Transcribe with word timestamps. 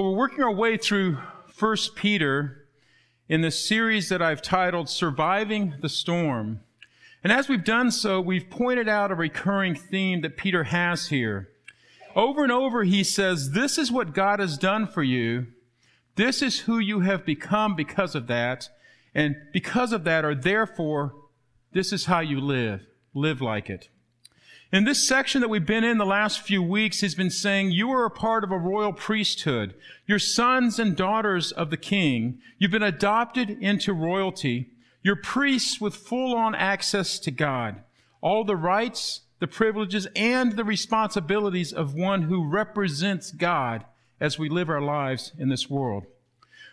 Well, 0.00 0.12
we're 0.12 0.16
working 0.16 0.42
our 0.42 0.50
way 0.50 0.78
through 0.78 1.18
1 1.58 1.76
Peter 1.94 2.64
in 3.28 3.42
this 3.42 3.68
series 3.68 4.08
that 4.08 4.22
I've 4.22 4.40
titled 4.40 4.88
Surviving 4.88 5.74
the 5.82 5.90
Storm. 5.90 6.60
And 7.22 7.30
as 7.30 7.50
we've 7.50 7.62
done 7.62 7.90
so, 7.90 8.18
we've 8.18 8.48
pointed 8.48 8.88
out 8.88 9.10
a 9.10 9.14
recurring 9.14 9.74
theme 9.74 10.22
that 10.22 10.38
Peter 10.38 10.64
has 10.64 11.08
here. 11.08 11.50
Over 12.16 12.42
and 12.42 12.50
over, 12.50 12.84
he 12.84 13.04
says, 13.04 13.50
This 13.50 13.76
is 13.76 13.92
what 13.92 14.14
God 14.14 14.40
has 14.40 14.56
done 14.56 14.86
for 14.86 15.02
you. 15.02 15.48
This 16.16 16.40
is 16.40 16.60
who 16.60 16.78
you 16.78 17.00
have 17.00 17.26
become 17.26 17.76
because 17.76 18.14
of 18.14 18.26
that. 18.28 18.70
And 19.14 19.36
because 19.52 19.92
of 19.92 20.04
that, 20.04 20.24
or 20.24 20.34
therefore, 20.34 21.12
this 21.72 21.92
is 21.92 22.06
how 22.06 22.20
you 22.20 22.40
live. 22.40 22.86
Live 23.12 23.42
like 23.42 23.68
it. 23.68 23.90
In 24.72 24.84
this 24.84 25.06
section 25.06 25.40
that 25.40 25.50
we've 25.50 25.66
been 25.66 25.82
in 25.82 25.98
the 25.98 26.06
last 26.06 26.42
few 26.42 26.62
weeks, 26.62 27.00
he's 27.00 27.16
been 27.16 27.30
saying, 27.30 27.72
You 27.72 27.90
are 27.90 28.04
a 28.04 28.10
part 28.10 28.44
of 28.44 28.52
a 28.52 28.58
royal 28.58 28.92
priesthood. 28.92 29.74
You're 30.06 30.20
sons 30.20 30.78
and 30.78 30.96
daughters 30.96 31.50
of 31.50 31.70
the 31.70 31.76
king. 31.76 32.38
You've 32.56 32.70
been 32.70 32.80
adopted 32.80 33.50
into 33.50 33.92
royalty. 33.92 34.70
You're 35.02 35.16
priests 35.16 35.80
with 35.80 35.96
full 35.96 36.36
on 36.36 36.54
access 36.54 37.18
to 37.18 37.32
God. 37.32 37.82
All 38.20 38.44
the 38.44 38.54
rights, 38.54 39.22
the 39.40 39.48
privileges, 39.48 40.06
and 40.14 40.52
the 40.52 40.64
responsibilities 40.64 41.72
of 41.72 41.94
one 41.94 42.22
who 42.22 42.48
represents 42.48 43.32
God 43.32 43.84
as 44.20 44.38
we 44.38 44.48
live 44.48 44.70
our 44.70 44.80
lives 44.80 45.32
in 45.36 45.48
this 45.48 45.68
world. 45.68 46.06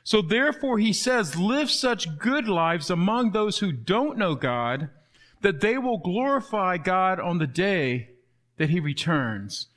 So 0.03 0.21
therefore, 0.21 0.77
he 0.77 0.93
says, 0.93 1.35
live 1.35 1.71
such 1.71 2.19
good 2.19 2.47
lives 2.47 2.91
among 2.91 3.31
those 3.31 3.57
who 3.57 3.71
don't 3.71 4.19
know 4.19 4.35
God 4.35 4.89
that 5.41 5.61
they 5.61 5.77
will 5.77 5.97
glorify 5.97 6.77
God 6.77 7.19
on 7.19 7.37
the 7.37 7.47
day 7.47 8.09
that 8.57 8.69
he 8.69 8.79
returns. 8.79 9.67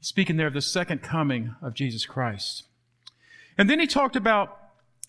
Speaking 0.00 0.36
there 0.36 0.46
of 0.46 0.54
the 0.54 0.62
second 0.62 1.02
coming 1.02 1.54
of 1.62 1.74
Jesus 1.74 2.06
Christ. 2.06 2.64
And 3.58 3.68
then 3.68 3.80
he 3.80 3.86
talked 3.86 4.16
about 4.16 4.58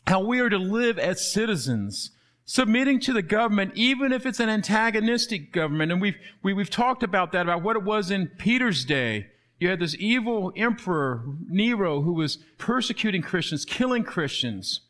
how 0.08 0.22
we 0.22 0.40
are 0.40 0.50
to 0.50 0.58
live 0.58 0.98
as 0.98 1.32
citizens, 1.32 2.12
submitting 2.46 3.00
to 3.02 3.14
the 3.14 3.22
government, 3.22 3.74
even 3.76 4.14
if 4.14 4.26
it's 4.26 4.40
an 4.40 4.50
antagonistic 4.50 5.52
government. 5.52 5.92
And 5.92 6.02
we've, 6.02 6.16
we, 6.42 6.52
have 6.52 6.58
we 6.58 6.64
have 6.64 6.70
talked 6.70 7.04
about 7.04 7.32
that, 7.34 7.42
about 7.42 7.62
what 7.62 7.76
it 7.76 7.84
was 7.84 8.10
in 8.10 8.28
Peter's 8.28 8.86
day. 8.86 9.28
You 9.60 9.70
had 9.70 9.80
this 9.80 9.96
evil 10.00 10.54
emperor, 10.56 11.24
Nero, 11.50 12.02
who 12.02 12.14
was 12.14 12.38
persecuting 12.58 13.22
Christians, 13.22 13.66
killing 13.66 14.04
Christians. 14.04 14.82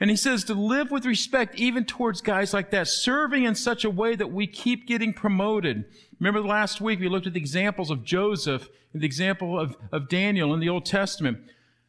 And 0.00 0.10
he 0.10 0.16
says 0.16 0.44
to 0.44 0.54
live 0.54 0.90
with 0.90 1.06
respect 1.06 1.54
even 1.54 1.84
towards 1.84 2.20
guys 2.20 2.52
like 2.52 2.70
that, 2.70 2.88
serving 2.88 3.44
in 3.44 3.54
such 3.54 3.84
a 3.84 3.90
way 3.90 4.16
that 4.16 4.32
we 4.32 4.46
keep 4.46 4.86
getting 4.86 5.12
promoted. 5.12 5.84
Remember 6.18 6.40
last 6.40 6.80
week 6.80 7.00
we 7.00 7.08
looked 7.08 7.26
at 7.26 7.32
the 7.32 7.40
examples 7.40 7.90
of 7.90 8.04
Joseph 8.04 8.68
and 8.92 9.02
the 9.02 9.06
example 9.06 9.58
of, 9.58 9.76
of 9.92 10.08
Daniel 10.08 10.52
in 10.52 10.60
the 10.60 10.68
Old 10.68 10.84
Testament. 10.84 11.38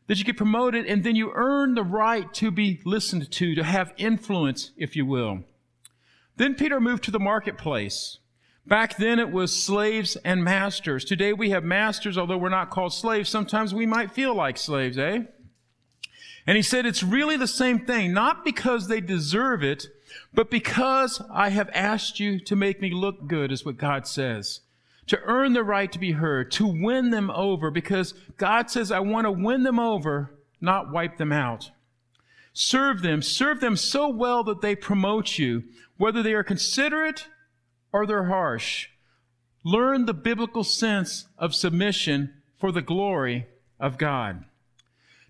That 0.08 0.20
you 0.20 0.24
get 0.24 0.38
promoted 0.38 0.86
and 0.86 1.04
then 1.04 1.16
you 1.16 1.32
earn 1.34 1.74
the 1.74 1.84
right 1.84 2.32
to 2.36 2.52
be 2.52 2.80
listened 2.86 3.32
to, 3.32 3.56
to 3.56 3.64
have 3.64 3.92
influence, 3.98 4.70
if 4.78 4.96
you 4.96 5.04
will. 5.04 5.40
Then 6.38 6.54
Peter 6.54 6.80
moved 6.80 7.04
to 7.06 7.12
the 7.12 7.20
marketplace. 7.20 8.20
Back 8.68 8.98
then 8.98 9.20
it 9.20 9.32
was 9.32 9.56
slaves 9.56 10.16
and 10.18 10.44
masters. 10.44 11.06
Today 11.06 11.34
we 11.34 11.50
have 11.52 11.64
masters, 11.64 12.18
although 12.18 12.38
we're 12.38 12.50
not 12.50 12.70
called 12.70 12.94
slaves. 12.94 13.30
Sometimes 13.30 13.74
we 13.74 13.86
might 13.86 14.12
feel 14.12 14.36
like 14.36 14.58
slaves, 14.58 14.98
eh? 14.98 15.24
And 16.48 16.56
he 16.56 16.62
said, 16.62 16.86
it's 16.86 17.04
really 17.04 17.38
the 17.38 17.48
same 17.48 17.80
thing, 17.80 18.14
not 18.14 18.46
because 18.46 18.88
they 18.88 19.02
deserve 19.02 19.64
it, 19.64 19.88
but 20.34 20.52
because 20.52 21.22
I 21.34 21.50
have 21.50 21.70
asked 21.74 22.20
you 22.20 22.40
to 22.42 22.56
make 22.56 22.82
me 22.82 22.92
look 22.92 23.28
good, 23.28 23.52
is 23.52 23.66
what 23.66 23.78
God 23.78 24.08
says. 24.08 24.62
To 25.08 25.20
earn 25.24 25.54
the 25.54 25.64
right 25.64 25.92
to 25.92 26.00
be 26.00 26.12
heard, 26.12 26.52
to 26.52 26.68
win 26.68 27.10
them 27.10 27.32
over, 27.32 27.72
because 27.72 28.14
God 28.38 28.70
says, 28.70 28.92
I 28.92 29.00
want 29.00 29.26
to 29.26 29.32
win 29.32 29.64
them 29.64 29.80
over, 29.80 30.36
not 30.62 30.92
wipe 30.92 31.18
them 31.18 31.32
out. 31.32 31.72
Serve 32.54 33.02
them, 33.02 33.22
serve 33.22 33.60
them 33.60 33.76
so 33.76 34.08
well 34.08 34.44
that 34.44 34.62
they 34.62 34.76
promote 34.76 35.38
you, 35.38 35.64
whether 35.98 36.24
they 36.24 36.34
are 36.34 36.44
considerate 36.44 37.28
or 37.92 38.06
they're 38.06 38.26
harsh. 38.26 38.88
Learn 39.64 40.06
the 40.06 40.14
biblical 40.14 40.64
sense 40.64 41.28
of 41.38 41.56
submission 41.56 42.34
for 42.58 42.72
the 42.72 42.82
glory 42.82 43.48
of 43.80 43.98
God. 43.98 44.46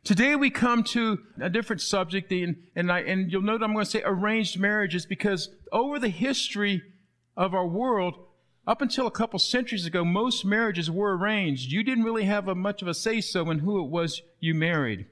Today 0.06 0.36
we 0.36 0.52
come 0.52 0.84
to 0.84 1.18
a 1.42 1.50
different 1.50 1.82
subject, 1.82 2.32
and, 2.32 2.58
and, 2.76 2.92
I, 2.92 3.00
and 3.00 3.32
you'll 3.32 3.42
note 3.42 3.64
I'm 3.64 3.74
going 3.74 3.86
to 3.86 3.90
say 3.90 4.04
arranged 4.06 4.60
marriages 4.60 5.04
because 5.04 5.50
over 5.72 5.98
the 5.98 6.10
history 6.10 6.84
of 7.36 7.56
our 7.56 7.66
world, 7.66 8.20
up 8.68 8.84
until 8.84 9.08
a 9.08 9.12
couple 9.12 9.40
centuries 9.40 9.88
ago, 9.88 10.06
most 10.06 10.46
marriages 10.46 10.92
were 10.92 11.18
arranged. 11.18 11.72
You 11.72 11.82
didn't 11.82 12.04
really 12.04 12.26
have 12.26 12.48
a, 12.48 12.54
much 12.54 12.84
of 12.84 12.88
a 12.88 12.94
say 12.94 13.20
so 13.20 13.50
in 13.50 13.58
who 13.58 13.84
it 13.84 13.90
was 13.90 14.22
you 14.40 14.54
married. 14.54 15.08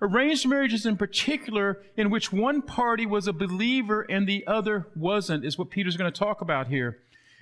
Arranged 0.00 0.46
marriages, 0.46 0.86
in 0.86 0.96
particular, 0.96 1.82
in 1.96 2.08
which 2.08 2.32
one 2.32 2.62
party 2.62 3.04
was 3.04 3.26
a 3.26 3.32
believer 3.32 4.02
and 4.02 4.28
the 4.28 4.46
other 4.46 4.86
wasn't, 4.94 5.44
is 5.44 5.58
what 5.58 5.70
Peter's 5.70 5.96
going 5.96 6.12
to 6.12 6.16
talk 6.16 6.40
about 6.40 6.68
here. 6.68 6.98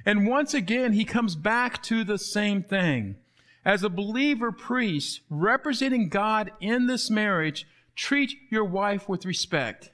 And 0.06 0.26
once 0.26 0.54
again, 0.54 0.94
he 0.94 1.04
comes 1.04 1.34
back 1.34 1.82
to 1.82 2.03
the 2.03 2.16
same 2.16 2.62
thing. 2.62 3.16
As 3.64 3.82
a 3.82 3.88
believer 3.88 4.52
priest 4.52 5.20
representing 5.30 6.08
God 6.08 6.52
in 6.60 6.86
this 6.86 7.10
marriage, 7.10 7.66
treat 7.97 8.34
your 8.50 8.64
wife 8.64 9.08
with 9.08 9.25
respect. 9.25 9.91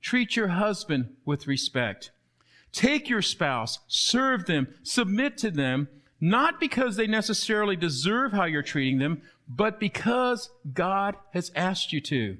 Treat 0.00 0.34
your 0.34 0.48
husband 0.48 1.14
with 1.24 1.46
respect. 1.46 2.10
Take 2.72 3.08
your 3.08 3.22
spouse, 3.22 3.78
serve 3.86 4.46
them, 4.46 4.74
submit 4.82 5.38
to 5.38 5.50
them, 5.50 5.88
not 6.20 6.58
because 6.58 6.96
they 6.96 7.06
necessarily 7.06 7.76
deserve 7.76 8.32
how 8.32 8.44
you're 8.44 8.62
treating 8.62 8.98
them, 8.98 9.22
but 9.48 9.78
because 9.78 10.50
God 10.72 11.16
has 11.32 11.52
asked 11.54 11.92
you 11.92 12.00
to. 12.02 12.38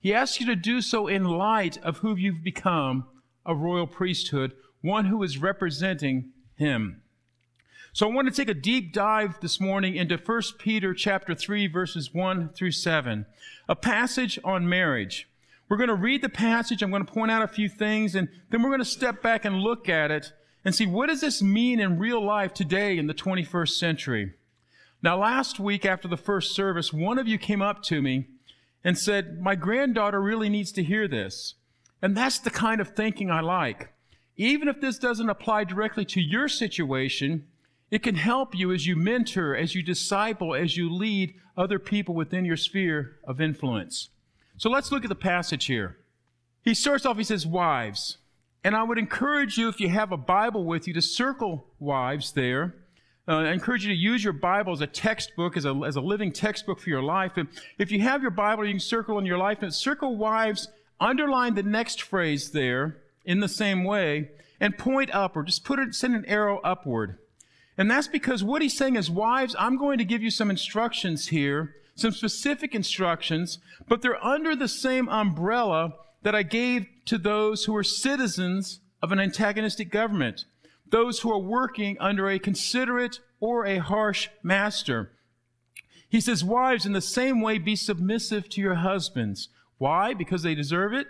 He 0.00 0.14
asks 0.14 0.40
you 0.40 0.46
to 0.46 0.56
do 0.56 0.80
so 0.80 1.06
in 1.06 1.24
light 1.24 1.78
of 1.84 1.98
who 1.98 2.16
you've 2.16 2.42
become, 2.42 3.06
a 3.44 3.54
royal 3.54 3.86
priesthood, 3.86 4.52
one 4.80 5.04
who 5.04 5.22
is 5.22 5.38
representing 5.38 6.30
Him. 6.54 7.02
So 7.92 8.08
I 8.08 8.14
want 8.14 8.28
to 8.28 8.34
take 8.34 8.48
a 8.48 8.54
deep 8.54 8.92
dive 8.92 9.40
this 9.40 9.60
morning 9.60 9.96
into 9.96 10.16
1 10.16 10.42
Peter 10.58 10.94
chapter 10.94 11.34
3 11.34 11.66
verses 11.66 12.14
1 12.14 12.50
through 12.50 12.70
7, 12.70 13.26
a 13.68 13.74
passage 13.74 14.38
on 14.44 14.68
marriage. 14.68 15.28
We're 15.68 15.76
going 15.76 15.88
to 15.88 15.96
read 15.96 16.22
the 16.22 16.28
passage, 16.28 16.82
I'm 16.82 16.90
going 16.90 17.04
to 17.04 17.12
point 17.12 17.32
out 17.32 17.42
a 17.42 17.48
few 17.48 17.68
things 17.68 18.14
and 18.14 18.28
then 18.50 18.62
we're 18.62 18.68
going 18.68 18.78
to 18.78 18.84
step 18.84 19.22
back 19.22 19.44
and 19.44 19.56
look 19.56 19.88
at 19.88 20.12
it 20.12 20.32
and 20.64 20.72
see 20.72 20.86
what 20.86 21.08
does 21.08 21.20
this 21.20 21.42
mean 21.42 21.80
in 21.80 21.98
real 21.98 22.24
life 22.24 22.54
today 22.54 22.96
in 22.96 23.08
the 23.08 23.14
21st 23.14 23.70
century. 23.70 24.34
Now 25.02 25.18
last 25.18 25.58
week 25.58 25.84
after 25.84 26.06
the 26.06 26.16
first 26.16 26.54
service, 26.54 26.92
one 26.92 27.18
of 27.18 27.26
you 27.26 27.38
came 27.38 27.60
up 27.60 27.82
to 27.84 28.00
me 28.00 28.28
and 28.84 28.96
said, 28.96 29.40
"My 29.40 29.56
granddaughter 29.56 30.22
really 30.22 30.48
needs 30.48 30.70
to 30.72 30.84
hear 30.84 31.08
this." 31.08 31.54
And 32.00 32.16
that's 32.16 32.38
the 32.38 32.50
kind 32.50 32.80
of 32.80 32.94
thinking 32.94 33.32
I 33.32 33.40
like. 33.40 33.92
Even 34.36 34.68
if 34.68 34.80
this 34.80 34.96
doesn't 34.96 35.28
apply 35.28 35.64
directly 35.64 36.04
to 36.04 36.20
your 36.20 36.48
situation, 36.48 37.46
it 37.90 38.02
can 38.02 38.14
help 38.14 38.54
you 38.54 38.72
as 38.72 38.86
you 38.86 38.96
mentor, 38.96 39.54
as 39.56 39.74
you 39.74 39.82
disciple, 39.82 40.54
as 40.54 40.76
you 40.76 40.92
lead 40.92 41.34
other 41.56 41.78
people 41.78 42.14
within 42.14 42.44
your 42.44 42.56
sphere 42.56 43.16
of 43.24 43.40
influence. 43.40 44.10
So 44.56 44.70
let's 44.70 44.92
look 44.92 45.04
at 45.04 45.08
the 45.08 45.14
passage 45.14 45.66
here. 45.66 45.96
He 46.62 46.74
starts 46.74 47.06
off, 47.06 47.16
he 47.16 47.24
says, 47.24 47.46
Wives. 47.46 48.18
And 48.62 48.76
I 48.76 48.82
would 48.82 48.98
encourage 48.98 49.56
you, 49.56 49.68
if 49.68 49.80
you 49.80 49.88
have 49.88 50.12
a 50.12 50.18
Bible 50.18 50.64
with 50.64 50.86
you, 50.86 50.92
to 50.94 51.00
circle 51.00 51.66
wives 51.78 52.32
there. 52.32 52.74
Uh, 53.26 53.38
I 53.38 53.52
encourage 53.52 53.86
you 53.86 53.92
to 53.92 53.98
use 53.98 54.22
your 54.22 54.34
Bible 54.34 54.72
as 54.72 54.82
a 54.82 54.86
textbook, 54.86 55.56
as 55.56 55.64
a, 55.64 55.74
as 55.86 55.96
a 55.96 56.00
living 56.00 56.30
textbook 56.30 56.78
for 56.78 56.90
your 56.90 57.02
life. 57.02 57.32
And 57.36 57.48
if 57.78 57.90
you 57.90 58.02
have 58.02 58.20
your 58.20 58.30
Bible, 58.30 58.66
you 58.66 58.72
can 58.72 58.80
circle 58.80 59.18
in 59.18 59.24
your 59.24 59.38
life 59.38 59.62
and 59.62 59.72
circle 59.72 60.16
wives, 60.16 60.68
underline 61.00 61.54
the 61.54 61.62
next 61.62 62.02
phrase 62.02 62.50
there 62.50 62.98
in 63.24 63.40
the 63.40 63.48
same 63.48 63.82
way, 63.84 64.30
and 64.60 64.76
point 64.76 65.10
upward. 65.14 65.46
Just 65.46 65.64
put 65.64 65.78
it, 65.78 65.94
send 65.94 66.14
an 66.14 66.26
arrow 66.26 66.60
upward. 66.62 67.18
And 67.80 67.90
that's 67.90 68.08
because 68.08 68.44
what 68.44 68.60
he's 68.60 68.76
saying 68.76 68.96
is, 68.96 69.10
wives, 69.10 69.56
I'm 69.58 69.78
going 69.78 69.96
to 69.96 70.04
give 70.04 70.22
you 70.22 70.30
some 70.30 70.50
instructions 70.50 71.28
here, 71.28 71.76
some 71.94 72.12
specific 72.12 72.74
instructions, 72.74 73.58
but 73.88 74.02
they're 74.02 74.22
under 74.22 74.54
the 74.54 74.68
same 74.68 75.08
umbrella 75.08 75.94
that 76.20 76.34
I 76.34 76.42
gave 76.42 76.86
to 77.06 77.16
those 77.16 77.64
who 77.64 77.74
are 77.74 77.82
citizens 77.82 78.80
of 79.00 79.12
an 79.12 79.18
antagonistic 79.18 79.90
government. 79.90 80.44
those 80.90 81.20
who 81.20 81.32
are 81.32 81.38
working 81.38 81.96
under 82.00 82.28
a 82.28 82.38
considerate 82.38 83.20
or 83.38 83.64
a 83.64 83.78
harsh 83.78 84.28
master. 84.42 85.12
He 86.10 86.20
says, 86.20 86.44
Wives, 86.44 86.84
in 86.84 86.92
the 86.92 87.00
same 87.00 87.40
way, 87.40 87.56
be 87.56 87.76
submissive 87.76 88.48
to 88.50 88.60
your 88.60 88.74
husbands. 88.74 89.48
Why? 89.78 90.12
Because 90.12 90.42
they 90.42 90.54
deserve 90.54 90.92
it? 90.92 91.06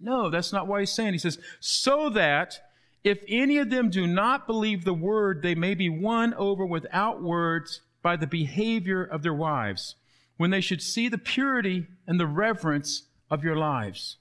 No, 0.00 0.30
that's 0.30 0.52
not 0.52 0.68
why 0.68 0.80
he's 0.80 0.92
saying. 0.92 1.12
He 1.12 1.18
says, 1.18 1.38
So 1.60 2.08
that 2.10 2.60
if 3.04 3.22
any 3.28 3.58
of 3.58 3.68
them 3.68 3.90
do 3.90 4.06
not 4.06 4.46
believe 4.46 4.84
the 4.84 4.94
word, 4.94 5.42
they 5.42 5.54
may 5.54 5.74
be 5.74 5.90
won 5.90 6.32
over 6.34 6.64
without 6.64 7.22
words 7.22 7.82
by 8.02 8.16
the 8.16 8.26
behavior 8.26 9.04
of 9.04 9.22
their 9.22 9.34
wives, 9.34 9.96
when 10.38 10.50
they 10.50 10.62
should 10.62 10.82
see 10.82 11.08
the 11.08 11.18
purity 11.18 11.86
and 12.06 12.18
the 12.18 12.26
reverence 12.26 13.04
of 13.30 13.44
your 13.44 13.56
lives. 13.56 14.16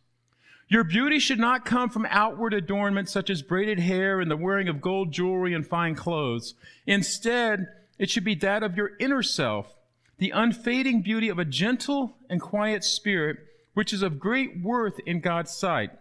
Your 0.68 0.84
beauty 0.84 1.20
should 1.20 1.40
not 1.40 1.66
come 1.66 1.90
from 1.90 2.08
outward 2.10 2.54
adornment 2.54 3.08
such 3.08 3.30
as 3.30 3.42
braided 3.42 3.80
hair 3.80 4.20
and 4.20 4.30
the 4.30 4.38
wearing 4.38 4.68
of 4.68 4.82
gold 4.82 5.12
jewelry 5.12 5.54
and 5.54 5.66
fine 5.66 5.96
clothes. 5.96 6.56
Instead, 6.86 7.68
it 8.00 8.10
should 8.10 8.24
be 8.24 8.36
that 8.36 8.64
of 8.64 8.76
your 8.76 8.92
inner 9.00 9.24
self, 9.24 9.76
the 10.18 10.32
unfading 10.32 11.02
beauty 11.02 11.30
of 11.30 11.40
a 11.40 11.46
gentle 11.46 12.18
and 12.30 12.42
quiet 12.42 12.84
spirit, 12.84 13.38
which 13.74 13.94
is 13.94 14.02
of 14.02 14.20
great 14.20 14.62
worth 14.62 15.00
in 15.06 15.20
God's 15.20 15.52
sight. 15.52 15.92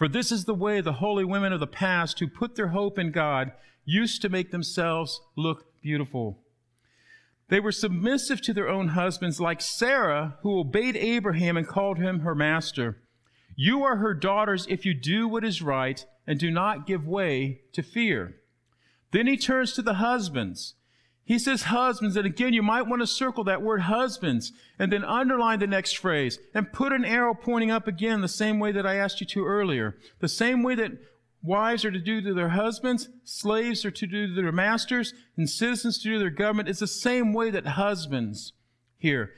For 0.00 0.08
this 0.08 0.32
is 0.32 0.46
the 0.46 0.54
way 0.54 0.80
the 0.80 0.94
holy 0.94 1.26
women 1.26 1.52
of 1.52 1.60
the 1.60 1.66
past 1.66 2.20
who 2.20 2.26
put 2.26 2.54
their 2.54 2.68
hope 2.68 2.98
in 2.98 3.10
God 3.10 3.52
used 3.84 4.22
to 4.22 4.30
make 4.30 4.50
themselves 4.50 5.20
look 5.36 5.78
beautiful. 5.82 6.38
They 7.48 7.60
were 7.60 7.70
submissive 7.70 8.40
to 8.40 8.54
their 8.54 8.66
own 8.66 8.88
husbands, 8.88 9.42
like 9.42 9.60
Sarah, 9.60 10.38
who 10.40 10.58
obeyed 10.58 10.96
Abraham 10.96 11.58
and 11.58 11.68
called 11.68 11.98
him 11.98 12.20
her 12.20 12.34
master. 12.34 13.02
You 13.54 13.82
are 13.82 13.96
her 13.96 14.14
daughters 14.14 14.66
if 14.70 14.86
you 14.86 14.94
do 14.94 15.28
what 15.28 15.44
is 15.44 15.60
right 15.60 16.02
and 16.26 16.40
do 16.40 16.50
not 16.50 16.86
give 16.86 17.06
way 17.06 17.60
to 17.74 17.82
fear. 17.82 18.36
Then 19.10 19.26
he 19.26 19.36
turns 19.36 19.74
to 19.74 19.82
the 19.82 20.00
husbands. 20.00 20.76
He 21.30 21.38
says 21.38 21.62
husbands, 21.62 22.16
and 22.16 22.26
again, 22.26 22.54
you 22.54 22.62
might 22.64 22.88
want 22.88 23.02
to 23.02 23.06
circle 23.06 23.44
that 23.44 23.62
word 23.62 23.82
husbands 23.82 24.50
and 24.80 24.92
then 24.92 25.04
underline 25.04 25.60
the 25.60 25.68
next 25.68 25.96
phrase 25.96 26.40
and 26.54 26.72
put 26.72 26.92
an 26.92 27.04
arrow 27.04 27.34
pointing 27.34 27.70
up 27.70 27.86
again 27.86 28.20
the 28.20 28.26
same 28.26 28.58
way 28.58 28.72
that 28.72 28.84
I 28.84 28.96
asked 28.96 29.20
you 29.20 29.28
to 29.28 29.46
earlier. 29.46 29.96
The 30.18 30.26
same 30.26 30.64
way 30.64 30.74
that 30.74 30.98
wives 31.40 31.84
are 31.84 31.92
to 31.92 32.00
do 32.00 32.20
to 32.20 32.34
their 32.34 32.48
husbands, 32.48 33.10
slaves 33.22 33.84
are 33.84 33.92
to 33.92 34.06
do 34.08 34.26
to 34.26 34.34
their 34.34 34.50
masters, 34.50 35.14
and 35.36 35.48
citizens 35.48 35.98
to 35.98 36.08
do 36.08 36.14
to 36.14 36.18
their 36.18 36.30
government. 36.30 36.68
It's 36.68 36.80
the 36.80 36.88
same 36.88 37.32
way 37.32 37.50
that 37.50 37.64
husbands 37.64 38.52
here. 38.98 39.30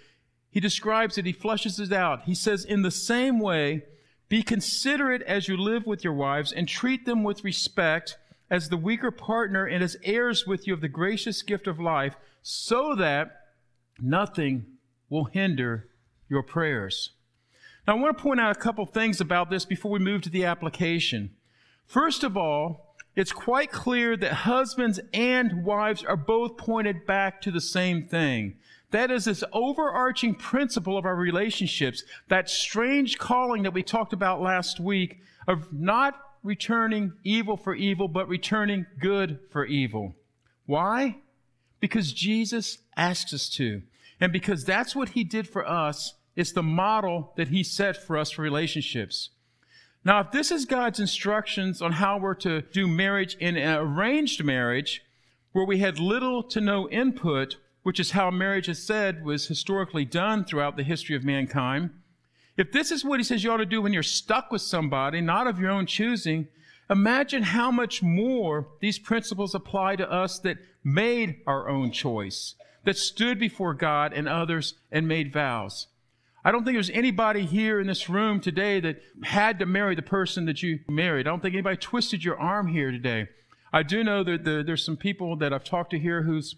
He 0.49 0.61
describes 0.61 1.19
it, 1.19 1.27
he 1.27 1.33
flushes 1.33 1.79
it 1.79 1.93
out. 1.93 2.23
He 2.23 2.35
says, 2.35 2.65
in 2.65 2.81
the 2.81 2.91
same 2.91 3.39
way, 3.39 3.83
be 4.31 4.43
considerate 4.43 5.21
as 5.25 5.47
you 5.47 5.59
live 5.59 5.85
with 5.85 6.05
your 6.05 6.15
wives 6.15 6.53
and 6.53 6.67
treat 6.67 7.05
them 7.05 7.23
with 7.23 7.45
respect 7.45 8.17
as 8.53 8.69
the 8.69 8.77
weaker 8.77 9.11
partner 9.11 9.65
and 9.65 9.83
as 9.83 9.97
heirs 10.05 10.47
with 10.47 10.67
you 10.67 10.75
of 10.75 10.83
the 10.83 10.89
gracious 10.89 11.41
gift 11.41 11.67
of 11.67 11.81
life, 11.81 12.17
so 12.43 12.95
that 12.95 13.31
nothing 13.99 14.67
will 15.09 15.25
hinder 15.25 15.89
your 16.29 16.43
prayers. 16.43 17.13
Now, 17.87 17.97
I 17.97 17.99
want 17.99 18.19
to 18.19 18.23
point 18.23 18.41
out 18.41 18.55
a 18.55 18.61
couple 18.61 18.85
things 18.85 19.23
about 19.23 19.49
this 19.49 19.65
before 19.65 19.91
we 19.91 19.99
move 19.99 20.21
to 20.23 20.31
the 20.31 20.45
application. 20.45 21.31
First 21.87 22.23
of 22.25 22.37
all, 22.37 22.95
it's 23.17 23.33
quite 23.33 23.73
clear 23.73 24.19
that 24.19 24.33
husbands 24.33 25.01
and 25.15 25.65
wives 25.65 26.05
are 26.05 26.17
both 26.17 26.59
pointed 26.59 27.07
back 27.07 27.41
to 27.43 27.51
the 27.51 27.61
same 27.61 28.03
thing. 28.03 28.57
That 28.91 29.11
is 29.11 29.25
this 29.25 29.43
overarching 29.55 30.35
principle 30.35 30.99
of 30.99 31.07
our 31.07 31.17
relationships, 31.17 32.05
that 32.29 32.51
strange 32.51 33.19
calling 33.19 33.63
that 33.63 33.73
we 33.73 33.83
talked 33.83 34.13
about 34.13 34.43
last 34.43 34.79
week 34.79 35.23
of 35.49 35.73
not 35.73 36.21
returning 36.43 37.13
evil 37.25 37.57
for 37.57 37.75
evil, 37.75 38.09
but 38.09 38.29
returning 38.29 38.87
good 39.01 39.39
for 39.51 39.65
evil. 39.65 40.15
Why? 40.67 41.19
Because 41.81 42.13
Jesus 42.13 42.79
asks 42.97 43.33
us 43.33 43.49
to. 43.51 43.83
And 44.21 44.33
because 44.33 44.65
that's 44.65 44.95
what 44.95 45.11
he 45.11 45.25
did 45.25 45.49
for 45.49 45.69
us, 45.69 46.15
it's 46.37 46.53
the 46.53 46.63
model 46.63 47.33
that 47.37 47.49
he 47.49 47.63
set 47.63 47.97
for 47.97 48.17
us 48.17 48.31
for 48.31 48.43
relationships. 48.43 49.31
Now, 50.05 50.21
if 50.21 50.31
this 50.33 50.51
is 50.51 50.65
God's 50.65 50.99
instructions 50.99 51.81
on 51.81 51.93
how 51.93 52.19
we're 52.19 52.35
to 52.37 52.63
do 52.63 52.89
marriage 52.89 53.37
in 53.37 53.57
an 53.57 53.79
arranged 53.79 54.43
marriage, 54.43 55.03
where 55.53 55.67
we 55.67 55.79
had 55.79 55.99
little 55.99 56.43
to 56.45 56.61
no 56.61 56.89
input, 56.89 57.57
which 57.83 58.01
is 58.01 58.13
how 58.13 58.31
marriage 58.31 58.69
is 58.69 58.85
said 58.85 59.25
was 59.25 59.49
historically 59.49 60.05
done 60.05 60.45
throughout 60.45 60.77
the 60.77 60.83
history 60.83 61.15
of 61.15 61.25
mankind, 61.25 61.91
if 62.57 62.73
this 62.73 62.91
is 62.91 63.05
what 63.05 63.19
he 63.19 63.25
says 63.25 63.43
you 63.43 63.51
ought 63.51 63.59
to 63.59 63.67
do 63.67 63.83
when 63.83 63.93
you're 63.93 64.03
stuck 64.03 64.51
with 64.51 64.63
somebody, 64.63 65.21
not 65.21 65.47
of 65.47 65.59
your 65.59 65.71
own 65.71 65.87
choosing, 65.87 66.49
imagine 66.91 67.43
how 67.43 67.71
much 67.71 68.03
more 68.03 68.69
these 68.81 68.99
principles 68.99 69.55
apply 69.55 69.97
to 69.97 70.11
us 70.11 70.39
that 70.41 70.59
made 70.85 71.37
our 71.47 71.69
own 71.69 71.91
choice, 71.91 72.55
that 72.85 72.99
stood 72.99 73.39
before 73.39 73.75
God 73.75 74.13
and 74.13 74.29
others 74.29 74.75
and 74.91 75.09
made 75.09 75.33
vows. 75.33 75.87
I 76.45 76.51
don't 76.51 76.65
think 76.65 76.75
there's 76.75 76.91
anybody 76.91 77.47
here 77.47 77.81
in 77.81 77.87
this 77.87 78.09
room 78.09 78.41
today 78.41 78.81
that 78.81 79.01
had 79.23 79.61
to 79.61 79.67
marry 79.67 79.95
the 79.95 80.03
person 80.03 80.45
that 80.47 80.63
you 80.63 80.81
married. 80.89 81.27
I 81.27 81.31
don't 81.31 81.41
think 81.41 81.55
anybody 81.55 81.77
twisted 81.77 82.25
your 82.25 82.39
arm 82.39 82.67
here 82.67 82.91
today. 82.91 83.29
I 83.73 83.85
do 83.85 84.03
know 84.03 84.25
that 84.25 84.45
the, 84.45 84.63
there's 84.67 84.85
some 84.85 84.97
people 84.97 85.37
that 85.37 85.53
I've 85.53 85.65
talked 85.65 85.93
to 85.93 85.99
here 85.99 86.23
whose 86.23 86.57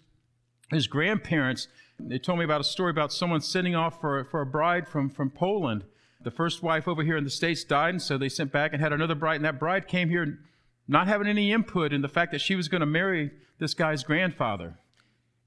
his 0.71 0.87
grandparents, 0.87 1.67
they 1.99 2.19
told 2.19 2.39
me 2.39 2.45
about 2.45 2.61
a 2.61 2.65
story 2.65 2.91
about 2.91 3.13
someone 3.13 3.41
sending 3.41 3.75
off 3.75 3.99
for, 3.99 4.23
for 4.25 4.41
a 4.41 4.45
bride 4.45 4.87
from, 4.87 5.09
from 5.09 5.29
Poland. 5.29 5.83
The 6.21 6.31
first 6.31 6.63
wife 6.63 6.87
over 6.87 7.03
here 7.03 7.17
in 7.17 7.23
the 7.23 7.29
States 7.29 7.63
died, 7.63 7.93
and 7.95 8.01
so 8.01 8.17
they 8.17 8.29
sent 8.29 8.51
back 8.51 8.73
and 8.73 8.81
had 8.81 8.93
another 8.93 9.15
bride, 9.15 9.37
and 9.37 9.45
that 9.45 9.59
bride 9.59 9.87
came 9.87 10.09
here 10.09 10.39
not 10.87 11.07
having 11.07 11.27
any 11.27 11.51
input 11.51 11.93
in 11.93 12.01
the 12.01 12.09
fact 12.09 12.31
that 12.31 12.41
she 12.41 12.55
was 12.55 12.67
going 12.67 12.81
to 12.81 12.85
marry 12.85 13.31
this 13.59 13.73
guy's 13.73 14.03
grandfather. 14.03 14.77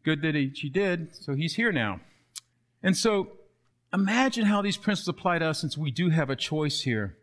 Good 0.04 0.22
that 0.22 0.34
he, 0.34 0.52
she 0.54 0.68
did, 0.68 1.14
so 1.14 1.34
he's 1.34 1.54
here 1.54 1.72
now. 1.72 2.00
And 2.82 2.96
so 2.96 3.32
imagine 3.92 4.46
how 4.46 4.62
these 4.62 4.76
principles 4.76 5.08
apply 5.08 5.40
to 5.40 5.46
us 5.46 5.60
since 5.60 5.76
we 5.76 5.90
do 5.90 6.10
have 6.10 6.30
a 6.30 6.36
choice 6.36 6.82
here. 6.82 7.16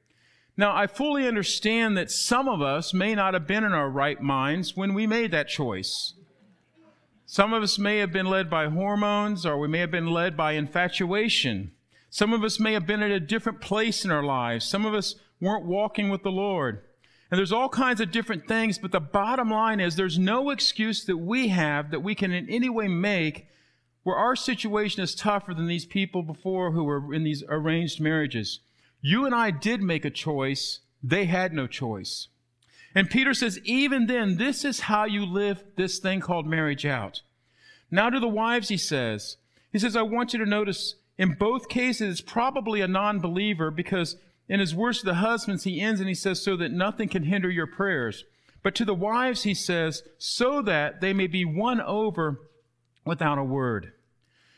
Now, 0.57 0.75
I 0.75 0.87
fully 0.87 1.27
understand 1.27 1.97
that 1.97 2.11
some 2.11 2.47
of 2.47 2.61
us 2.61 2.93
may 2.93 3.13
not 3.15 3.33
have 3.33 3.47
been 3.47 3.65
in 3.65 3.73
our 3.73 3.89
right 3.89 4.21
minds 4.21 4.75
when 4.75 4.93
we 4.93 5.05
made 5.05 5.31
that 5.31 5.49
choice. 5.49 6.13
Some 7.35 7.51
of 7.51 7.63
us 7.63 7.77
may 7.77 7.97
have 7.97 8.13
been 8.13 8.27
led 8.27 8.49
by 8.49 8.69
hormones, 8.69 9.45
or 9.45 9.59
we 9.59 9.67
may 9.67 9.79
have 9.79 9.91
been 9.91 10.07
led 10.07 10.37
by 10.37 10.53
infatuation. 10.53 11.73
Some 12.09 12.31
of 12.31 12.45
us 12.45 12.61
may 12.61 12.71
have 12.71 12.87
been 12.87 13.03
at 13.03 13.11
a 13.11 13.19
different 13.19 13.59
place 13.59 14.05
in 14.05 14.11
our 14.11 14.23
lives. 14.23 14.63
Some 14.63 14.85
of 14.85 14.93
us 14.93 15.15
weren't 15.41 15.65
walking 15.65 16.09
with 16.09 16.23
the 16.23 16.31
Lord. 16.31 16.85
And 17.29 17.37
there's 17.37 17.51
all 17.51 17.67
kinds 17.67 17.99
of 17.99 18.09
different 18.09 18.47
things, 18.47 18.77
but 18.77 18.93
the 18.93 19.01
bottom 19.01 19.49
line 19.49 19.81
is 19.81 19.97
there's 19.97 20.17
no 20.17 20.49
excuse 20.49 21.03
that 21.03 21.17
we 21.17 21.49
have 21.49 21.91
that 21.91 21.99
we 21.99 22.15
can 22.15 22.31
in 22.31 22.49
any 22.49 22.69
way 22.69 22.87
make 22.87 23.47
where 24.03 24.15
our 24.15 24.37
situation 24.37 25.03
is 25.03 25.13
tougher 25.13 25.53
than 25.53 25.67
these 25.67 25.85
people 25.85 26.23
before 26.23 26.71
who 26.71 26.85
were 26.85 27.13
in 27.13 27.25
these 27.25 27.43
arranged 27.49 27.99
marriages. 27.99 28.61
You 29.01 29.25
and 29.25 29.35
I 29.35 29.51
did 29.51 29.81
make 29.81 30.05
a 30.05 30.09
choice, 30.09 30.79
they 31.03 31.25
had 31.25 31.51
no 31.51 31.67
choice. 31.67 32.29
And 32.95 33.09
Peter 33.09 33.33
says, 33.33 33.59
even 33.65 34.07
then, 34.07 34.37
this 34.37 34.63
is 34.63 34.79
how 34.79 35.03
you 35.03 35.25
live 35.25 35.63
this 35.75 35.99
thing 35.99 36.21
called 36.21 36.47
marriage 36.47 36.85
out. 36.85 37.21
Now 37.91 38.09
to 38.09 38.19
the 38.21 38.27
wives, 38.27 38.69
he 38.69 38.77
says, 38.77 39.35
he 39.71 39.77
says, 39.77 39.97
I 39.97 40.01
want 40.01 40.31
you 40.31 40.39
to 40.39 40.45
notice 40.45 40.95
in 41.17 41.33
both 41.33 41.69
cases, 41.69 42.19
it's 42.19 42.21
probably 42.21 42.81
a 42.81 42.87
non 42.87 43.19
believer 43.19 43.69
because 43.69 44.15
in 44.47 44.59
his 44.59 44.73
words 44.73 44.99
to 44.99 45.05
the 45.05 45.15
husbands, 45.15 45.65
he 45.65 45.81
ends 45.81 45.99
and 45.99 46.09
he 46.09 46.15
says, 46.15 46.41
so 46.41 46.55
that 46.57 46.71
nothing 46.71 47.09
can 47.09 47.23
hinder 47.23 47.49
your 47.49 47.67
prayers. 47.67 48.23
But 48.63 48.75
to 48.75 48.85
the 48.85 48.95
wives, 48.95 49.43
he 49.43 49.53
says, 49.53 50.03
so 50.17 50.61
that 50.63 51.01
they 51.01 51.13
may 51.13 51.27
be 51.27 51.45
won 51.45 51.81
over 51.81 52.39
without 53.05 53.37
a 53.37 53.43
word. 53.43 53.91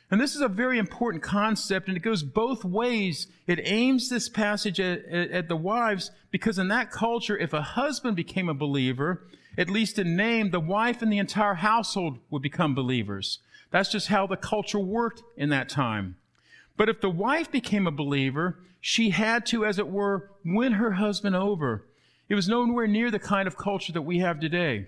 And 0.10 0.22
this 0.22 0.36
is 0.36 0.42
a 0.42 0.48
very 0.48 0.80
important 0.80 1.22
concept, 1.22 1.88
and 1.88 1.98
it 1.98 2.02
goes 2.02 2.24
both 2.24 2.64
ways. 2.64 3.28
It 3.46 3.60
aims 3.64 4.08
this 4.08 4.30
passage 4.30 4.80
at, 4.80 5.06
at, 5.06 5.50
the 5.50 5.58
wives 5.58 6.12
because, 6.32 6.58
in 6.58 6.70
that 6.70 6.92
culture, 6.92 7.38
if 7.38 7.52
a 7.52 7.62
husband 7.62 8.16
became 8.16 8.48
a 8.48 8.54
believer, 8.54 9.28
at 9.58 9.70
least 9.70 10.00
in 10.00 10.16
name, 10.16 10.52
the 10.52 10.62
wife 10.62 11.02
and 11.02 11.12
the 11.12 11.18
entire 11.18 11.56
household 11.56 12.20
would 12.30 12.42
become 12.42 12.74
believers. 12.74 13.40
That's 13.70 13.92
just 13.92 14.08
how 14.08 14.28
the 14.28 14.38
culture 14.38 14.80
worked 14.80 15.24
in 15.36 15.50
that 15.50 15.68
time. 15.68 16.16
But 16.78 16.88
if 16.88 17.02
the 17.02 17.10
wife 17.10 17.52
became 17.52 17.86
a 17.86 17.92
believer, 17.92 18.60
she 18.80 19.10
had 19.10 19.46
to, 19.48 19.66
as 19.66 19.78
it 19.78 19.90
were, 19.90 20.32
win 20.46 20.74
her 20.74 20.92
husband 20.92 21.36
over. 21.36 21.86
It 22.30 22.36
was 22.36 22.48
nowhere 22.48 22.88
near 22.88 23.12
the 23.12 23.20
kind 23.20 23.48
of 23.48 23.58
culture 23.58 23.92
that 23.94 24.04
we 24.04 24.20
have 24.20 24.40
today. 24.40 24.88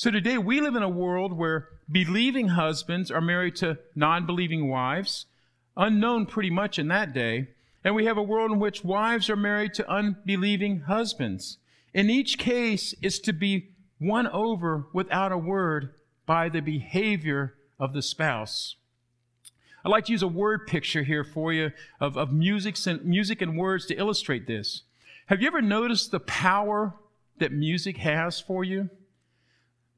So 0.00 0.10
today 0.10 0.38
we 0.38 0.62
live 0.62 0.76
in 0.76 0.82
a 0.82 0.88
world 0.88 1.34
where 1.34 1.68
believing 1.92 2.48
husbands 2.48 3.10
are 3.10 3.20
married 3.20 3.54
to 3.56 3.76
non 3.94 4.24
believing 4.24 4.70
wives, 4.70 5.26
unknown 5.76 6.24
pretty 6.24 6.48
much 6.48 6.78
in 6.78 6.88
that 6.88 7.12
day. 7.12 7.48
And 7.84 7.94
we 7.94 8.06
have 8.06 8.16
a 8.16 8.22
world 8.22 8.50
in 8.50 8.58
which 8.58 8.82
wives 8.82 9.28
are 9.28 9.36
married 9.36 9.74
to 9.74 9.90
unbelieving 9.90 10.84
husbands. 10.86 11.58
In 11.92 12.08
each 12.08 12.38
case, 12.38 12.94
is 13.02 13.20
to 13.20 13.34
be 13.34 13.72
won 14.00 14.26
over 14.28 14.86
without 14.94 15.32
a 15.32 15.36
word 15.36 15.92
by 16.24 16.48
the 16.48 16.60
behavior 16.62 17.56
of 17.78 17.92
the 17.92 18.00
spouse. 18.00 18.76
I'd 19.84 19.90
like 19.90 20.06
to 20.06 20.12
use 20.12 20.22
a 20.22 20.28
word 20.28 20.66
picture 20.66 21.02
here 21.02 21.24
for 21.24 21.52
you 21.52 21.72
of, 22.00 22.16
of 22.16 22.32
music, 22.32 22.78
music 23.04 23.42
and 23.42 23.58
words 23.58 23.84
to 23.84 23.96
illustrate 23.96 24.46
this. 24.46 24.80
Have 25.26 25.42
you 25.42 25.46
ever 25.46 25.60
noticed 25.60 26.10
the 26.10 26.20
power 26.20 26.94
that 27.36 27.52
music 27.52 27.98
has 27.98 28.40
for 28.40 28.64
you? 28.64 28.88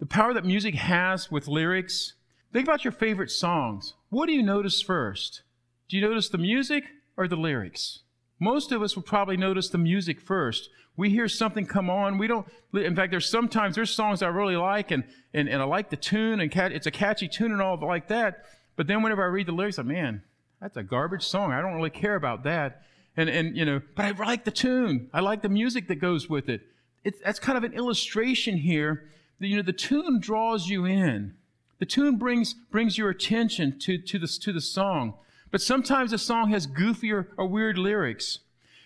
The 0.02 0.06
power 0.06 0.34
that 0.34 0.44
music 0.44 0.74
has 0.74 1.30
with 1.30 1.46
lyrics. 1.46 2.14
Think 2.52 2.66
about 2.66 2.82
your 2.82 2.90
favorite 2.90 3.30
songs. 3.30 3.94
What 4.10 4.26
do 4.26 4.32
you 4.32 4.42
notice 4.42 4.82
first? 4.82 5.42
Do 5.88 5.96
you 5.96 6.02
notice 6.02 6.28
the 6.28 6.38
music 6.38 6.82
or 7.16 7.28
the 7.28 7.36
lyrics? 7.36 8.00
Most 8.40 8.72
of 8.72 8.82
us 8.82 8.96
will 8.96 9.04
probably 9.04 9.36
notice 9.36 9.68
the 9.68 9.78
music 9.78 10.20
first. 10.20 10.70
We 10.96 11.10
hear 11.10 11.28
something 11.28 11.66
come 11.66 11.88
on. 11.88 12.18
We 12.18 12.26
don't, 12.26 12.48
in 12.74 12.96
fact, 12.96 13.12
there's 13.12 13.28
sometimes 13.28 13.76
there's 13.76 13.94
songs 13.94 14.22
I 14.22 14.26
really 14.26 14.56
like 14.56 14.90
and, 14.90 15.04
and, 15.32 15.48
and 15.48 15.62
I 15.62 15.66
like 15.66 15.88
the 15.88 15.96
tune 15.96 16.40
and 16.40 16.50
cat, 16.50 16.72
it's 16.72 16.88
a 16.88 16.90
catchy 16.90 17.28
tune 17.28 17.52
and 17.52 17.62
all 17.62 17.78
like 17.80 18.08
that. 18.08 18.44
But 18.74 18.88
then 18.88 19.04
whenever 19.04 19.22
I 19.22 19.26
read 19.26 19.46
the 19.46 19.52
lyrics, 19.52 19.78
I'm, 19.78 19.86
man, 19.86 20.24
that's 20.60 20.76
a 20.76 20.82
garbage 20.82 21.22
song. 21.22 21.52
I 21.52 21.60
don't 21.60 21.74
really 21.74 21.90
care 21.90 22.16
about 22.16 22.42
that. 22.42 22.82
And, 23.16 23.30
and, 23.30 23.56
you 23.56 23.64
know, 23.64 23.80
but 23.94 24.04
I 24.04 24.10
like 24.10 24.42
the 24.42 24.50
tune. 24.50 25.10
I 25.14 25.20
like 25.20 25.42
the 25.42 25.48
music 25.48 25.86
that 25.86 26.00
goes 26.00 26.28
with 26.28 26.48
it. 26.48 26.62
It's, 27.04 27.20
that's 27.24 27.38
kind 27.38 27.56
of 27.56 27.62
an 27.62 27.74
illustration 27.74 28.56
here. 28.56 29.04
You 29.48 29.56
know, 29.56 29.62
the 29.62 29.72
tune 29.72 30.20
draws 30.20 30.68
you 30.68 30.84
in. 30.84 31.34
The 31.78 31.86
tune 31.86 32.16
brings, 32.16 32.54
brings 32.54 32.96
your 32.96 33.10
attention 33.10 33.78
to, 33.80 33.98
to, 33.98 34.18
the, 34.18 34.28
to 34.28 34.52
the 34.52 34.60
song. 34.60 35.14
But 35.50 35.60
sometimes 35.60 36.12
the 36.12 36.18
song 36.18 36.50
has 36.50 36.66
goofier 36.66 37.26
or, 37.36 37.46
weird 37.46 37.76
lyrics. 37.76 38.38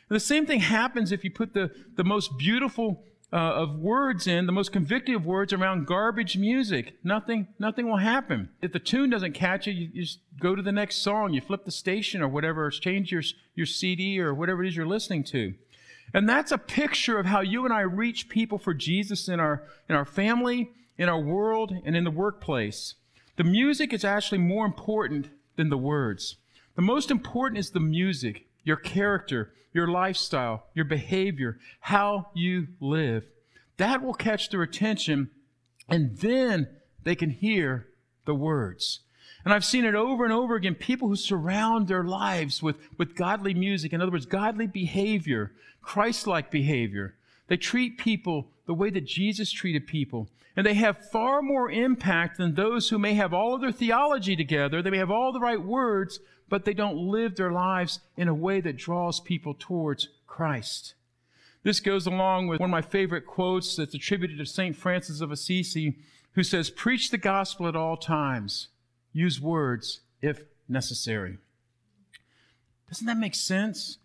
And 0.09 0.17
the 0.17 0.21
same 0.21 0.47
thing 0.47 0.61
happens 0.61 1.13
if 1.13 1.23
you 1.23 1.31
put 1.31 1.53
the, 1.53 1.71
the 1.97 2.05
most 2.05 2.39
beautiful 2.39 3.05
uh, 3.33 3.37
of 3.37 3.79
words 3.79 4.27
in, 4.27 4.47
the 4.47 4.53
most 4.53 4.73
convicting 4.73 5.15
of 5.15 5.27
words 5.27 5.53
around 5.53 5.87
garbage 5.87 6.39
music. 6.39 6.95
Nothing, 7.05 7.49
nothing 7.59 7.87
will 7.87 7.99
happen. 7.99 8.49
If 8.63 8.73
the 8.73 8.79
tune 8.79 9.11
doesn't 9.11 9.33
catch 9.33 9.67
you, 9.67 9.75
you, 9.75 9.91
you 9.93 10.03
just 10.03 10.21
go 10.41 10.55
to 10.55 10.63
the 10.63 10.73
next 10.73 11.03
song. 11.03 11.35
You 11.35 11.41
flip 11.41 11.65
the 11.65 11.71
station 11.71 12.23
or 12.23 12.29
whatever, 12.29 12.65
or 12.65 12.71
change 12.71 13.13
your, 13.13 13.23
your 13.55 13.67
CD 13.67 14.19
or 14.21 14.33
whatever 14.33 14.65
it 14.65 14.69
is 14.69 14.77
you're 14.77 14.87
listening 14.87 15.25
to. 15.25 15.55
And 16.17 16.27
that's 16.27 16.51
a 16.51 16.57
picture 16.57 17.19
of 17.19 17.27
how 17.27 17.43
you 17.43 17.67
and 17.67 17.75
I 17.75 17.83
reach 17.83 18.31
people 18.31 18.57
for 18.57 18.73
Jesus 18.73 19.29
in 19.29 19.39
our, 19.39 19.65
in 19.87 19.95
our 19.95 20.07
family, 20.07 20.71
in 20.97 21.11
our 21.11 21.21
world, 21.21 21.75
and 21.85 21.95
in 21.95 22.05
the 22.05 22.11
workplace. 22.11 22.95
The 23.37 23.45
music 23.45 23.93
is 23.93 24.03
actually 24.03 24.39
more 24.39 24.65
important 24.65 25.29
than 25.57 25.69
the 25.69 25.77
words. 25.77 26.37
The 26.75 26.81
most 26.81 27.11
important 27.11 27.59
is 27.59 27.69
the 27.69 27.81
music, 27.81 28.47
your 28.65 28.79
character, 28.79 29.53
your 29.75 29.89
lifestyle, 29.89 30.69
your 30.73 30.87
behavior, 30.87 31.59
how 31.81 32.31
you 32.33 32.69
live. 32.81 33.27
That 33.77 34.03
will 34.03 34.15
catch 34.15 34.49
their 34.49 34.63
attention, 34.63 35.29
and 35.87 36.17
then 36.17 36.69
they 37.03 37.15
can 37.15 37.29
hear 37.29 37.89
the 38.25 38.35
words. 38.35 39.01
And 39.47 39.55
I've 39.55 39.65
seen 39.65 39.85
it 39.85 39.95
over 39.95 40.25
and 40.25 40.33
over 40.33 40.57
again 40.57 40.75
people 40.75 41.07
who 41.07 41.15
surround 41.15 41.87
their 41.87 42.03
lives 42.03 42.65
with, 42.65 42.79
with 42.99 43.15
godly 43.15 43.55
music, 43.55 43.93
in 43.93 44.03
other 44.03 44.11
words, 44.11 44.27
godly 44.27 44.67
behavior, 44.67 45.53
Christ 45.81 46.27
like 46.27 46.51
behavior. 46.51 47.15
They 47.47 47.57
treat 47.57 47.97
people 47.97 48.49
the 48.67 48.75
way 48.75 48.91
that 48.91 49.07
Jesus 49.07 49.53
treated 49.53 49.87
people. 49.87 50.29
And 50.57 50.67
they 50.67 50.75
have 50.75 51.11
far 51.13 51.43
more 51.43 51.71
impact 51.71 52.39
than 52.39 52.57
those 52.57 52.89
who 52.89 52.99
may 52.99 53.15
have 53.15 53.33
all 53.33 53.55
of 53.55 53.61
their 53.61 53.71
theology 53.71 54.35
together. 54.35 54.83
They 54.83 54.91
may 54.91 54.99
have 54.99 55.13
all 55.13 55.33
the 55.33 55.39
right 55.39 55.63
words, 55.63 56.19
but 56.49 56.65
they 56.65 56.75
don't 56.75 56.97
live 56.97 57.37
their 57.37 57.53
lives 57.53 58.01
in 58.17 58.27
a 58.27 58.35
way 58.35 58.61
that 58.63 58.77
draws 58.77 59.21
people 59.21 59.55
towards 59.57 60.09
Christ. 60.27 60.95
This 61.63 61.79
goes 61.79 62.05
along 62.09 62.49
with 62.49 62.59
one 62.59 62.71
of 62.71 62.73
my 62.73 62.83
favorite 62.83 63.27
quotes 63.27 63.77
that's 63.77 63.95
attributed 63.95 64.39
to 64.39 64.47
St. 64.47 64.75
Francis 64.75 65.21
of 65.21 65.31
Assisi, 65.31 65.99
who 66.33 66.43
says, 66.43 66.69
Preach 66.69 67.13
the 67.13 67.17
gospel 67.17 67.69
at 67.69 67.77
all 67.77 67.97
times 67.97 68.71
use 69.17 69.41
words 69.41 70.01
if 70.21 70.43
necessary. 70.69 71.39
Doesn't 72.89 73.07
that 73.07 73.17
make 73.17 73.35
sense? 73.35 73.99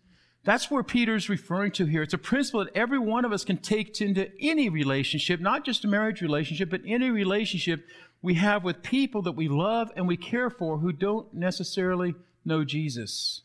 That's 0.44 0.70
where 0.70 0.82
Peter's 0.82 1.28
referring 1.28 1.70
to 1.72 1.86
here. 1.86 2.02
It's 2.02 2.14
a 2.14 2.18
principle 2.18 2.64
that 2.64 2.76
every 2.76 2.98
one 2.98 3.24
of 3.24 3.32
us 3.32 3.44
can 3.44 3.58
take 3.58 4.00
into 4.00 4.30
any 4.40 4.68
relationship, 4.68 5.38
not 5.38 5.64
just 5.64 5.84
a 5.84 5.88
marriage 5.88 6.20
relationship, 6.20 6.70
but 6.70 6.80
any 6.86 7.10
relationship 7.10 7.86
we 8.22 8.34
have 8.34 8.64
with 8.64 8.82
people 8.82 9.22
that 9.22 9.32
we 9.32 9.48
love 9.48 9.90
and 9.94 10.08
we 10.08 10.16
care 10.16 10.50
for 10.50 10.78
who 10.78 10.92
don't 10.92 11.32
necessarily 11.32 12.14
know 12.44 12.64
Jesus. 12.64 13.42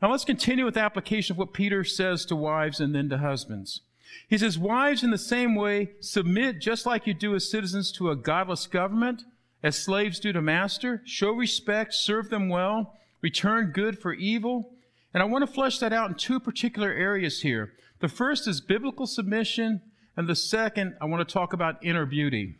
Now 0.00 0.10
let's 0.10 0.24
continue 0.24 0.64
with 0.64 0.74
the 0.74 0.80
application 0.80 1.34
of 1.34 1.38
what 1.38 1.52
Peter 1.52 1.82
says 1.84 2.24
to 2.26 2.36
wives 2.36 2.80
and 2.80 2.94
then 2.94 3.08
to 3.08 3.18
husbands. 3.18 3.80
He 4.28 4.36
says, 4.38 4.58
Wives, 4.58 5.02
in 5.02 5.10
the 5.10 5.18
same 5.18 5.54
way, 5.54 5.92
submit 6.00 6.60
just 6.60 6.84
like 6.86 7.06
you 7.06 7.14
do 7.14 7.34
as 7.34 7.50
citizens 7.50 7.90
to 7.92 8.10
a 8.10 8.16
godless 8.16 8.66
government 8.66 9.24
as 9.62 9.78
slaves 9.78 10.18
do 10.20 10.32
to 10.32 10.42
master. 10.42 11.02
Show 11.04 11.32
respect, 11.32 11.94
serve 11.94 12.30
them 12.30 12.48
well, 12.48 12.94
return 13.20 13.72
good 13.72 13.98
for 13.98 14.12
evil. 14.12 14.72
And 15.14 15.22
I 15.22 15.26
want 15.26 15.46
to 15.46 15.52
flesh 15.52 15.78
that 15.78 15.92
out 15.92 16.10
in 16.10 16.16
two 16.16 16.40
particular 16.40 16.90
areas 16.90 17.42
here. 17.42 17.72
The 18.00 18.08
first 18.08 18.48
is 18.48 18.60
biblical 18.60 19.06
submission, 19.06 19.82
and 20.16 20.28
the 20.28 20.34
second, 20.34 20.96
I 21.00 21.04
want 21.04 21.26
to 21.26 21.32
talk 21.32 21.52
about 21.52 21.84
inner 21.84 22.06
beauty. 22.06 22.56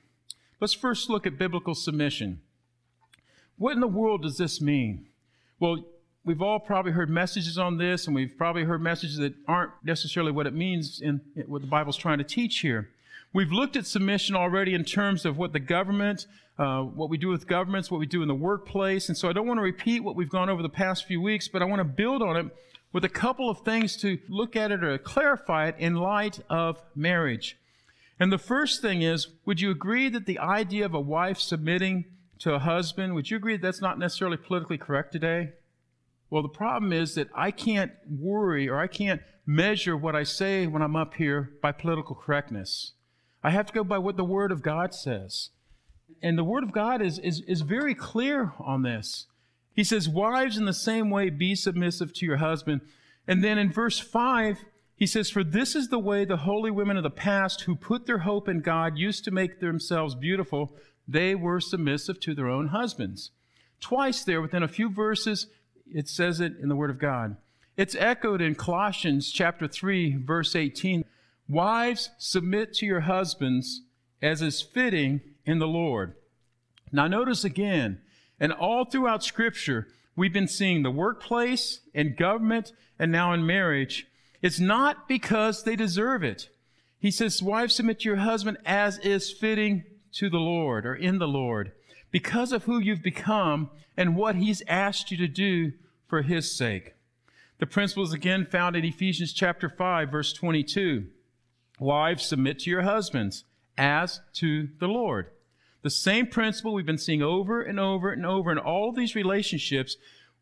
Let's 0.60 0.74
first 0.74 1.10
look 1.10 1.26
at 1.26 1.38
biblical 1.38 1.74
submission. 1.74 2.40
What 3.56 3.72
in 3.72 3.80
the 3.80 3.88
world 3.88 4.22
does 4.22 4.38
this 4.38 4.60
mean? 4.60 5.06
Well, 5.58 5.84
we've 6.24 6.42
all 6.42 6.60
probably 6.60 6.92
heard 6.92 7.10
messages 7.10 7.58
on 7.58 7.78
this, 7.78 8.06
and 8.06 8.14
we've 8.14 8.36
probably 8.36 8.64
heard 8.64 8.80
messages 8.80 9.16
that 9.16 9.34
aren't 9.48 9.72
necessarily 9.82 10.30
what 10.30 10.46
it 10.46 10.54
means 10.54 11.00
in 11.00 11.20
what 11.46 11.62
the 11.62 11.68
Bible's 11.68 11.96
trying 11.96 12.18
to 12.18 12.24
teach 12.24 12.60
here. 12.60 12.90
We've 13.34 13.52
looked 13.52 13.76
at 13.76 13.86
submission 13.86 14.36
already 14.36 14.74
in 14.74 14.84
terms 14.84 15.24
of 15.24 15.38
what 15.38 15.54
the 15.54 15.60
government, 15.60 16.26
uh, 16.58 16.82
what 16.82 17.08
we 17.08 17.16
do 17.16 17.28
with 17.28 17.46
governments, 17.46 17.90
what 17.90 17.98
we 17.98 18.06
do 18.06 18.20
in 18.20 18.28
the 18.28 18.34
workplace. 18.34 19.08
And 19.08 19.16
so 19.16 19.28
I 19.28 19.32
don't 19.32 19.46
want 19.46 19.56
to 19.56 19.62
repeat 19.62 20.04
what 20.04 20.16
we've 20.16 20.28
gone 20.28 20.50
over 20.50 20.60
the 20.60 20.68
past 20.68 21.06
few 21.06 21.20
weeks, 21.20 21.48
but 21.48 21.62
I 21.62 21.64
want 21.64 21.80
to 21.80 21.84
build 21.84 22.22
on 22.22 22.36
it 22.36 22.46
with 22.92 23.04
a 23.06 23.08
couple 23.08 23.48
of 23.48 23.60
things 23.60 23.96
to 23.98 24.18
look 24.28 24.54
at 24.54 24.70
it 24.70 24.84
or 24.84 24.98
clarify 24.98 25.68
it 25.68 25.76
in 25.78 25.94
light 25.94 26.40
of 26.50 26.82
marriage. 26.94 27.58
And 28.20 28.30
the 28.30 28.38
first 28.38 28.82
thing 28.82 29.00
is 29.00 29.28
would 29.46 29.62
you 29.62 29.70
agree 29.70 30.10
that 30.10 30.26
the 30.26 30.38
idea 30.38 30.84
of 30.84 30.92
a 30.92 31.00
wife 31.00 31.38
submitting 31.38 32.04
to 32.40 32.52
a 32.54 32.58
husband, 32.58 33.14
would 33.14 33.30
you 33.30 33.38
agree 33.38 33.56
that 33.56 33.62
that's 33.62 33.80
not 33.80 33.98
necessarily 33.98 34.36
politically 34.36 34.76
correct 34.76 35.10
today? 35.10 35.52
Well, 36.28 36.42
the 36.42 36.48
problem 36.48 36.92
is 36.92 37.14
that 37.14 37.28
I 37.34 37.50
can't 37.50 37.92
worry 38.10 38.68
or 38.68 38.78
I 38.78 38.88
can't 38.88 39.22
measure 39.46 39.96
what 39.96 40.14
I 40.14 40.22
say 40.22 40.66
when 40.66 40.82
I'm 40.82 40.96
up 40.96 41.14
here 41.14 41.52
by 41.62 41.72
political 41.72 42.14
correctness. 42.14 42.92
I 43.42 43.50
have 43.50 43.66
to 43.66 43.72
go 43.72 43.84
by 43.84 43.98
what 43.98 44.16
the 44.16 44.24
Word 44.24 44.52
of 44.52 44.62
God 44.62 44.94
says. 44.94 45.50
And 46.22 46.38
the 46.38 46.44
Word 46.44 46.62
of 46.62 46.72
God 46.72 47.02
is, 47.02 47.18
is, 47.18 47.40
is 47.48 47.62
very 47.62 47.94
clear 47.94 48.52
on 48.58 48.82
this. 48.82 49.26
He 49.74 49.84
says, 49.84 50.08
Wives, 50.08 50.56
in 50.56 50.64
the 50.64 50.72
same 50.72 51.10
way, 51.10 51.30
be 51.30 51.54
submissive 51.54 52.12
to 52.14 52.26
your 52.26 52.36
husband. 52.36 52.82
And 53.26 53.42
then 53.42 53.58
in 53.58 53.72
verse 53.72 53.98
5, 53.98 54.64
he 54.94 55.06
says, 55.06 55.30
For 55.30 55.42
this 55.42 55.74
is 55.74 55.88
the 55.88 55.98
way 55.98 56.24
the 56.24 56.38
holy 56.38 56.70
women 56.70 56.96
of 56.96 57.02
the 57.02 57.10
past 57.10 57.62
who 57.62 57.74
put 57.74 58.06
their 58.06 58.18
hope 58.18 58.48
in 58.48 58.60
God 58.60 58.98
used 58.98 59.24
to 59.24 59.30
make 59.30 59.60
themselves 59.60 60.14
beautiful. 60.14 60.76
They 61.08 61.34
were 61.34 61.60
submissive 61.60 62.20
to 62.20 62.34
their 62.34 62.48
own 62.48 62.68
husbands. 62.68 63.30
Twice 63.80 64.22
there, 64.22 64.40
within 64.40 64.62
a 64.62 64.68
few 64.68 64.88
verses, 64.88 65.48
it 65.92 66.08
says 66.08 66.40
it 66.40 66.52
in 66.62 66.68
the 66.68 66.76
Word 66.76 66.90
of 66.90 67.00
God. 67.00 67.36
It's 67.76 67.96
echoed 67.96 68.40
in 68.40 68.54
Colossians 68.54 69.32
chapter 69.32 69.66
3, 69.66 70.18
verse 70.18 70.54
18. 70.54 71.04
Wives, 71.52 72.08
submit 72.16 72.72
to 72.74 72.86
your 72.86 73.00
husbands 73.00 73.82
as 74.22 74.40
is 74.40 74.62
fitting 74.62 75.20
in 75.44 75.58
the 75.58 75.66
Lord. 75.66 76.14
Now, 76.90 77.06
notice 77.08 77.44
again, 77.44 78.00
and 78.40 78.52
all 78.52 78.86
throughout 78.86 79.22
Scripture, 79.22 79.88
we've 80.16 80.32
been 80.32 80.48
seeing 80.48 80.82
the 80.82 80.90
workplace 80.90 81.80
and 81.94 82.16
government 82.16 82.72
and 82.98 83.12
now 83.12 83.34
in 83.34 83.44
marriage. 83.44 84.06
It's 84.40 84.58
not 84.58 85.06
because 85.06 85.62
they 85.62 85.76
deserve 85.76 86.24
it. 86.24 86.48
He 86.98 87.10
says, 87.10 87.42
Wives, 87.42 87.74
submit 87.74 88.00
to 88.00 88.08
your 88.08 88.16
husband 88.16 88.56
as 88.64 88.96
is 88.98 89.30
fitting 89.30 89.84
to 90.12 90.30
the 90.30 90.38
Lord 90.38 90.86
or 90.86 90.94
in 90.94 91.18
the 91.18 91.28
Lord, 91.28 91.72
because 92.10 92.52
of 92.52 92.64
who 92.64 92.78
you've 92.78 93.02
become 93.02 93.68
and 93.94 94.16
what 94.16 94.36
he's 94.36 94.62
asked 94.68 95.10
you 95.10 95.18
to 95.18 95.28
do 95.28 95.72
for 96.06 96.22
his 96.22 96.56
sake. 96.56 96.94
The 97.58 97.66
principle 97.66 98.04
is 98.04 98.14
again 98.14 98.46
found 98.46 98.74
in 98.74 98.86
Ephesians 98.86 99.34
chapter 99.34 99.68
5, 99.68 100.10
verse 100.10 100.32
22. 100.32 101.08
Wives, 101.82 102.24
submit 102.24 102.60
to 102.60 102.70
your 102.70 102.82
husbands 102.82 103.44
as 103.76 104.20
to 104.34 104.68
the 104.78 104.86
Lord. 104.86 105.30
The 105.82 105.90
same 105.90 106.26
principle 106.28 106.72
we've 106.72 106.86
been 106.86 106.98
seeing 106.98 107.22
over 107.22 107.60
and 107.60 107.80
over 107.80 108.12
and 108.12 108.24
over 108.24 108.52
in 108.52 108.58
all 108.58 108.92
these 108.92 109.14
relationships. 109.14 109.96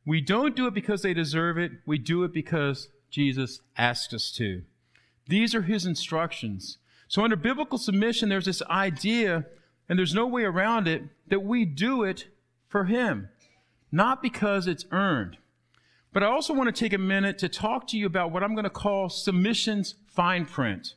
We 0.05 0.21
don't 0.21 0.55
do 0.55 0.67
it 0.67 0.75
because 0.75 1.03
they 1.03 1.15
deserve 1.15 1.57
it. 1.59 1.73
We 1.87 1.99
do 1.99 2.25
it 2.25 2.33
because 2.33 2.89
Jesus 3.11 3.61
asked 3.77 4.13
us 4.13 4.31
to. 4.33 4.63
These 5.27 5.55
are 5.55 5.63
his 5.63 5.87
instructions. 5.87 6.79
So, 7.09 7.25
under 7.25 7.37
biblical 7.37 7.79
submission, 7.79 8.29
there's 8.29 8.45
this 8.45 8.63
idea, 8.63 9.47
and 9.89 9.99
there's 9.99 10.15
no 10.15 10.27
way 10.27 10.45
around 10.45 10.87
it, 10.87 11.05
that 11.29 11.43
we 11.43 11.65
do 11.65 12.05
it 12.05 12.27
for 12.69 12.85
him, 12.85 13.31
not 13.91 14.23
because 14.23 14.67
it's 14.67 14.85
earned. 14.93 15.39
But 16.13 16.23
I 16.23 16.27
also 16.27 16.53
want 16.53 16.75
to 16.75 16.79
take 16.79 16.93
a 16.93 16.99
minute 16.99 17.39
to 17.39 17.49
talk 17.49 17.87
to 17.89 17.97
you 17.97 18.07
about 18.07 18.31
what 18.31 18.43
I'm 18.43 18.55
going 18.55 18.65
to 18.65 18.71
call 18.71 19.09
submission's 19.09 19.95
fine 20.07 20.45
print. 20.45 20.95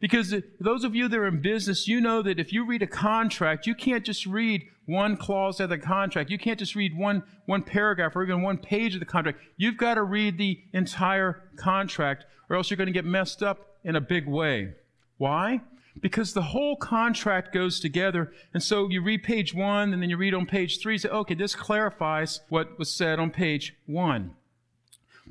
Because 0.00 0.34
those 0.60 0.84
of 0.84 0.94
you 0.94 1.08
that 1.08 1.18
are 1.18 1.26
in 1.26 1.42
business, 1.42 1.88
you 1.88 2.00
know 2.00 2.22
that 2.22 2.38
if 2.38 2.52
you 2.52 2.64
read 2.64 2.82
a 2.82 2.86
contract, 2.86 3.66
you 3.66 3.74
can't 3.74 4.04
just 4.04 4.26
read 4.26 4.62
one 4.86 5.16
clause 5.16 5.58
of 5.60 5.70
the 5.70 5.78
contract. 5.78 6.30
You 6.30 6.38
can't 6.38 6.58
just 6.58 6.76
read 6.76 6.96
one, 6.96 7.24
one 7.46 7.62
paragraph 7.62 8.14
or 8.14 8.22
even 8.22 8.42
one 8.42 8.58
page 8.58 8.94
of 8.94 9.00
the 9.00 9.06
contract. 9.06 9.40
You've 9.56 9.76
got 9.76 9.94
to 9.94 10.02
read 10.02 10.38
the 10.38 10.60
entire 10.72 11.42
contract 11.56 12.26
or 12.48 12.56
else 12.56 12.70
you're 12.70 12.76
going 12.76 12.86
to 12.86 12.92
get 12.92 13.04
messed 13.04 13.42
up 13.42 13.76
in 13.84 13.96
a 13.96 14.00
big 14.00 14.26
way. 14.26 14.74
Why? 15.16 15.62
because 16.00 16.32
the 16.32 16.42
whole 16.42 16.76
contract 16.76 17.52
goes 17.52 17.80
together. 17.80 18.32
And 18.54 18.62
so 18.62 18.88
you 18.88 19.02
read 19.02 19.22
page 19.22 19.54
one, 19.54 19.92
and 19.92 20.02
then 20.02 20.10
you 20.10 20.16
read 20.16 20.34
on 20.34 20.46
page 20.46 20.80
three, 20.80 20.98
say, 20.98 21.08
okay, 21.08 21.34
this 21.34 21.54
clarifies 21.54 22.40
what 22.48 22.78
was 22.78 22.92
said 22.92 23.18
on 23.18 23.30
page 23.30 23.74
one. 23.86 24.34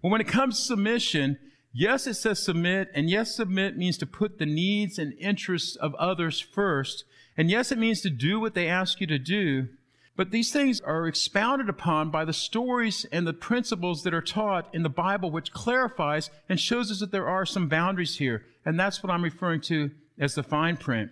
Well, 0.01 0.11
when 0.11 0.21
it 0.21 0.27
comes 0.27 0.57
to 0.59 0.65
submission, 0.65 1.39
yes, 1.73 2.07
it 2.07 2.15
says 2.15 2.43
submit, 2.43 2.89
and 2.93 3.09
yes, 3.09 3.35
submit 3.35 3.77
means 3.77 3.97
to 3.99 4.05
put 4.05 4.37
the 4.37 4.45
needs 4.45 4.97
and 4.97 5.13
interests 5.19 5.75
of 5.75 5.95
others 5.95 6.39
first. 6.39 7.05
And 7.35 7.49
yes, 7.49 7.71
it 7.71 7.77
means 7.77 8.01
to 8.01 8.09
do 8.09 8.39
what 8.39 8.53
they 8.53 8.67
ask 8.67 8.99
you 8.99 9.07
to 9.07 9.19
do. 9.19 9.67
But 10.15 10.31
these 10.31 10.51
things 10.51 10.81
are 10.81 11.07
expounded 11.07 11.69
upon 11.69 12.09
by 12.09 12.25
the 12.25 12.33
stories 12.33 13.05
and 13.11 13.27
the 13.27 13.33
principles 13.33 14.01
that 14.03 14.15
are 14.15 14.21
taught 14.21 14.73
in 14.73 14.81
the 14.81 14.89
Bible, 14.89 15.29
which 15.29 15.53
clarifies 15.53 16.31
and 16.49 16.59
shows 16.59 16.89
us 16.89 16.99
that 17.01 17.11
there 17.11 17.27
are 17.27 17.45
some 17.45 17.69
boundaries 17.69 18.17
here. 18.17 18.43
And 18.65 18.79
that's 18.79 19.03
what 19.03 19.11
I'm 19.11 19.23
referring 19.23 19.61
to 19.61 19.91
as 20.19 20.33
the 20.33 20.41
fine 20.41 20.75
print. 20.75 21.11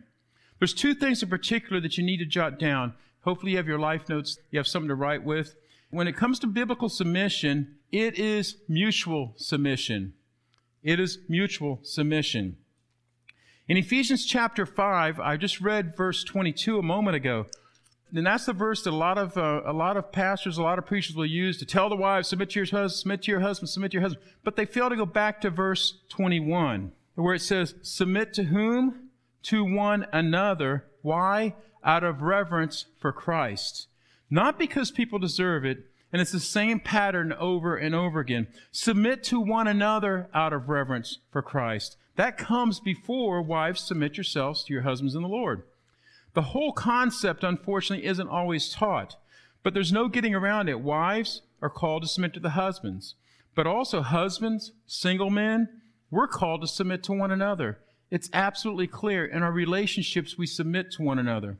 There's 0.58 0.74
two 0.74 0.96
things 0.96 1.22
in 1.22 1.30
particular 1.30 1.80
that 1.82 1.98
you 1.98 2.04
need 2.04 2.18
to 2.18 2.26
jot 2.26 2.58
down. 2.58 2.94
Hopefully, 3.22 3.52
you 3.52 3.58
have 3.58 3.68
your 3.68 3.80
life 3.80 4.10
notes, 4.10 4.40
you 4.50 4.58
have 4.58 4.68
something 4.68 4.90
to 4.90 4.96
write 4.96 5.24
with. 5.24 5.56
When 5.92 6.08
it 6.08 6.16
comes 6.16 6.40
to 6.40 6.48
biblical 6.48 6.90
submission, 6.90 7.76
it 7.92 8.18
is 8.18 8.58
mutual 8.68 9.34
submission. 9.38 10.14
It 10.86 11.00
is 11.00 11.18
mutual 11.28 11.80
submission. 11.82 12.58
In 13.68 13.76
Ephesians 13.76 14.24
chapter 14.24 14.68
5, 14.68 15.20
I 15.20 15.36
just 15.36 15.60
read 15.60 15.98
verse 15.98 16.24
22 16.24 16.78
a 16.78 16.84
moment 16.84 17.16
ago. 17.16 17.48
And 18.14 18.28
that's 18.28 18.46
the 18.46 18.54
verse 18.54 18.84
that 18.84 18.92
a 18.92 18.96
lot 18.96 19.18
of 19.18 19.36
uh, 19.36 19.64
a 19.66 19.74
lot 19.74 19.98
of 19.98 20.12
pastors, 20.12 20.60
a 20.60 20.62
lot 20.62 20.78
of 20.78 20.86
preachers 20.86 21.16
will 21.16 21.26
use 21.26 21.58
to 21.58 21.66
tell 21.66 21.90
the 21.90 21.96
wives, 21.96 22.28
submit 22.28 22.52
to 22.52 22.60
your 22.60 22.68
husband, 22.68 23.00
submit 23.00 23.24
to 23.24 23.32
your 23.32 23.40
husband, 23.40 23.70
submit 23.70 23.92
to 23.92 23.96
your 23.96 24.04
husband. 24.04 24.24
But 24.44 24.58
they 24.58 24.66
fail 24.66 24.92
to 24.92 24.96
go 24.96 25.08
back 25.08 25.42
to 25.42 25.50
verse 25.50 25.98
21, 26.10 26.92
where 27.16 27.34
it 27.34 27.42
says, 27.42 27.74
submit 27.82 28.32
to 28.36 28.44
whom? 28.44 29.10
To 29.46 29.66
one 29.66 30.06
another. 30.14 30.86
Why? 31.02 31.56
Out 31.84 32.04
of 32.04 32.22
reverence 32.22 32.86
for 33.00 33.12
Christ. 33.12 33.88
Not 34.30 34.60
because 34.60 34.92
people 34.92 35.18
deserve 35.18 35.66
it, 35.66 35.90
and 36.16 36.22
it's 36.22 36.32
the 36.32 36.40
same 36.40 36.80
pattern 36.80 37.34
over 37.34 37.76
and 37.76 37.94
over 37.94 38.22
again. 38.22 38.48
Submit 38.72 39.22
to 39.26 39.38
one 39.38 39.68
another 39.68 40.30
out 40.34 40.54
of 40.54 40.70
reverence 40.70 41.20
for 41.30 41.42
Christ. 41.42 41.98
That 42.16 42.38
comes 42.38 42.80
before 42.80 43.42
wives 43.42 43.82
submit 43.82 44.16
yourselves 44.16 44.64
to 44.64 44.72
your 44.74 44.84
husbands 44.84 45.14
in 45.14 45.24
the 45.24 45.28
Lord. 45.28 45.64
The 46.34 46.42
whole 46.44 46.72
concept, 46.72 47.44
unfortunately, 47.44 48.06
isn't 48.06 48.30
always 48.30 48.70
taught, 48.70 49.18
but 49.62 49.74
there's 49.74 49.92
no 49.92 50.08
getting 50.08 50.34
around 50.34 50.70
it. 50.70 50.80
Wives 50.80 51.42
are 51.62 51.70
called 51.70 52.04
to 52.04 52.08
submit 52.08 52.34
to 52.36 52.40
the 52.40 52.52
husbands, 52.52 53.16
but 53.54 53.68
also 53.68 54.02
husbands, 54.02 54.72
single 54.88 55.30
men, 55.30 55.68
we're 56.10 56.30
called 56.30 56.62
to 56.62 56.68
submit 56.68 57.04
to 57.04 57.12
one 57.12 57.32
another. 57.32 57.80
It's 58.10 58.30
absolutely 58.32 58.88
clear. 58.88 59.26
In 59.26 59.44
our 59.44 59.52
relationships, 59.52 60.38
we 60.38 60.48
submit 60.48 60.94
to 60.94 61.04
one 61.04 61.20
another. 61.20 61.58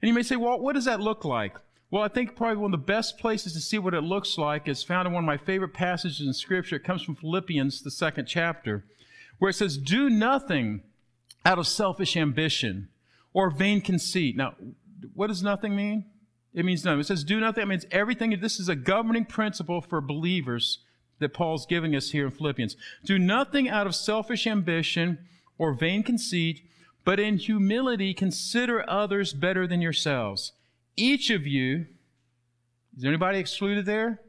And 0.00 0.08
you 0.08 0.14
may 0.14 0.22
say, 0.22 0.36
well, 0.36 0.60
what 0.60 0.76
does 0.76 0.84
that 0.84 1.00
look 1.00 1.24
like? 1.24 1.56
Well, 1.90 2.04
I 2.04 2.08
think 2.08 2.36
probably 2.36 2.56
one 2.56 2.72
of 2.72 2.80
the 2.80 2.86
best 2.86 3.18
places 3.18 3.52
to 3.54 3.60
see 3.60 3.78
what 3.78 3.94
it 3.94 4.02
looks 4.02 4.38
like 4.38 4.68
is 4.68 4.84
found 4.84 5.08
in 5.08 5.12
one 5.12 5.24
of 5.24 5.26
my 5.26 5.36
favorite 5.36 5.74
passages 5.74 6.24
in 6.24 6.32
Scripture. 6.32 6.76
It 6.76 6.84
comes 6.84 7.02
from 7.02 7.16
Philippians, 7.16 7.82
the 7.82 7.90
second 7.90 8.26
chapter, 8.26 8.84
where 9.38 9.48
it 9.48 9.54
says, 9.54 9.76
Do 9.76 10.08
nothing 10.08 10.82
out 11.44 11.58
of 11.58 11.66
selfish 11.66 12.16
ambition 12.16 12.90
or 13.32 13.50
vain 13.50 13.80
conceit. 13.80 14.36
Now, 14.36 14.54
what 15.14 15.26
does 15.26 15.42
nothing 15.42 15.74
mean? 15.74 16.04
It 16.54 16.64
means 16.64 16.84
nothing. 16.84 17.00
It 17.00 17.06
says, 17.06 17.24
Do 17.24 17.40
nothing. 17.40 17.62
It 17.62 17.68
means 17.68 17.86
everything. 17.90 18.38
This 18.40 18.60
is 18.60 18.68
a 18.68 18.76
governing 18.76 19.24
principle 19.24 19.80
for 19.80 20.00
believers 20.00 20.78
that 21.18 21.34
Paul's 21.34 21.66
giving 21.66 21.96
us 21.96 22.10
here 22.10 22.26
in 22.26 22.30
Philippians. 22.30 22.76
Do 23.04 23.18
nothing 23.18 23.68
out 23.68 23.88
of 23.88 23.96
selfish 23.96 24.46
ambition 24.46 25.18
or 25.58 25.72
vain 25.72 26.04
conceit, 26.04 26.62
but 27.04 27.18
in 27.18 27.38
humility 27.38 28.14
consider 28.14 28.88
others 28.88 29.32
better 29.32 29.66
than 29.66 29.82
yourselves 29.82 30.52
each 31.00 31.30
of 31.30 31.46
you, 31.46 31.86
is 32.96 33.02
there 33.02 33.10
anybody 33.10 33.38
excluded 33.38 33.86
there? 33.86 34.20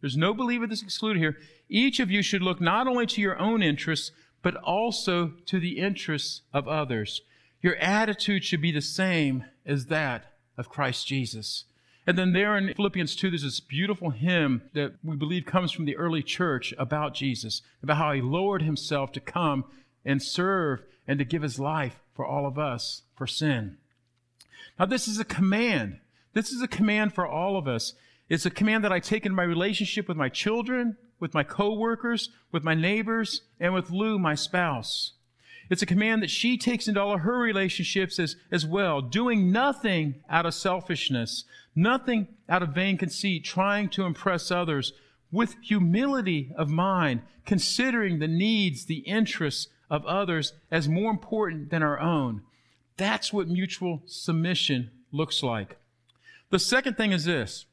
There's 0.00 0.16
no 0.16 0.34
believer 0.34 0.66
that's 0.66 0.82
excluded 0.82 1.20
here. 1.20 1.36
Each 1.68 2.00
of 2.00 2.10
you 2.10 2.22
should 2.22 2.42
look 2.42 2.60
not 2.60 2.86
only 2.86 3.06
to 3.06 3.20
your 3.20 3.38
own 3.38 3.62
interests, 3.62 4.12
but 4.42 4.56
also 4.56 5.32
to 5.46 5.58
the 5.58 5.78
interests 5.78 6.42
of 6.52 6.68
others. 6.68 7.22
Your 7.60 7.76
attitude 7.76 8.44
should 8.44 8.60
be 8.60 8.72
the 8.72 8.80
same 8.80 9.44
as 9.64 9.86
that 9.86 10.34
of 10.56 10.68
Christ 10.68 11.06
Jesus. 11.06 11.64
And 12.06 12.16
then 12.16 12.32
there 12.32 12.56
in 12.56 12.72
Philippians 12.72 13.16
2, 13.16 13.30
there's 13.30 13.42
this 13.42 13.58
beautiful 13.58 14.10
hymn 14.10 14.62
that 14.74 14.94
we 15.02 15.16
believe 15.16 15.44
comes 15.44 15.72
from 15.72 15.86
the 15.86 15.96
early 15.96 16.22
church 16.22 16.72
about 16.78 17.14
Jesus, 17.14 17.62
about 17.82 17.96
how 17.96 18.12
he 18.12 18.20
lowered 18.20 18.62
himself 18.62 19.10
to 19.12 19.20
come 19.20 19.64
and 20.04 20.22
serve 20.22 20.84
and 21.08 21.18
to 21.18 21.24
give 21.24 21.42
his 21.42 21.58
life 21.58 22.00
for 22.14 22.24
all 22.24 22.46
of 22.46 22.58
us 22.58 23.02
for 23.16 23.26
sin. 23.26 23.78
Now, 24.78 24.86
this 24.86 25.08
is 25.08 25.18
a 25.18 25.24
command. 25.24 25.98
This 26.36 26.52
is 26.52 26.60
a 26.60 26.68
command 26.68 27.14
for 27.14 27.26
all 27.26 27.56
of 27.56 27.66
us. 27.66 27.94
It's 28.28 28.44
a 28.44 28.50
command 28.50 28.84
that 28.84 28.92
I 28.92 29.00
take 29.00 29.24
in 29.24 29.34
my 29.34 29.42
relationship 29.42 30.06
with 30.06 30.18
my 30.18 30.28
children, 30.28 30.98
with 31.18 31.32
my 31.32 31.42
coworkers, 31.42 32.28
with 32.52 32.62
my 32.62 32.74
neighbors, 32.74 33.40
and 33.58 33.72
with 33.72 33.90
Lou, 33.90 34.18
my 34.18 34.34
spouse. 34.34 35.14
It's 35.70 35.80
a 35.80 35.86
command 35.86 36.22
that 36.22 36.28
she 36.28 36.58
takes 36.58 36.88
into 36.88 37.00
all 37.00 37.14
of 37.14 37.20
her 37.20 37.38
relationships 37.38 38.18
as, 38.18 38.36
as 38.52 38.66
well, 38.66 39.00
doing 39.00 39.50
nothing 39.50 40.16
out 40.28 40.44
of 40.44 40.52
selfishness, 40.52 41.44
nothing 41.74 42.28
out 42.50 42.62
of 42.62 42.74
vain 42.74 42.98
conceit, 42.98 43.42
trying 43.42 43.88
to 43.88 44.04
impress 44.04 44.50
others, 44.50 44.92
with 45.32 45.56
humility 45.62 46.52
of 46.54 46.68
mind, 46.68 47.22
considering 47.46 48.18
the 48.18 48.28
needs, 48.28 48.84
the 48.84 48.98
interests 49.06 49.68
of 49.88 50.04
others 50.04 50.52
as 50.70 50.86
more 50.86 51.10
important 51.10 51.70
than 51.70 51.82
our 51.82 51.98
own. 51.98 52.42
That's 52.98 53.32
what 53.32 53.48
mutual 53.48 54.02
submission 54.04 54.90
looks 55.10 55.42
like. 55.42 55.78
The 56.50 56.58
second 56.58 56.96
thing 56.96 57.12
is 57.12 57.24
this 57.24 57.66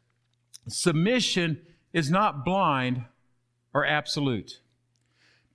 submission 0.68 1.62
is 1.92 2.10
not 2.10 2.44
blind 2.44 3.06
or 3.74 3.86
absolute. 3.86 4.60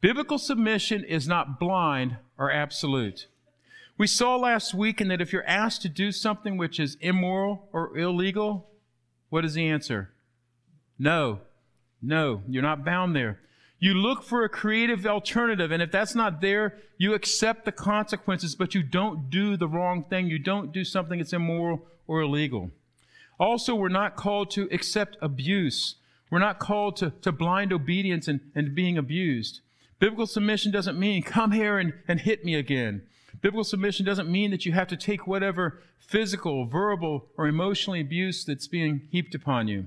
Biblical 0.00 0.38
submission 0.38 1.02
is 1.02 1.26
not 1.26 1.58
blind 1.58 2.18
or 2.36 2.52
absolute. 2.52 3.26
We 3.96 4.06
saw 4.06 4.36
last 4.36 4.74
week 4.74 5.00
in 5.00 5.08
that 5.08 5.20
if 5.20 5.32
you're 5.32 5.46
asked 5.46 5.82
to 5.82 5.88
do 5.88 6.12
something 6.12 6.56
which 6.56 6.78
is 6.78 6.96
immoral 7.00 7.68
or 7.72 7.98
illegal, 7.98 8.68
what 9.28 9.44
is 9.44 9.54
the 9.54 9.68
answer? 9.68 10.10
No. 10.98 11.40
No, 12.00 12.42
you're 12.48 12.62
not 12.62 12.84
bound 12.84 13.16
there. 13.16 13.40
You 13.80 13.94
look 13.94 14.22
for 14.22 14.44
a 14.44 14.48
creative 14.48 15.04
alternative, 15.06 15.70
and 15.70 15.82
if 15.82 15.90
that's 15.90 16.14
not 16.14 16.40
there, 16.40 16.78
you 16.96 17.14
accept 17.14 17.64
the 17.64 17.72
consequences, 17.72 18.54
but 18.54 18.74
you 18.74 18.82
don't 18.82 19.30
do 19.30 19.56
the 19.56 19.68
wrong 19.68 20.04
thing. 20.04 20.28
You 20.28 20.38
don't 20.38 20.72
do 20.72 20.84
something 20.84 21.18
that's 21.18 21.32
immoral 21.32 21.86
or 22.06 22.20
illegal. 22.20 22.70
Also, 23.38 23.74
we're 23.74 23.88
not 23.88 24.16
called 24.16 24.50
to 24.50 24.68
accept 24.72 25.16
abuse. 25.20 25.96
We're 26.30 26.38
not 26.38 26.58
called 26.58 26.96
to, 26.96 27.10
to 27.22 27.32
blind 27.32 27.72
obedience 27.72 28.28
and, 28.28 28.40
and 28.54 28.74
being 28.74 28.98
abused. 28.98 29.60
Biblical 29.98 30.26
submission 30.26 30.72
doesn't 30.72 30.98
mean 30.98 31.22
come 31.22 31.52
here 31.52 31.78
and, 31.78 31.92
and 32.06 32.20
hit 32.20 32.44
me 32.44 32.54
again. 32.54 33.02
Biblical 33.40 33.64
submission 33.64 34.04
doesn't 34.04 34.30
mean 34.30 34.50
that 34.50 34.66
you 34.66 34.72
have 34.72 34.88
to 34.88 34.96
take 34.96 35.26
whatever 35.26 35.80
physical, 35.98 36.66
verbal, 36.66 37.26
or 37.36 37.46
emotionally 37.46 38.00
abuse 38.00 38.44
that's 38.44 38.66
being 38.66 39.02
heaped 39.10 39.34
upon 39.34 39.68
you. 39.68 39.86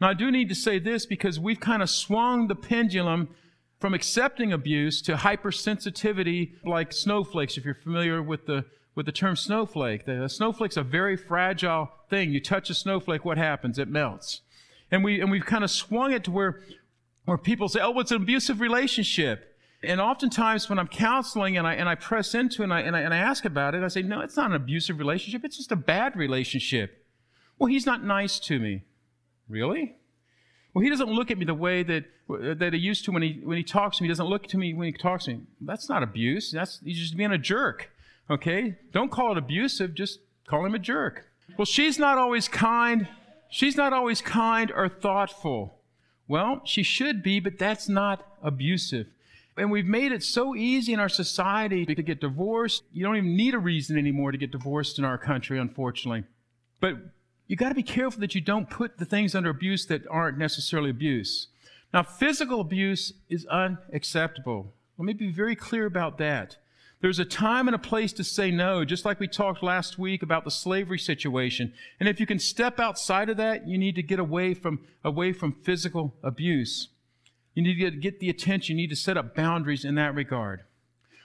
Now, 0.00 0.10
I 0.10 0.14
do 0.14 0.30
need 0.30 0.48
to 0.48 0.54
say 0.54 0.78
this 0.78 1.04
because 1.04 1.38
we've 1.38 1.60
kind 1.60 1.82
of 1.82 1.90
swung 1.90 2.48
the 2.48 2.54
pendulum 2.54 3.28
from 3.80 3.94
accepting 3.94 4.52
abuse 4.52 5.02
to 5.02 5.14
hypersensitivity 5.14 6.52
like 6.64 6.92
snowflakes, 6.92 7.56
if 7.56 7.64
you're 7.64 7.74
familiar 7.74 8.22
with 8.22 8.46
the, 8.46 8.64
with 9.00 9.06
the 9.06 9.12
term 9.12 9.34
snowflake. 9.34 10.04
The, 10.04 10.28
snowflake's 10.28 10.76
a 10.76 10.82
very 10.82 11.16
fragile 11.16 11.90
thing. 12.10 12.32
You 12.32 12.38
touch 12.38 12.68
a 12.68 12.74
snowflake, 12.74 13.24
what 13.24 13.38
happens? 13.38 13.78
It 13.78 13.88
melts. 13.88 14.42
And, 14.90 15.02
we, 15.02 15.22
and 15.22 15.30
we've 15.30 15.46
kind 15.46 15.64
of 15.64 15.70
swung 15.70 16.12
it 16.12 16.24
to 16.24 16.30
where, 16.30 16.60
where 17.24 17.38
people 17.38 17.70
say, 17.70 17.80
oh, 17.80 17.98
it's 17.98 18.10
an 18.10 18.18
abusive 18.18 18.60
relationship. 18.60 19.56
And 19.82 20.02
oftentimes 20.02 20.68
when 20.68 20.78
I'm 20.78 20.86
counseling 20.86 21.56
and 21.56 21.66
I, 21.66 21.76
and 21.76 21.88
I 21.88 21.94
press 21.94 22.34
into 22.34 22.60
it 22.60 22.64
and 22.64 22.74
I, 22.74 22.80
and, 22.80 22.94
I, 22.94 23.00
and 23.00 23.14
I 23.14 23.16
ask 23.16 23.46
about 23.46 23.74
it, 23.74 23.82
I 23.82 23.88
say, 23.88 24.02
no, 24.02 24.20
it's 24.20 24.36
not 24.36 24.50
an 24.50 24.54
abusive 24.54 24.98
relationship. 24.98 25.46
It's 25.46 25.56
just 25.56 25.72
a 25.72 25.76
bad 25.76 26.14
relationship. 26.14 27.06
Well, 27.58 27.68
he's 27.68 27.86
not 27.86 28.04
nice 28.04 28.38
to 28.40 28.58
me. 28.58 28.82
Really? 29.48 29.96
Well, 30.74 30.84
he 30.84 30.90
doesn't 30.90 31.08
look 31.08 31.30
at 31.30 31.38
me 31.38 31.46
the 31.46 31.54
way 31.54 31.82
that, 31.84 32.04
that 32.28 32.74
he 32.74 32.78
used 32.78 33.06
to 33.06 33.12
when 33.12 33.22
he, 33.22 33.40
when 33.42 33.56
he 33.56 33.64
talks 33.64 33.96
to 33.96 34.02
me. 34.02 34.08
He 34.08 34.10
doesn't 34.10 34.26
look 34.26 34.46
to 34.48 34.58
me 34.58 34.74
when 34.74 34.88
he 34.88 34.92
talks 34.92 35.24
to 35.24 35.30
me. 35.30 35.40
That's 35.62 35.88
not 35.88 36.02
abuse. 36.02 36.50
That's, 36.50 36.80
he's 36.84 36.98
just 36.98 37.16
being 37.16 37.32
a 37.32 37.38
jerk. 37.38 37.90
Okay? 38.30 38.76
Don't 38.92 39.10
call 39.10 39.32
it 39.32 39.38
abusive. 39.38 39.94
Just 39.94 40.20
call 40.46 40.64
him 40.64 40.74
a 40.74 40.78
jerk. 40.78 41.26
Well, 41.58 41.66
she's 41.66 41.98
not 41.98 42.16
always 42.16 42.48
kind. 42.48 43.08
She's 43.50 43.76
not 43.76 43.92
always 43.92 44.22
kind 44.22 44.70
or 44.70 44.88
thoughtful. 44.88 45.80
Well, 46.28 46.62
she 46.64 46.84
should 46.84 47.22
be, 47.22 47.40
but 47.40 47.58
that's 47.58 47.88
not 47.88 48.24
abusive. 48.40 49.08
And 49.56 49.70
we've 49.70 49.84
made 49.84 50.12
it 50.12 50.22
so 50.22 50.54
easy 50.54 50.92
in 50.92 51.00
our 51.00 51.08
society 51.08 51.84
to 51.84 52.02
get 52.02 52.20
divorced. 52.20 52.84
You 52.92 53.04
don't 53.04 53.16
even 53.16 53.36
need 53.36 53.52
a 53.52 53.58
reason 53.58 53.98
anymore 53.98 54.30
to 54.30 54.38
get 54.38 54.52
divorced 54.52 54.98
in 54.98 55.04
our 55.04 55.18
country, 55.18 55.58
unfortunately. 55.58 56.24
But 56.80 56.94
you 57.48 57.56
got 57.56 57.70
to 57.70 57.74
be 57.74 57.82
careful 57.82 58.20
that 58.20 58.34
you 58.34 58.40
don't 58.40 58.70
put 58.70 58.98
the 58.98 59.04
things 59.04 59.34
under 59.34 59.50
abuse 59.50 59.86
that 59.86 60.06
aren't 60.08 60.38
necessarily 60.38 60.88
abuse. 60.88 61.48
Now, 61.92 62.04
physical 62.04 62.60
abuse 62.60 63.12
is 63.28 63.44
unacceptable. 63.46 64.72
Let 64.96 65.04
me 65.04 65.12
be 65.14 65.32
very 65.32 65.56
clear 65.56 65.84
about 65.84 66.18
that. 66.18 66.56
There's 67.00 67.18
a 67.18 67.24
time 67.24 67.66
and 67.66 67.74
a 67.74 67.78
place 67.78 68.12
to 68.14 68.24
say 68.24 68.50
no, 68.50 68.84
just 68.84 69.06
like 69.06 69.20
we 69.20 69.26
talked 69.26 69.62
last 69.62 69.98
week 69.98 70.22
about 70.22 70.44
the 70.44 70.50
slavery 70.50 70.98
situation. 70.98 71.72
And 71.98 72.08
if 72.08 72.20
you 72.20 72.26
can 72.26 72.38
step 72.38 72.78
outside 72.78 73.30
of 73.30 73.38
that, 73.38 73.66
you 73.66 73.78
need 73.78 73.94
to 73.94 74.02
get 74.02 74.18
away 74.18 74.52
from, 74.52 74.80
away 75.02 75.32
from 75.32 75.52
physical 75.62 76.14
abuse. 76.22 76.88
You 77.54 77.62
need 77.62 77.78
to 77.78 77.90
get, 77.90 78.20
the 78.20 78.28
attention. 78.28 78.76
You 78.76 78.82
need 78.82 78.90
to 78.90 78.96
set 78.96 79.16
up 79.16 79.34
boundaries 79.34 79.84
in 79.84 79.94
that 79.94 80.14
regard. 80.14 80.60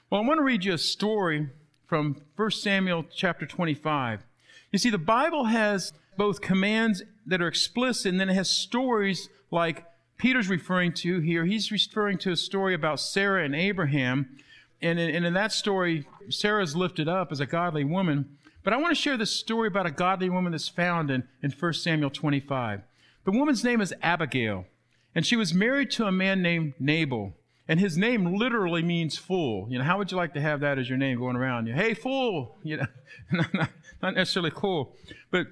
Well, 0.09 0.21
I 0.21 0.25
want 0.25 0.39
to 0.39 0.43
read 0.43 0.63
you 0.63 0.73
a 0.73 0.77
story 0.77 1.49
from 1.87 2.21
1 2.37 2.51
Samuel 2.51 3.05
chapter 3.13 3.45
25. 3.45 4.23
You 4.71 4.79
see, 4.79 4.89
the 4.89 4.97
Bible 4.97 5.45
has 5.45 5.91
both 6.17 6.39
commands 6.39 7.03
that 7.25 7.41
are 7.41 7.47
explicit 7.47 8.11
and 8.11 8.19
then 8.19 8.29
it 8.29 8.33
has 8.35 8.49
stories 8.49 9.27
like 9.51 9.85
Peter's 10.17 10.47
referring 10.47 10.93
to 10.93 11.19
here. 11.19 11.45
He's 11.45 11.69
referring 11.69 12.17
to 12.19 12.31
a 12.31 12.37
story 12.37 12.73
about 12.73 13.01
Sarah 13.01 13.43
and 13.43 13.53
Abraham 13.53 14.37
and 14.85 14.99
in, 14.99 15.15
and 15.15 15.25
in 15.25 15.33
that 15.33 15.51
story, 15.51 16.07
Sarah 16.29 16.63
is 16.63 16.75
lifted 16.75 17.07
up 17.07 17.31
as 17.31 17.39
a 17.39 17.45
godly 17.45 17.83
woman. 17.83 18.37
But 18.63 18.73
I 18.73 18.77
want 18.77 18.95
to 18.95 19.01
share 19.01 19.17
this 19.17 19.31
story 19.31 19.67
about 19.67 19.85
a 19.85 19.91
godly 19.91 20.29
woman 20.29 20.51
that's 20.51 20.69
found 20.69 21.11
in, 21.11 21.27
in 21.43 21.51
1 21.51 21.73
Samuel 21.73 22.09
25. 22.09 22.81
The 23.23 23.31
woman's 23.31 23.63
name 23.63 23.81
is 23.81 23.93
Abigail, 24.01 24.65
and 25.13 25.25
she 25.25 25.35
was 25.35 25.53
married 25.53 25.91
to 25.91 26.05
a 26.05 26.11
man 26.11 26.41
named 26.41 26.73
Nabal. 26.79 27.33
And 27.67 27.79
his 27.79 27.97
name 27.97 28.35
literally 28.35 28.83
means 28.83 29.17
fool. 29.17 29.67
You 29.69 29.79
know, 29.79 29.83
how 29.83 29.97
would 29.97 30.11
you 30.11 30.17
like 30.17 30.35
to 30.35 30.41
have 30.41 30.59
that 30.59 30.77
as 30.77 30.87
your 30.87 30.99
name 30.99 31.17
going 31.17 31.35
around 31.35 31.65
you? 31.65 31.73
Hey, 31.73 31.93
fool! 31.93 32.57
You 32.63 32.77
know, 32.77 32.85
not, 33.31 33.69
not 34.01 34.15
necessarily 34.15 34.51
cool. 34.53 34.95
But 35.31 35.47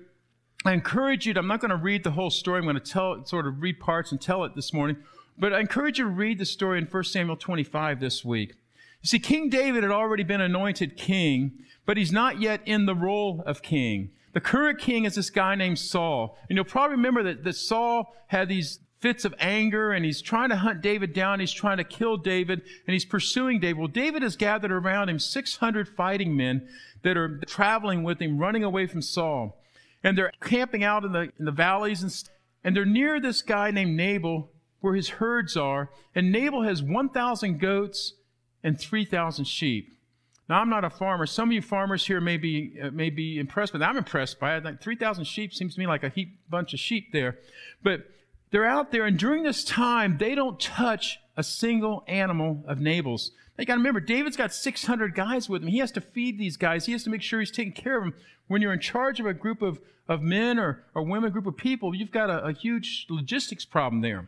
I 0.66 0.74
encourage 0.74 1.26
you 1.26 1.34
to, 1.34 1.40
I'm 1.40 1.48
not 1.48 1.60
going 1.60 1.70
to 1.70 1.78
read 1.78 2.04
the 2.04 2.12
whole 2.12 2.30
story. 2.30 2.60
I'm 2.60 2.66
going 2.66 2.76
to 2.76 2.82
tell, 2.82 3.26
sort 3.26 3.48
of 3.48 3.62
read 3.62 3.80
parts 3.80 4.12
and 4.12 4.22
tell 4.22 4.44
it 4.44 4.56
this 4.56 4.74
morning. 4.74 4.98
But 5.38 5.54
I 5.54 5.60
encourage 5.60 5.98
you 5.98 6.06
to 6.06 6.10
read 6.10 6.38
the 6.38 6.46
story 6.46 6.78
in 6.78 6.86
1 6.86 7.04
Samuel 7.04 7.36
25 7.36 8.00
this 8.00 8.24
week. 8.24 8.54
You 9.04 9.08
see, 9.08 9.20
King 9.20 9.50
David 9.50 9.84
had 9.84 9.92
already 9.92 10.24
been 10.24 10.42
anointed 10.42 10.96
king, 10.96 11.60
but 11.86 11.98
he's 11.98 12.12
not 12.12 12.40
yet 12.40 12.62
in 12.66 12.86
the 12.86 12.96
role 12.96 13.44
of 13.46 13.62
king. 13.62 14.12
The 14.32 14.40
current 14.40 14.80
king 14.80 15.04
is 15.04 15.16
this 15.16 15.30
guy 15.30 15.56
named 15.56 15.78
Saul. 15.78 16.38
And 16.50 16.56
you'll 16.56 16.66
probably 16.66 16.96
remember 16.96 17.22
that, 17.24 17.44
that 17.44 17.56
Saul 17.56 18.16
had 18.28 18.48
these 18.48 18.80
fits 19.00 19.26
of 19.26 19.36
anger 19.38 19.92
and 19.92 20.06
he's 20.06 20.22
trying 20.22 20.48
to 20.50 20.56
hunt 20.56 20.82
David 20.82 21.14
down. 21.14 21.42
He's 21.42 21.52
trying 21.52 21.78
to 21.78 21.84
kill 21.84 22.16
David 22.16 22.62
and 22.88 22.94
he's 22.94 23.04
pursuing 23.04 23.60
David. 23.60 23.78
Well, 23.78 23.88
David 23.90 24.22
has 24.22 24.38
gathered 24.38 24.72
around 24.72 25.10
him 25.10 25.20
600 25.20 25.90
fighting 25.90 26.38
men 26.38 26.68
that 27.04 27.18
are 27.18 27.40
traveling 27.46 28.04
with 28.04 28.22
him, 28.22 28.38
running 28.38 28.64
away 28.64 28.88
from 28.88 29.02
Saul. 29.02 29.62
And 30.02 30.18
they're 30.18 30.32
camping 30.42 30.86
out 30.86 31.04
in 31.04 31.12
the, 31.12 31.32
in 31.38 31.44
the 31.44 31.52
valleys 31.52 32.02
and, 32.02 32.24
and 32.64 32.76
they're 32.76 32.86
near 32.86 33.20
this 33.20 33.42
guy 33.42 33.70
named 33.72 33.98
Nabal 33.98 34.50
where 34.80 34.96
his 34.96 35.10
herds 35.10 35.58
are. 35.58 35.90
And 36.16 36.32
Nabal 36.32 36.64
has 36.64 36.82
1,000 36.82 37.60
goats 37.60 38.14
and 38.64 38.80
3,000 38.80 39.46
sheep. 39.46 39.98
Now, 40.50 40.60
I'm 40.60 40.70
not 40.70 40.84
a 40.84 40.90
farmer. 40.90 41.26
Some 41.26 41.50
of 41.50 41.54
you 41.54 41.62
farmers 41.62 42.06
here 42.06 42.20
may 42.20 42.38
be, 42.38 42.78
uh, 42.82 42.92
may 42.92 43.10
be 43.10 43.40
impressed, 43.40 43.72
but 43.72 43.82
I'm 43.82 43.98
impressed 43.98 44.40
by 44.40 44.58
it. 44.58 44.64
Like 44.64 44.82
3,000 44.82 45.24
sheep 45.26 45.54
seems 45.54 45.76
to 45.76 45.80
me 45.80 45.88
like 45.88 46.04
a 46.04 46.10
heap 46.10 46.38
bunch 46.50 46.74
of 46.74 46.80
sheep 46.80 47.12
there. 47.14 47.40
But 47.82 48.02
they're 48.52 48.66
out 48.66 48.92
there, 48.92 49.06
and 49.06 49.18
during 49.18 49.44
this 49.44 49.64
time, 49.64 50.18
they 50.20 50.36
don't 50.36 50.60
touch 50.60 51.20
a 51.36 51.44
single 51.44 52.04
animal 52.08 52.64
of 52.68 52.80
Nabal's. 52.80 53.32
You 53.58 53.66
got 53.66 53.74
to 53.76 53.80
remember, 53.80 54.00
David's 54.00 54.36
got 54.36 54.54
600 54.54 55.16
guys 55.16 55.48
with 55.48 55.62
him. 55.62 55.70
He 55.70 55.78
has 55.78 55.92
to 55.94 56.02
feed 56.02 56.38
these 56.38 56.58
guys. 56.58 56.86
He 56.86 56.92
has 56.92 57.04
to 57.04 57.10
make 57.10 57.22
sure 57.22 57.40
he's 57.40 57.52
taking 57.52 57.74
care 57.74 57.98
of 57.98 58.04
them. 58.04 58.14
When 58.48 58.62
you're 58.62 58.74
in 58.74 58.80
charge 58.80 59.20
of 59.20 59.26
a 59.26 59.34
group 59.34 59.62
of, 59.62 59.80
of 60.08 60.22
men 60.22 60.60
or, 60.60 60.84
or 60.94 61.04
women, 61.04 61.32
group 61.32 61.46
of 61.46 61.56
people, 61.56 61.96
you've 61.96 62.12
got 62.12 62.30
a, 62.30 62.46
a 62.46 62.52
huge 62.52 63.06
logistics 63.10 63.64
problem 63.64 64.02
there. 64.02 64.28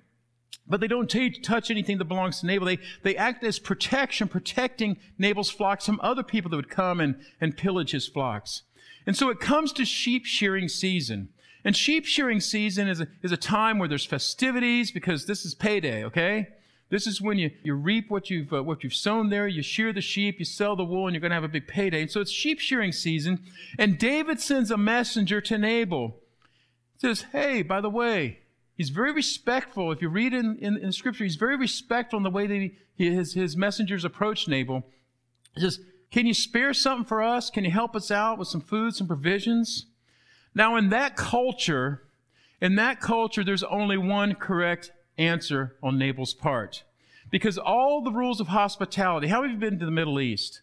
But 0.68 0.82
they 0.82 0.88
don't 0.88 1.14
touch 1.44 1.70
anything 1.70 2.00
that 2.00 2.06
belongs 2.06 2.40
to 2.40 2.48
Nabal. 2.48 2.66
They, 2.66 2.80
they 3.04 3.16
act 3.16 3.44
as 3.44 3.60
protection, 3.60 4.28
protecting 4.28 4.98
Nabal's 5.18 5.52
flocks 5.52 5.86
from 5.86 6.00
other 6.02 6.24
people 6.24 6.50
that 6.50 6.58
would 6.58 6.70
come 6.70 7.00
and, 7.00 7.24
and 7.40 7.56
pillage 7.56 7.92
his 7.92 8.08
flocks. 8.08 8.64
And 9.06 9.16
so 9.16 9.30
it 9.30 9.40
comes 9.40 9.72
to 9.74 9.86
sheep 9.86 10.26
shearing 10.26 10.68
season. 10.68 11.30
And 11.64 11.76
sheep 11.76 12.06
shearing 12.06 12.40
season 12.40 12.88
is 12.88 13.00
a, 13.00 13.08
is 13.22 13.32
a 13.32 13.38
time 13.38 13.78
where 13.78 13.88
there's 13.88 14.06
festivities 14.06 14.92
because 14.92 15.26
this 15.26 15.46
is 15.46 15.54
payday, 15.54 16.04
okay? 16.06 16.48
This 16.90 17.08
is 17.08 17.22
when 17.22 17.40
you, 17.40 17.52
you 17.64 17.74
reap 17.74 18.12
what 18.12 18.30
you've, 18.30 18.54
uh, 18.54 18.64
what 18.64 18.84
you've 18.84 18.94
sown 18.94 19.30
there, 19.30 19.48
you 19.48 19.64
shear 19.64 19.92
the 19.92 20.02
sheep, 20.02 20.38
you 20.38 20.46
sell 20.46 20.76
the 20.76 20.86
wool, 20.86 21.08
and 21.08 21.16
you're 21.16 21.22
going 21.22 21.32
to 21.32 21.36
have 21.36 21.44
a 21.44 21.48
big 21.48 21.68
payday. 21.68 22.02
And 22.02 22.12
so 22.12 22.22
it's 22.22 22.32
sheep 22.32 22.60
shearing 22.60 22.92
season. 22.92 23.44
And 23.80 23.98
David 23.98 24.40
sends 24.40 24.70
a 24.70 24.78
messenger 24.78 25.42
to 25.42 25.58
Nabal. 25.58 26.16
He 26.94 27.08
says, 27.08 27.26
Hey, 27.32 27.64
by 27.64 27.82
the 27.82 27.90
way, 27.90 28.40
He's 28.76 28.90
very 28.90 29.14
respectful. 29.14 29.92
If 29.92 30.02
you 30.02 30.10
read 30.10 30.34
in, 30.34 30.58
in, 30.58 30.78
in 30.78 30.92
Scripture, 30.92 31.24
he's 31.24 31.38
very 31.38 31.56
respectful 31.56 32.18
in 32.18 32.24
the 32.24 32.30
way 32.30 32.46
that 32.46 32.72
he, 32.96 33.10
his, 33.10 33.34
his 33.34 33.56
messengers 33.56 34.04
approach 34.04 34.48
Nabal. 34.48 34.84
He 35.56 35.62
says, 35.62 35.80
Can 36.12 36.26
you 36.26 36.34
spare 36.34 36.74
something 36.74 37.06
for 37.06 37.24
us? 37.24 37.50
Can 37.50 37.64
you 37.64 37.72
help 37.72 37.96
us 37.96 38.12
out 38.12 38.38
with 38.38 38.50
some 38.50 38.62
food, 38.62 38.94
some 38.94 39.08
provisions? 39.08 39.86
Now, 40.54 40.76
in 40.76 40.90
that 40.90 41.16
culture, 41.16 42.04
in 42.62 42.76
that 42.76 43.00
culture, 43.00 43.44
there's 43.44 43.64
only 43.64 43.98
one 43.98 44.36
correct 44.36 44.92
answer 45.18 45.78
on 45.82 45.98
Nabal's 45.98 46.34
part. 46.34 46.84
Because 47.32 47.58
all 47.58 48.02
the 48.02 48.12
rules 48.12 48.40
of 48.40 48.48
hospitality, 48.48 49.28
how 49.28 49.42
have 49.42 49.52
you 49.52 49.58
been 49.58 49.80
to 49.80 49.86
the 49.86 49.92
Middle 49.92 50.20
East? 50.20 50.62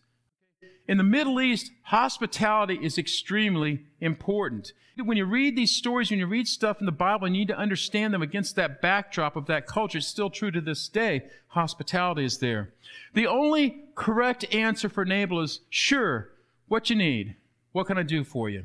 In 0.88 0.98
the 0.98 1.04
Middle 1.04 1.40
East, 1.40 1.70
hospitality 1.84 2.78
is 2.82 2.98
extremely 2.98 3.84
important. 4.00 4.72
When 4.96 5.16
you 5.16 5.24
read 5.24 5.56
these 5.56 5.74
stories, 5.74 6.10
when 6.10 6.18
you 6.18 6.26
read 6.26 6.48
stuff 6.48 6.80
in 6.80 6.86
the 6.86 6.92
Bible, 6.92 7.28
you 7.28 7.32
need 7.32 7.48
to 7.48 7.56
understand 7.56 8.12
them 8.12 8.20
against 8.20 8.56
that 8.56 8.82
backdrop 8.82 9.36
of 9.36 9.46
that 9.46 9.66
culture. 9.66 9.98
It's 9.98 10.06
still 10.06 10.28
true 10.28 10.50
to 10.50 10.60
this 10.60 10.88
day. 10.88 11.22
Hospitality 11.48 12.24
is 12.24 12.38
there. 12.38 12.72
The 13.14 13.26
only 13.26 13.84
correct 13.94 14.52
answer 14.52 14.88
for 14.88 15.04
Nabal 15.04 15.40
is 15.40 15.60
sure, 15.70 16.30
what 16.68 16.90
you 16.90 16.96
need. 16.96 17.36
What 17.70 17.86
can 17.86 17.96
I 17.96 18.02
do 18.02 18.24
for 18.24 18.50
you? 18.50 18.64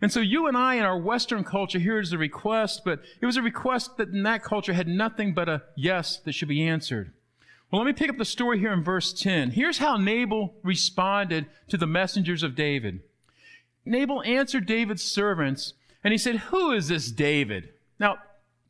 And 0.00 0.12
so 0.12 0.20
you 0.20 0.46
and 0.46 0.56
I 0.56 0.76
in 0.76 0.82
our 0.82 0.98
Western 0.98 1.44
culture, 1.44 1.78
here 1.78 2.00
is 2.00 2.12
a 2.12 2.18
request, 2.18 2.82
but 2.84 3.02
it 3.20 3.26
was 3.26 3.36
a 3.36 3.42
request 3.42 3.98
that 3.98 4.08
in 4.08 4.22
that 4.22 4.42
culture 4.42 4.72
had 4.72 4.88
nothing 4.88 5.34
but 5.34 5.48
a 5.48 5.62
yes 5.76 6.18
that 6.24 6.32
should 6.32 6.48
be 6.48 6.66
answered. 6.66 7.12
Well, 7.72 7.80
let 7.80 7.86
me 7.86 7.94
pick 7.94 8.10
up 8.10 8.18
the 8.18 8.26
story 8.26 8.58
here 8.58 8.72
in 8.74 8.84
verse 8.84 9.14
10. 9.14 9.52
Here's 9.52 9.78
how 9.78 9.96
Nabal 9.96 10.54
responded 10.62 11.46
to 11.68 11.78
the 11.78 11.86
messengers 11.86 12.42
of 12.42 12.54
David. 12.54 13.00
Nabal 13.86 14.22
answered 14.24 14.66
David's 14.66 15.02
servants, 15.02 15.72
and 16.04 16.12
he 16.12 16.18
said, 16.18 16.36
Who 16.36 16.72
is 16.72 16.88
this 16.88 17.10
David? 17.10 17.70
Now, 17.98 18.18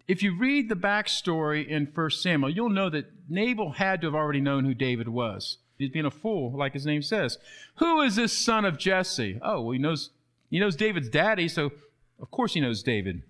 if 0.06 0.22
you 0.22 0.38
read 0.38 0.68
the 0.68 0.76
backstory 0.76 1.66
in 1.66 1.88
1 1.92 2.10
Samuel, 2.10 2.52
you'll 2.52 2.68
know 2.68 2.88
that 2.90 3.10
Nabal 3.28 3.72
had 3.72 4.00
to 4.02 4.06
have 4.06 4.14
already 4.14 4.40
known 4.40 4.64
who 4.64 4.74
David 4.74 5.08
was. 5.08 5.58
He's 5.78 5.90
being 5.90 6.04
a 6.04 6.10
fool, 6.10 6.56
like 6.56 6.72
his 6.72 6.86
name 6.86 7.02
says. 7.02 7.38
Who 7.76 8.02
is 8.02 8.14
this 8.14 8.32
son 8.32 8.64
of 8.64 8.78
Jesse? 8.78 9.40
Oh, 9.42 9.62
well, 9.62 9.72
he 9.72 9.80
knows, 9.80 10.10
he 10.48 10.60
knows 10.60 10.76
David's 10.76 11.08
daddy, 11.08 11.48
so 11.48 11.72
of 12.20 12.30
course 12.30 12.54
he 12.54 12.60
knows 12.60 12.84
David. 12.84 13.24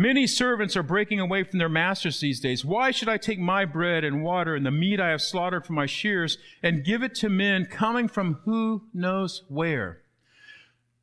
Many 0.00 0.26
servants 0.26 0.78
are 0.78 0.82
breaking 0.82 1.20
away 1.20 1.42
from 1.42 1.58
their 1.58 1.68
masters 1.68 2.20
these 2.20 2.40
days. 2.40 2.64
Why 2.64 2.90
should 2.90 3.10
I 3.10 3.18
take 3.18 3.38
my 3.38 3.66
bread 3.66 4.02
and 4.02 4.24
water 4.24 4.54
and 4.54 4.64
the 4.64 4.70
meat 4.70 4.98
I 4.98 5.10
have 5.10 5.20
slaughtered 5.20 5.66
from 5.66 5.76
my 5.76 5.84
shears 5.84 6.38
and 6.62 6.82
give 6.82 7.02
it 7.02 7.14
to 7.16 7.28
men 7.28 7.66
coming 7.66 8.08
from 8.08 8.40
who 8.46 8.84
knows 8.94 9.42
where? 9.48 10.00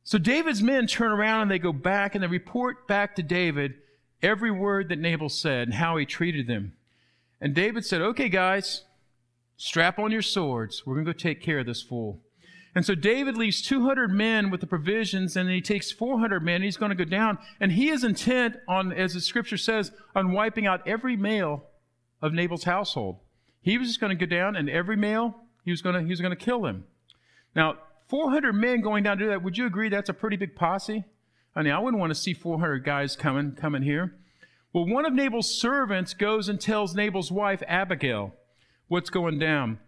So 0.02 0.18
David's 0.18 0.64
men 0.64 0.88
turn 0.88 1.12
around 1.12 1.42
and 1.42 1.50
they 1.52 1.60
go 1.60 1.72
back 1.72 2.16
and 2.16 2.24
they 2.24 2.26
report 2.26 2.88
back 2.88 3.14
to 3.14 3.22
David 3.22 3.74
every 4.20 4.50
word 4.50 4.88
that 4.88 4.98
Nabal 4.98 5.28
said 5.28 5.68
and 5.68 5.74
how 5.74 5.96
he 5.96 6.04
treated 6.04 6.48
them. 6.48 6.72
And 7.40 7.54
David 7.54 7.86
said, 7.86 8.00
Okay, 8.00 8.28
guys, 8.28 8.82
strap 9.56 10.00
on 10.00 10.10
your 10.10 10.22
swords. 10.22 10.84
We're 10.84 10.94
going 10.94 11.06
to 11.06 11.12
go 11.12 11.16
take 11.16 11.40
care 11.40 11.60
of 11.60 11.66
this 11.66 11.82
fool. 11.82 12.18
And 12.74 12.84
so 12.84 12.94
David 12.94 13.36
leaves 13.36 13.62
200 13.62 14.12
men 14.12 14.50
with 14.50 14.60
the 14.60 14.66
provisions, 14.66 15.36
and 15.36 15.48
he 15.50 15.60
takes 15.60 15.90
400 15.90 16.42
men. 16.42 16.56
And 16.56 16.64
he's 16.64 16.76
going 16.76 16.90
to 16.90 16.96
go 16.96 17.04
down, 17.04 17.38
and 17.60 17.72
he 17.72 17.88
is 17.88 18.04
intent 18.04 18.56
on, 18.68 18.92
as 18.92 19.14
the 19.14 19.20
scripture 19.20 19.56
says, 19.56 19.92
on 20.14 20.32
wiping 20.32 20.66
out 20.66 20.86
every 20.86 21.16
male 21.16 21.64
of 22.20 22.32
Nabal's 22.32 22.64
household. 22.64 23.20
He 23.60 23.78
was 23.78 23.88
just 23.88 24.00
going 24.00 24.16
to 24.16 24.26
go 24.26 24.28
down, 24.28 24.56
and 24.56 24.68
every 24.68 24.96
male 24.96 25.36
he 25.64 25.70
was 25.70 25.82
going 25.82 25.94
to 25.94 26.02
he 26.02 26.08
was 26.08 26.20
going 26.20 26.36
to 26.36 26.44
kill 26.44 26.64
him. 26.64 26.84
Now 27.54 27.78
400 28.08 28.54
men 28.54 28.80
going 28.80 29.04
down 29.04 29.18
to 29.18 29.24
do 29.24 29.30
that, 29.30 29.42
would 29.42 29.58
you 29.58 29.66
agree 29.66 29.88
that's 29.88 30.08
a 30.08 30.14
pretty 30.14 30.36
big 30.36 30.56
posse? 30.56 31.04
I 31.54 31.62
mean, 31.62 31.72
I 31.72 31.78
wouldn't 31.78 32.00
want 32.00 32.10
to 32.10 32.14
see 32.14 32.32
400 32.32 32.84
guys 32.84 33.16
coming, 33.16 33.52
coming 33.52 33.82
here. 33.82 34.14
Well, 34.72 34.86
one 34.86 35.04
of 35.04 35.12
Nabal's 35.12 35.60
servants 35.60 36.14
goes 36.14 36.48
and 36.48 36.60
tells 36.60 36.94
Nabal's 36.94 37.32
wife, 37.32 37.62
Abigail, 37.66 38.34
what's 38.86 39.10
going 39.10 39.38
down. 39.38 39.78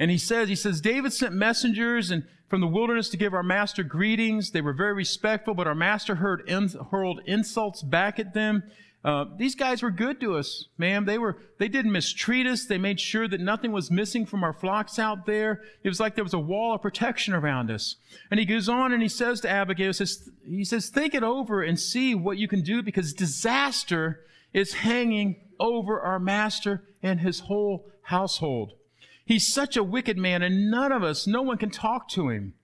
And 0.00 0.10
he 0.10 0.18
says, 0.18 0.48
he 0.48 0.56
says, 0.56 0.80
David 0.80 1.12
sent 1.12 1.34
messengers 1.34 2.10
and 2.10 2.24
from 2.48 2.62
the 2.62 2.66
wilderness 2.66 3.10
to 3.10 3.18
give 3.18 3.34
our 3.34 3.42
master 3.42 3.84
greetings. 3.84 4.50
They 4.50 4.62
were 4.62 4.72
very 4.72 4.94
respectful, 4.94 5.54
but 5.54 5.68
our 5.68 5.74
master 5.74 6.16
heard 6.16 6.50
hurled 6.90 7.20
insults 7.26 7.82
back 7.82 8.18
at 8.18 8.32
them. 8.32 8.64
Uh, 9.04 9.26
these 9.36 9.54
guys 9.54 9.82
were 9.82 9.90
good 9.90 10.18
to 10.20 10.36
us, 10.36 10.66
ma'am. 10.78 11.04
They 11.04 11.18
were, 11.18 11.36
they 11.58 11.68
didn't 11.68 11.92
mistreat 11.92 12.46
us. 12.46 12.64
They 12.64 12.78
made 12.78 12.98
sure 12.98 13.28
that 13.28 13.40
nothing 13.40 13.72
was 13.72 13.90
missing 13.90 14.24
from 14.24 14.42
our 14.42 14.54
flocks 14.54 14.98
out 14.98 15.26
there. 15.26 15.62
It 15.84 15.88
was 15.88 16.00
like 16.00 16.14
there 16.14 16.24
was 16.24 16.34
a 16.34 16.38
wall 16.38 16.74
of 16.74 16.82
protection 16.82 17.34
around 17.34 17.70
us. 17.70 17.96
And 18.30 18.40
he 18.40 18.46
goes 18.46 18.70
on 18.70 18.92
and 18.92 19.02
he 19.02 19.08
says 19.08 19.42
to 19.42 19.50
Abigail, 19.50 19.92
says, 19.92 20.30
he 20.46 20.64
says, 20.64 20.88
think 20.88 21.14
it 21.14 21.22
over 21.22 21.62
and 21.62 21.78
see 21.78 22.14
what 22.14 22.38
you 22.38 22.48
can 22.48 22.62
do 22.62 22.82
because 22.82 23.12
disaster 23.12 24.20
is 24.54 24.72
hanging 24.72 25.36
over 25.58 26.00
our 26.00 26.18
master 26.18 26.84
and 27.02 27.20
his 27.20 27.40
whole 27.40 27.90
household. 28.02 28.72
He's 29.30 29.46
such 29.46 29.76
a 29.76 29.84
wicked 29.84 30.18
man, 30.18 30.42
and 30.42 30.72
none 30.72 30.90
of 30.90 31.04
us, 31.04 31.24
no 31.24 31.40
one 31.40 31.56
can 31.56 31.70
talk 31.70 32.08
to 32.08 32.30
him. 32.30 32.54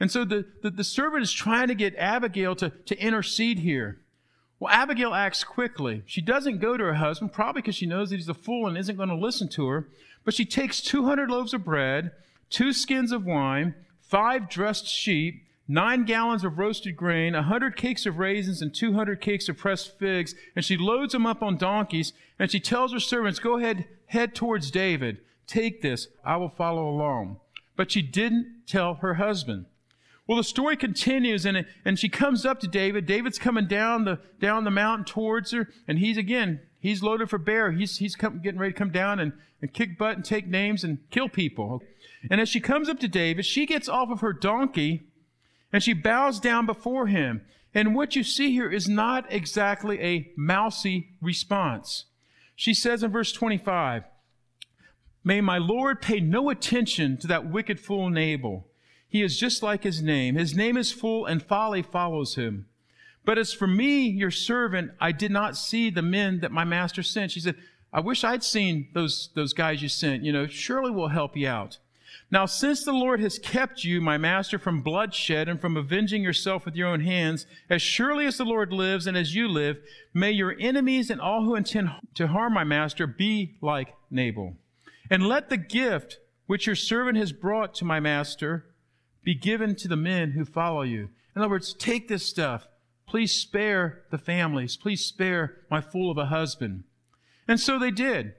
And 0.00 0.10
so 0.10 0.24
the, 0.24 0.44
the, 0.60 0.68
the 0.68 0.82
servant 0.82 1.22
is 1.22 1.32
trying 1.32 1.68
to 1.68 1.76
get 1.76 1.94
Abigail 1.94 2.56
to, 2.56 2.70
to 2.70 2.98
intercede 2.98 3.60
here. 3.60 4.00
Well, 4.58 4.74
Abigail 4.74 5.14
acts 5.14 5.44
quickly. 5.44 6.02
She 6.04 6.20
doesn't 6.20 6.58
go 6.58 6.76
to 6.76 6.82
her 6.82 6.94
husband, 6.94 7.32
probably 7.32 7.62
because 7.62 7.76
she 7.76 7.86
knows 7.86 8.10
that 8.10 8.16
he's 8.16 8.28
a 8.28 8.34
fool 8.34 8.66
and 8.66 8.76
isn't 8.76 8.96
going 8.96 9.10
to 9.10 9.14
listen 9.14 9.48
to 9.50 9.68
her. 9.68 9.86
But 10.24 10.34
she 10.34 10.44
takes 10.44 10.80
200 10.80 11.30
loaves 11.30 11.54
of 11.54 11.64
bread, 11.64 12.10
two 12.50 12.72
skins 12.72 13.12
of 13.12 13.24
wine, 13.24 13.76
five 14.00 14.50
dressed 14.50 14.88
sheep, 14.88 15.44
nine 15.68 16.04
gallons 16.04 16.42
of 16.42 16.58
roasted 16.58 16.96
grain, 16.96 17.36
a 17.36 17.44
hundred 17.44 17.76
cakes 17.76 18.06
of 18.06 18.18
raisins, 18.18 18.60
and 18.60 18.74
200 18.74 19.20
cakes 19.20 19.48
of 19.48 19.56
pressed 19.56 19.96
figs. 20.00 20.34
And 20.56 20.64
she 20.64 20.76
loads 20.76 21.12
them 21.12 21.26
up 21.26 21.44
on 21.44 21.58
donkeys, 21.58 22.12
and 22.40 22.50
she 22.50 22.58
tells 22.58 22.92
her 22.92 22.98
servants, 22.98 23.38
Go 23.38 23.56
ahead, 23.56 23.86
head 24.06 24.34
towards 24.34 24.72
David. 24.72 25.18
Take 25.52 25.82
this, 25.82 26.08
I 26.24 26.38
will 26.38 26.48
follow 26.48 26.88
along. 26.88 27.36
But 27.76 27.92
she 27.92 28.00
didn't 28.00 28.62
tell 28.66 28.94
her 28.94 29.14
husband. 29.14 29.66
Well, 30.26 30.38
the 30.38 30.44
story 30.44 30.78
continues, 30.78 31.44
and, 31.44 31.66
and 31.84 31.98
she 31.98 32.08
comes 32.08 32.46
up 32.46 32.58
to 32.60 32.66
David. 32.66 33.04
David's 33.04 33.38
coming 33.38 33.66
down 33.66 34.06
the, 34.06 34.18
down 34.40 34.64
the 34.64 34.70
mountain 34.70 35.04
towards 35.04 35.50
her, 35.50 35.68
and 35.86 35.98
he's 35.98 36.16
again, 36.16 36.60
he's 36.80 37.02
loaded 37.02 37.28
for 37.28 37.36
bear. 37.36 37.70
He's, 37.70 37.98
he's 37.98 38.16
come, 38.16 38.40
getting 38.40 38.58
ready 38.58 38.72
to 38.72 38.78
come 38.78 38.92
down 38.92 39.20
and, 39.20 39.34
and 39.60 39.74
kick 39.74 39.98
butt 39.98 40.16
and 40.16 40.24
take 40.24 40.46
names 40.46 40.84
and 40.84 41.00
kill 41.10 41.28
people. 41.28 41.82
And 42.30 42.40
as 42.40 42.48
she 42.48 42.58
comes 42.58 42.88
up 42.88 42.98
to 43.00 43.08
David, 43.08 43.44
she 43.44 43.66
gets 43.66 43.90
off 43.90 44.08
of 44.08 44.20
her 44.20 44.32
donkey 44.32 45.02
and 45.70 45.82
she 45.82 45.92
bows 45.92 46.40
down 46.40 46.64
before 46.64 47.08
him. 47.08 47.42
And 47.74 47.94
what 47.94 48.16
you 48.16 48.24
see 48.24 48.52
here 48.52 48.70
is 48.70 48.88
not 48.88 49.30
exactly 49.30 50.00
a 50.00 50.30
mousy 50.34 51.10
response. 51.20 52.06
She 52.56 52.72
says 52.72 53.02
in 53.02 53.10
verse 53.10 53.32
25, 53.32 54.04
May 55.24 55.40
my 55.40 55.58
Lord 55.58 56.02
pay 56.02 56.20
no 56.20 56.50
attention 56.50 57.16
to 57.18 57.26
that 57.28 57.48
wicked 57.48 57.78
fool 57.78 58.10
Nabal. 58.10 58.66
He 59.08 59.22
is 59.22 59.38
just 59.38 59.62
like 59.62 59.84
his 59.84 60.02
name. 60.02 60.34
His 60.34 60.54
name 60.54 60.76
is 60.76 60.90
fool, 60.90 61.26
and 61.26 61.42
folly 61.42 61.82
follows 61.82 62.34
him. 62.34 62.66
But 63.24 63.38
as 63.38 63.52
for 63.52 63.66
me, 63.66 64.08
your 64.08 64.30
servant, 64.30 64.92
I 65.00 65.12
did 65.12 65.30
not 65.30 65.56
see 65.56 65.90
the 65.90 66.02
men 66.02 66.40
that 66.40 66.50
my 66.50 66.64
master 66.64 67.02
sent. 67.02 67.30
She 67.30 67.40
said, 67.40 67.56
I 67.92 68.00
wish 68.00 68.24
I'd 68.24 68.42
seen 68.42 68.88
those, 68.94 69.30
those 69.34 69.52
guys 69.52 69.82
you 69.82 69.88
sent. 69.88 70.24
You 70.24 70.32
know, 70.32 70.46
surely 70.46 70.90
we'll 70.90 71.08
help 71.08 71.36
you 71.36 71.46
out. 71.46 71.78
Now, 72.30 72.46
since 72.46 72.82
the 72.82 72.92
Lord 72.92 73.20
has 73.20 73.38
kept 73.38 73.84
you, 73.84 74.00
my 74.00 74.16
master, 74.16 74.58
from 74.58 74.80
bloodshed 74.80 75.48
and 75.48 75.60
from 75.60 75.76
avenging 75.76 76.22
yourself 76.22 76.64
with 76.64 76.74
your 76.74 76.88
own 76.88 77.00
hands, 77.00 77.46
as 77.68 77.82
surely 77.82 78.24
as 78.24 78.38
the 78.38 78.44
Lord 78.44 78.72
lives 78.72 79.06
and 79.06 79.16
as 79.16 79.34
you 79.34 79.46
live, 79.46 79.78
may 80.14 80.30
your 80.30 80.56
enemies 80.58 81.10
and 81.10 81.20
all 81.20 81.44
who 81.44 81.54
intend 81.54 81.90
to 82.14 82.28
harm 82.28 82.54
my 82.54 82.64
master 82.64 83.06
be 83.06 83.56
like 83.60 83.94
Nabal. 84.10 84.56
And 85.12 85.28
let 85.28 85.50
the 85.50 85.58
gift 85.58 86.20
which 86.46 86.66
your 86.66 86.74
servant 86.74 87.18
has 87.18 87.32
brought 87.32 87.74
to 87.74 87.84
my 87.84 88.00
master 88.00 88.64
be 89.22 89.34
given 89.34 89.76
to 89.76 89.86
the 89.86 89.94
men 89.94 90.30
who 90.30 90.46
follow 90.46 90.80
you. 90.80 91.10
In 91.36 91.42
other 91.42 91.50
words, 91.50 91.74
take 91.74 92.08
this 92.08 92.24
stuff. 92.24 92.66
Please 93.06 93.34
spare 93.34 94.04
the 94.10 94.16
families. 94.16 94.78
Please 94.78 95.04
spare 95.04 95.58
my 95.70 95.82
fool 95.82 96.10
of 96.10 96.16
a 96.16 96.26
husband. 96.26 96.84
And 97.46 97.60
so 97.60 97.78
they 97.78 97.90
did. 97.90 98.32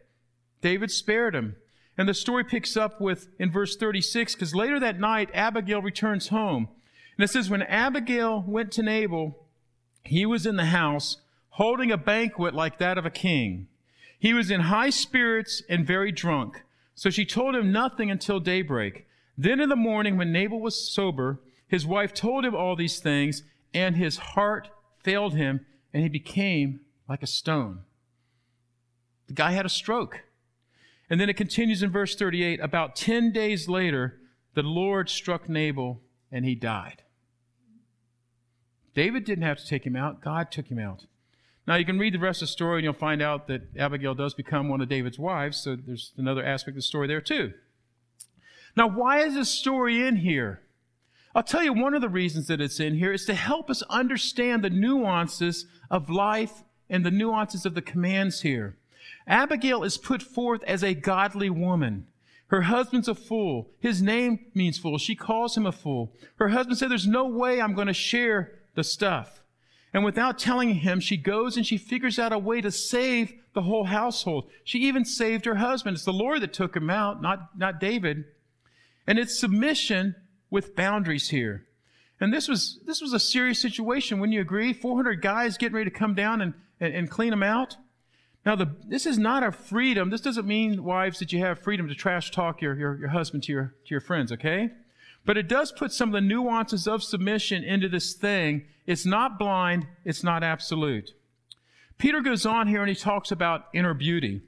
David 0.61 0.89
spared 0.89 1.35
him. 1.35 1.57
And 1.95 2.09
the 2.09 2.15
story 2.15 2.43
picks 2.43 2.75
up 2.75 2.99
with 2.99 3.27
in 3.37 3.51
verse 3.51 3.75
36, 3.75 4.33
because 4.33 4.55
later 4.55 4.79
that 4.79 4.99
night, 4.99 5.29
Abigail 5.31 5.83
returns 5.83 6.29
home. 6.29 6.69
And 7.15 7.23
it 7.23 7.29
says, 7.29 7.51
When 7.51 7.61
Abigail 7.61 8.43
went 8.47 8.71
to 8.71 8.81
Nabal, 8.81 9.45
he 10.03 10.25
was 10.25 10.47
in 10.47 10.55
the 10.55 10.65
house 10.65 11.17
holding 11.49 11.91
a 11.91 11.97
banquet 11.97 12.55
like 12.55 12.79
that 12.79 12.97
of 12.97 13.05
a 13.05 13.11
king. 13.11 13.67
He 14.23 14.33
was 14.33 14.49
in 14.49 14.61
high 14.61 14.89
spirits 14.89 15.61
and 15.67 15.85
very 15.85 16.09
drunk. 16.09 16.62
So 16.95 17.09
she 17.09 17.25
told 17.25 17.55
him 17.55 17.71
nothing 17.71 18.11
until 18.11 18.39
daybreak. 18.39 19.07
Then 19.37 19.59
in 19.59 19.69
the 19.69 19.75
morning, 19.75 20.17
when 20.17 20.31
Nabal 20.31 20.59
was 20.59 20.91
sober, 20.91 21.39
his 21.67 21.85
wife 21.85 22.13
told 22.13 22.45
him 22.45 22.55
all 22.55 22.75
these 22.75 22.99
things, 22.99 23.43
and 23.73 23.95
his 23.95 24.17
heart 24.17 24.69
failed 25.03 25.35
him, 25.35 25.65
and 25.91 26.03
he 26.03 26.09
became 26.09 26.81
like 27.09 27.23
a 27.23 27.27
stone. 27.27 27.79
The 29.27 29.33
guy 29.33 29.51
had 29.51 29.65
a 29.65 29.69
stroke. 29.69 30.21
And 31.09 31.19
then 31.19 31.29
it 31.29 31.37
continues 31.37 31.83
in 31.83 31.91
verse 31.91 32.15
38 32.15 32.59
about 32.59 32.95
10 32.95 33.31
days 33.31 33.67
later, 33.67 34.19
the 34.53 34.63
Lord 34.63 35.09
struck 35.09 35.49
Nabal 35.49 36.01
and 36.31 36.45
he 36.45 36.55
died. 36.55 37.03
David 38.93 39.25
didn't 39.25 39.43
have 39.43 39.57
to 39.57 39.67
take 39.67 39.85
him 39.85 39.95
out, 39.95 40.21
God 40.21 40.51
took 40.51 40.67
him 40.67 40.79
out. 40.79 41.05
Now, 41.65 41.75
you 41.75 41.85
can 41.85 41.97
read 41.97 42.13
the 42.13 42.19
rest 42.19 42.41
of 42.41 42.47
the 42.47 42.51
story 42.51 42.79
and 42.79 42.83
you'll 42.83 42.93
find 42.93 43.21
out 43.21 43.47
that 43.47 43.61
Abigail 43.77 44.13
does 44.13 44.33
become 44.33 44.67
one 44.67 44.81
of 44.81 44.89
David's 44.89 45.17
wives, 45.17 45.57
so 45.57 45.75
there's 45.75 46.11
another 46.17 46.43
aspect 46.43 46.71
of 46.71 46.75
the 46.75 46.81
story 46.81 47.07
there 47.07 47.21
too. 47.21 47.53
Now, 48.75 48.87
why 48.87 49.19
is 49.19 49.35
this 49.35 49.49
story 49.49 50.05
in 50.05 50.17
here? 50.17 50.61
I'll 51.35 51.43
tell 51.43 51.63
you 51.63 51.73
one 51.73 51.93
of 51.93 52.01
the 52.01 52.09
reasons 52.09 52.47
that 52.47 52.61
it's 52.61 52.79
in 52.79 52.95
here 52.95 53.13
is 53.13 53.25
to 53.25 53.33
help 53.33 53.69
us 53.69 53.81
understand 53.83 54.63
the 54.63 54.69
nuances 54.69 55.65
of 55.89 56.09
life 56.09 56.63
and 56.89 57.05
the 57.05 57.11
nuances 57.11 57.65
of 57.65 57.73
the 57.75 57.81
commands 57.81 58.41
here. 58.41 58.77
Abigail 59.25 59.83
is 59.83 59.97
put 59.97 60.21
forth 60.21 60.63
as 60.65 60.83
a 60.83 60.93
godly 60.93 61.49
woman. 61.49 62.07
Her 62.47 62.63
husband's 62.63 63.07
a 63.07 63.15
fool. 63.15 63.71
His 63.79 64.01
name 64.01 64.45
means 64.53 64.77
fool. 64.77 64.97
She 64.97 65.15
calls 65.15 65.57
him 65.57 65.65
a 65.65 65.71
fool. 65.71 66.13
Her 66.35 66.49
husband 66.49 66.77
said, 66.77 66.91
There's 66.91 67.07
no 67.07 67.25
way 67.25 67.59
I'm 67.59 67.73
going 67.73 67.87
to 67.87 67.93
share 67.93 68.59
the 68.75 68.83
stuff. 68.83 69.42
And 69.93 70.03
without 70.03 70.39
telling 70.39 70.73
him, 70.75 70.99
she 70.99 71.17
goes 71.17 71.55
and 71.55 71.65
she 71.65 71.77
figures 71.77 72.17
out 72.17 72.33
a 72.33 72.39
way 72.39 72.61
to 72.61 72.71
save 72.71 73.33
the 73.53 73.61
whole 73.61 73.85
household. 73.85 74.49
She 74.63 74.79
even 74.79 75.05
saved 75.05 75.45
her 75.45 75.55
husband. 75.55 75.95
It's 75.95 76.05
the 76.05 76.11
Lord 76.11 76.41
that 76.41 76.51
took 76.51 76.75
him 76.75 76.89
out, 76.89 77.21
not, 77.21 77.57
not 77.57 77.79
David. 77.79 78.25
And 79.05 79.19
it's 79.19 79.39
submission 79.39 80.15
with 80.49 80.75
boundaries 80.75 81.29
here. 81.29 81.67
And 82.19 82.33
this 82.33 82.47
was, 82.47 82.79
this 82.85 83.01
was 83.01 83.13
a 83.13 83.19
serious 83.19 83.61
situation. 83.61 84.19
Wouldn't 84.19 84.33
you 84.33 84.41
agree? 84.41 84.73
400 84.73 85.21
guys 85.21 85.57
getting 85.57 85.75
ready 85.75 85.91
to 85.91 85.95
come 85.95 86.15
down 86.15 86.41
and, 86.41 86.53
and, 86.79 86.93
and 86.95 87.09
clean 87.09 87.29
them 87.29 87.43
out. 87.43 87.75
Now, 88.45 88.55
the, 88.55 88.75
this 88.87 89.05
is 89.05 89.17
not 89.17 89.43
a 89.43 89.51
freedom. 89.51 90.09
This 90.09 90.21
doesn't 90.21 90.47
mean, 90.47 90.83
wives, 90.83 91.19
that 91.19 91.31
you 91.31 91.39
have 91.39 91.59
freedom 91.59 91.87
to 91.87 91.95
trash 91.95 92.31
talk 92.31 92.61
your, 92.61 92.75
your, 92.75 92.97
your 92.97 93.09
husband 93.09 93.43
to 93.43 93.51
your, 93.51 93.75
to 93.85 93.89
your 93.89 94.01
friends, 94.01 94.31
okay? 94.31 94.71
But 95.25 95.37
it 95.37 95.47
does 95.47 95.71
put 95.71 95.93
some 95.93 96.09
of 96.09 96.13
the 96.13 96.21
nuances 96.21 96.87
of 96.87 97.03
submission 97.03 97.63
into 97.63 97.87
this 97.87 98.13
thing. 98.13 98.65
It's 98.85 99.05
not 99.05 99.39
blind, 99.39 99.87
it's 100.03 100.23
not 100.23 100.43
absolute. 100.43 101.11
Peter 101.97 102.21
goes 102.21 102.45
on 102.45 102.67
here 102.67 102.81
and 102.81 102.89
he 102.89 102.95
talks 102.95 103.31
about 103.31 103.67
inner 103.73 103.93
beauty. 103.93 104.41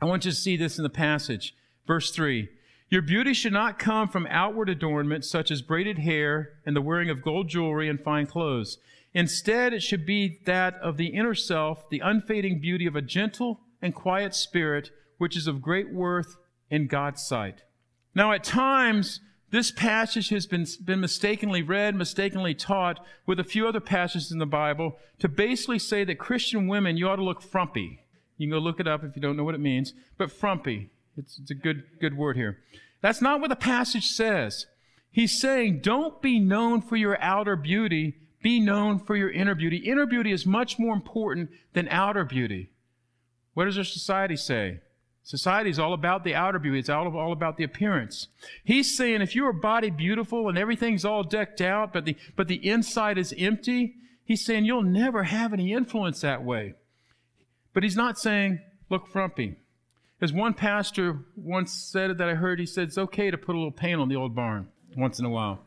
I 0.00 0.06
want 0.06 0.24
you 0.24 0.30
to 0.30 0.36
see 0.36 0.56
this 0.56 0.78
in 0.78 0.84
the 0.84 0.90
passage. 0.90 1.54
Verse 1.86 2.10
3 2.10 2.48
Your 2.88 3.02
beauty 3.02 3.34
should 3.34 3.52
not 3.52 3.78
come 3.78 4.08
from 4.08 4.26
outward 4.28 4.68
adornment, 4.68 5.24
such 5.24 5.50
as 5.50 5.62
braided 5.62 5.98
hair 5.98 6.52
and 6.64 6.76
the 6.76 6.82
wearing 6.82 7.10
of 7.10 7.22
gold 7.22 7.48
jewelry 7.48 7.88
and 7.88 8.00
fine 8.00 8.26
clothes. 8.26 8.78
Instead, 9.12 9.72
it 9.72 9.82
should 9.82 10.04
be 10.04 10.40
that 10.44 10.74
of 10.74 10.96
the 10.96 11.08
inner 11.08 11.34
self, 11.34 11.88
the 11.88 12.00
unfading 12.00 12.60
beauty 12.60 12.86
of 12.86 12.96
a 12.96 13.02
gentle 13.02 13.60
and 13.80 13.94
quiet 13.94 14.34
spirit, 14.34 14.90
which 15.18 15.36
is 15.36 15.46
of 15.46 15.62
great 15.62 15.92
worth 15.92 16.36
in 16.68 16.86
God's 16.86 17.24
sight. 17.24 17.62
Now, 18.14 18.32
at 18.32 18.42
times, 18.42 19.20
this 19.54 19.70
passage 19.70 20.30
has 20.30 20.46
been, 20.46 20.66
been 20.82 21.00
mistakenly 21.00 21.62
read, 21.62 21.94
mistakenly 21.94 22.54
taught 22.54 23.04
with 23.24 23.38
a 23.38 23.44
few 23.44 23.68
other 23.68 23.80
passages 23.80 24.32
in 24.32 24.38
the 24.38 24.46
Bible 24.46 24.98
to 25.20 25.28
basically 25.28 25.78
say 25.78 26.02
that 26.04 26.18
Christian 26.18 26.66
women, 26.66 26.96
you 26.96 27.08
ought 27.08 27.16
to 27.16 27.24
look 27.24 27.40
frumpy. 27.40 28.00
You 28.36 28.48
can 28.48 28.50
go 28.50 28.58
look 28.58 28.80
it 28.80 28.88
up 28.88 29.04
if 29.04 29.14
you 29.14 29.22
don't 29.22 29.36
know 29.36 29.44
what 29.44 29.54
it 29.54 29.60
means, 29.60 29.92
but 30.18 30.32
frumpy. 30.32 30.90
It's, 31.16 31.38
it's 31.38 31.50
a 31.50 31.54
good, 31.54 31.84
good 32.00 32.16
word 32.16 32.36
here. 32.36 32.58
That's 33.00 33.22
not 33.22 33.40
what 33.40 33.50
the 33.50 33.56
passage 33.56 34.08
says. 34.08 34.66
He's 35.10 35.38
saying, 35.40 35.82
don't 35.82 36.20
be 36.20 36.40
known 36.40 36.82
for 36.82 36.96
your 36.96 37.20
outer 37.22 37.54
beauty, 37.54 38.16
be 38.42 38.58
known 38.58 38.98
for 38.98 39.14
your 39.14 39.30
inner 39.30 39.54
beauty. 39.54 39.76
Inner 39.76 40.06
beauty 40.06 40.32
is 40.32 40.44
much 40.44 40.78
more 40.78 40.94
important 40.94 41.50
than 41.74 41.86
outer 41.88 42.24
beauty. 42.24 42.70
What 43.52 43.66
does 43.66 43.78
our 43.78 43.84
society 43.84 44.36
say? 44.36 44.80
Society 45.24 45.70
is 45.70 45.78
all 45.78 45.94
about 45.94 46.22
the 46.22 46.34
outer 46.34 46.58
beauty. 46.58 46.78
It's 46.78 46.90
all, 46.90 47.16
all 47.16 47.32
about 47.32 47.56
the 47.56 47.64
appearance. 47.64 48.28
He's 48.62 48.94
saying 48.94 49.22
if 49.22 49.34
your 49.34 49.54
body 49.54 49.88
beautiful 49.88 50.50
and 50.50 50.58
everything's 50.58 51.04
all 51.04 51.22
decked 51.22 51.62
out, 51.62 51.94
but 51.94 52.04
the, 52.04 52.16
but 52.36 52.46
the 52.46 52.68
inside 52.68 53.16
is 53.16 53.34
empty, 53.38 53.94
he's 54.26 54.44
saying 54.44 54.66
you'll 54.66 54.82
never 54.82 55.24
have 55.24 55.54
any 55.54 55.72
influence 55.72 56.20
that 56.20 56.44
way. 56.44 56.74
But 57.72 57.82
he's 57.82 57.96
not 57.96 58.18
saying 58.18 58.60
look 58.90 59.08
frumpy. 59.08 59.56
As 60.20 60.30
one 60.30 60.52
pastor 60.52 61.20
once 61.36 61.72
said 61.72 62.18
that 62.18 62.28
I 62.28 62.34
heard, 62.34 62.60
he 62.60 62.66
said 62.66 62.88
it's 62.88 62.98
okay 62.98 63.30
to 63.30 63.38
put 63.38 63.54
a 63.54 63.58
little 63.58 63.72
paint 63.72 64.00
on 64.00 64.10
the 64.10 64.16
old 64.16 64.34
barn 64.34 64.68
once 64.94 65.18
in 65.18 65.24
a 65.24 65.30
while. 65.30 65.60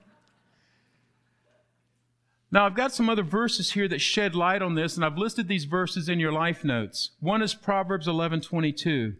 Now, 2.51 2.65
I've 2.65 2.75
got 2.75 2.93
some 2.93 3.09
other 3.09 3.23
verses 3.23 3.71
here 3.71 3.87
that 3.89 3.99
shed 3.99 4.33
light 4.33 4.61
on 4.61 4.75
this, 4.75 4.95
and 4.95 5.03
I've 5.03 5.17
listed 5.17 5.47
these 5.47 5.65
verses 5.65 6.07
in 6.07 6.19
your 6.19 6.31
life 6.31 6.63
notes. 6.63 7.11
One 7.19 7.41
is 7.41 7.53
Proverbs 7.53 8.07
11 8.07 8.41
22. 8.41 9.15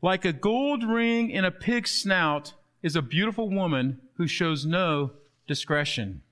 Like 0.00 0.24
a 0.24 0.32
gold 0.32 0.84
ring 0.84 1.30
in 1.30 1.44
a 1.44 1.50
pig's 1.50 1.90
snout 1.90 2.54
is 2.82 2.94
a 2.94 3.02
beautiful 3.02 3.50
woman 3.50 4.00
who 4.14 4.26
shows 4.26 4.64
no 4.64 5.12
discretion. 5.46 6.22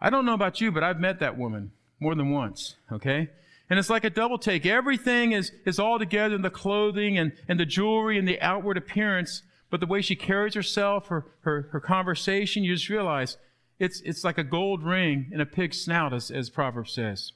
I 0.00 0.10
don't 0.10 0.24
know 0.24 0.34
about 0.34 0.60
you, 0.60 0.72
but 0.72 0.82
I've 0.82 0.98
met 0.98 1.20
that 1.20 1.36
woman 1.36 1.72
more 2.00 2.14
than 2.14 2.30
once, 2.30 2.76
okay? 2.90 3.28
And 3.68 3.78
it's 3.78 3.90
like 3.90 4.04
a 4.04 4.10
double 4.10 4.38
take. 4.38 4.66
Everything 4.66 5.32
is, 5.32 5.52
is 5.64 5.78
all 5.78 5.98
together 5.98 6.34
in 6.34 6.42
the 6.42 6.50
clothing 6.50 7.18
and, 7.18 7.32
and 7.46 7.60
the 7.60 7.66
jewelry 7.66 8.18
and 8.18 8.26
the 8.26 8.40
outward 8.40 8.76
appearance, 8.76 9.42
but 9.70 9.80
the 9.80 9.86
way 9.86 10.02
she 10.02 10.16
carries 10.16 10.54
herself, 10.54 11.08
her, 11.08 11.26
her, 11.42 11.68
her 11.72 11.80
conversation, 11.80 12.64
you 12.64 12.74
just 12.74 12.88
realize 12.88 13.36
it's, 13.78 14.00
it's 14.00 14.24
like 14.24 14.38
a 14.38 14.44
gold 14.44 14.82
ring 14.82 15.28
in 15.30 15.40
a 15.40 15.46
pig's 15.46 15.80
snout, 15.80 16.12
as, 16.12 16.30
as 16.30 16.50
Proverbs 16.50 16.92
says. 16.92 17.32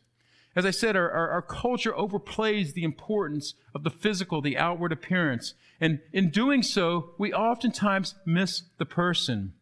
As 0.57 0.65
I 0.65 0.71
said, 0.71 0.97
our, 0.97 1.11
our, 1.11 1.31
our, 1.33 1.43
culture 1.43 1.93
overplays 1.93 2.73
the 2.73 2.83
importance 2.83 3.55
of 3.75 3.85
the 3.85 3.91
physical, 3.91 4.41
the 4.41 4.57
outward 4.57 4.91
appearance. 4.91 5.53
And 5.83 6.01
in 6.15 6.31
doing 6.31 6.63
so, 6.63 7.11
we 7.19 7.35
oftentimes 7.35 8.15
miss 8.25 8.63
the 8.79 8.87
person. 8.87 9.53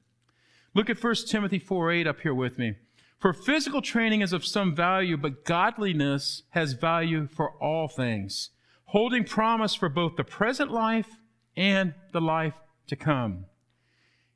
Look 0.72 0.88
at 0.88 1.02
1 1.02 1.14
Timothy 1.28 1.58
4 1.58 1.90
8 1.90 2.06
up 2.06 2.20
here 2.20 2.32
with 2.32 2.58
me. 2.58 2.76
For 3.18 3.32
physical 3.32 3.82
training 3.82 4.20
is 4.20 4.32
of 4.32 4.44
some 4.44 4.74
value, 4.74 5.16
but 5.16 5.44
godliness 5.44 6.42
has 6.50 6.74
value 6.74 7.26
for 7.26 7.50
all 7.60 7.88
things, 7.88 8.50
holding 8.86 9.24
promise 9.24 9.74
for 9.74 9.88
both 9.88 10.14
the 10.14 10.24
present 10.24 10.70
life 10.70 11.08
and 11.56 11.94
the 12.12 12.20
life 12.20 12.54
to 12.86 12.94
come. 12.94 13.46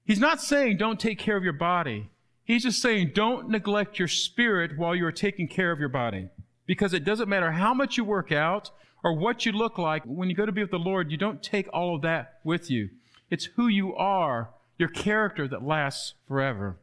He's 0.04 0.18
not 0.18 0.40
saying 0.40 0.78
don't 0.78 0.98
take 0.98 1.18
care 1.18 1.36
of 1.36 1.44
your 1.44 1.52
body. 1.52 2.10
He's 2.42 2.62
just 2.62 2.80
saying 2.80 3.12
don't 3.14 3.48
neglect 3.48 3.98
your 3.98 4.08
spirit 4.08 4.78
while 4.78 4.96
you're 4.96 5.12
taking 5.12 5.46
care 5.46 5.70
of 5.70 5.78
your 5.78 5.90
body. 5.90 6.30
Because 6.68 6.92
it 6.92 7.02
doesn't 7.02 7.30
matter 7.30 7.50
how 7.50 7.72
much 7.72 7.96
you 7.96 8.04
work 8.04 8.30
out 8.30 8.70
or 9.02 9.14
what 9.14 9.46
you 9.46 9.52
look 9.52 9.78
like, 9.78 10.04
when 10.04 10.28
you 10.28 10.36
go 10.36 10.44
to 10.44 10.52
be 10.52 10.60
with 10.60 10.70
the 10.70 10.78
Lord, 10.78 11.10
you 11.10 11.16
don't 11.16 11.42
take 11.42 11.66
all 11.72 11.96
of 11.96 12.02
that 12.02 12.40
with 12.44 12.70
you. 12.70 12.90
It's 13.30 13.46
who 13.56 13.68
you 13.68 13.96
are, 13.96 14.50
your 14.76 14.90
character 14.90 15.48
that 15.48 15.64
lasts 15.64 16.14
forever. 16.26 16.76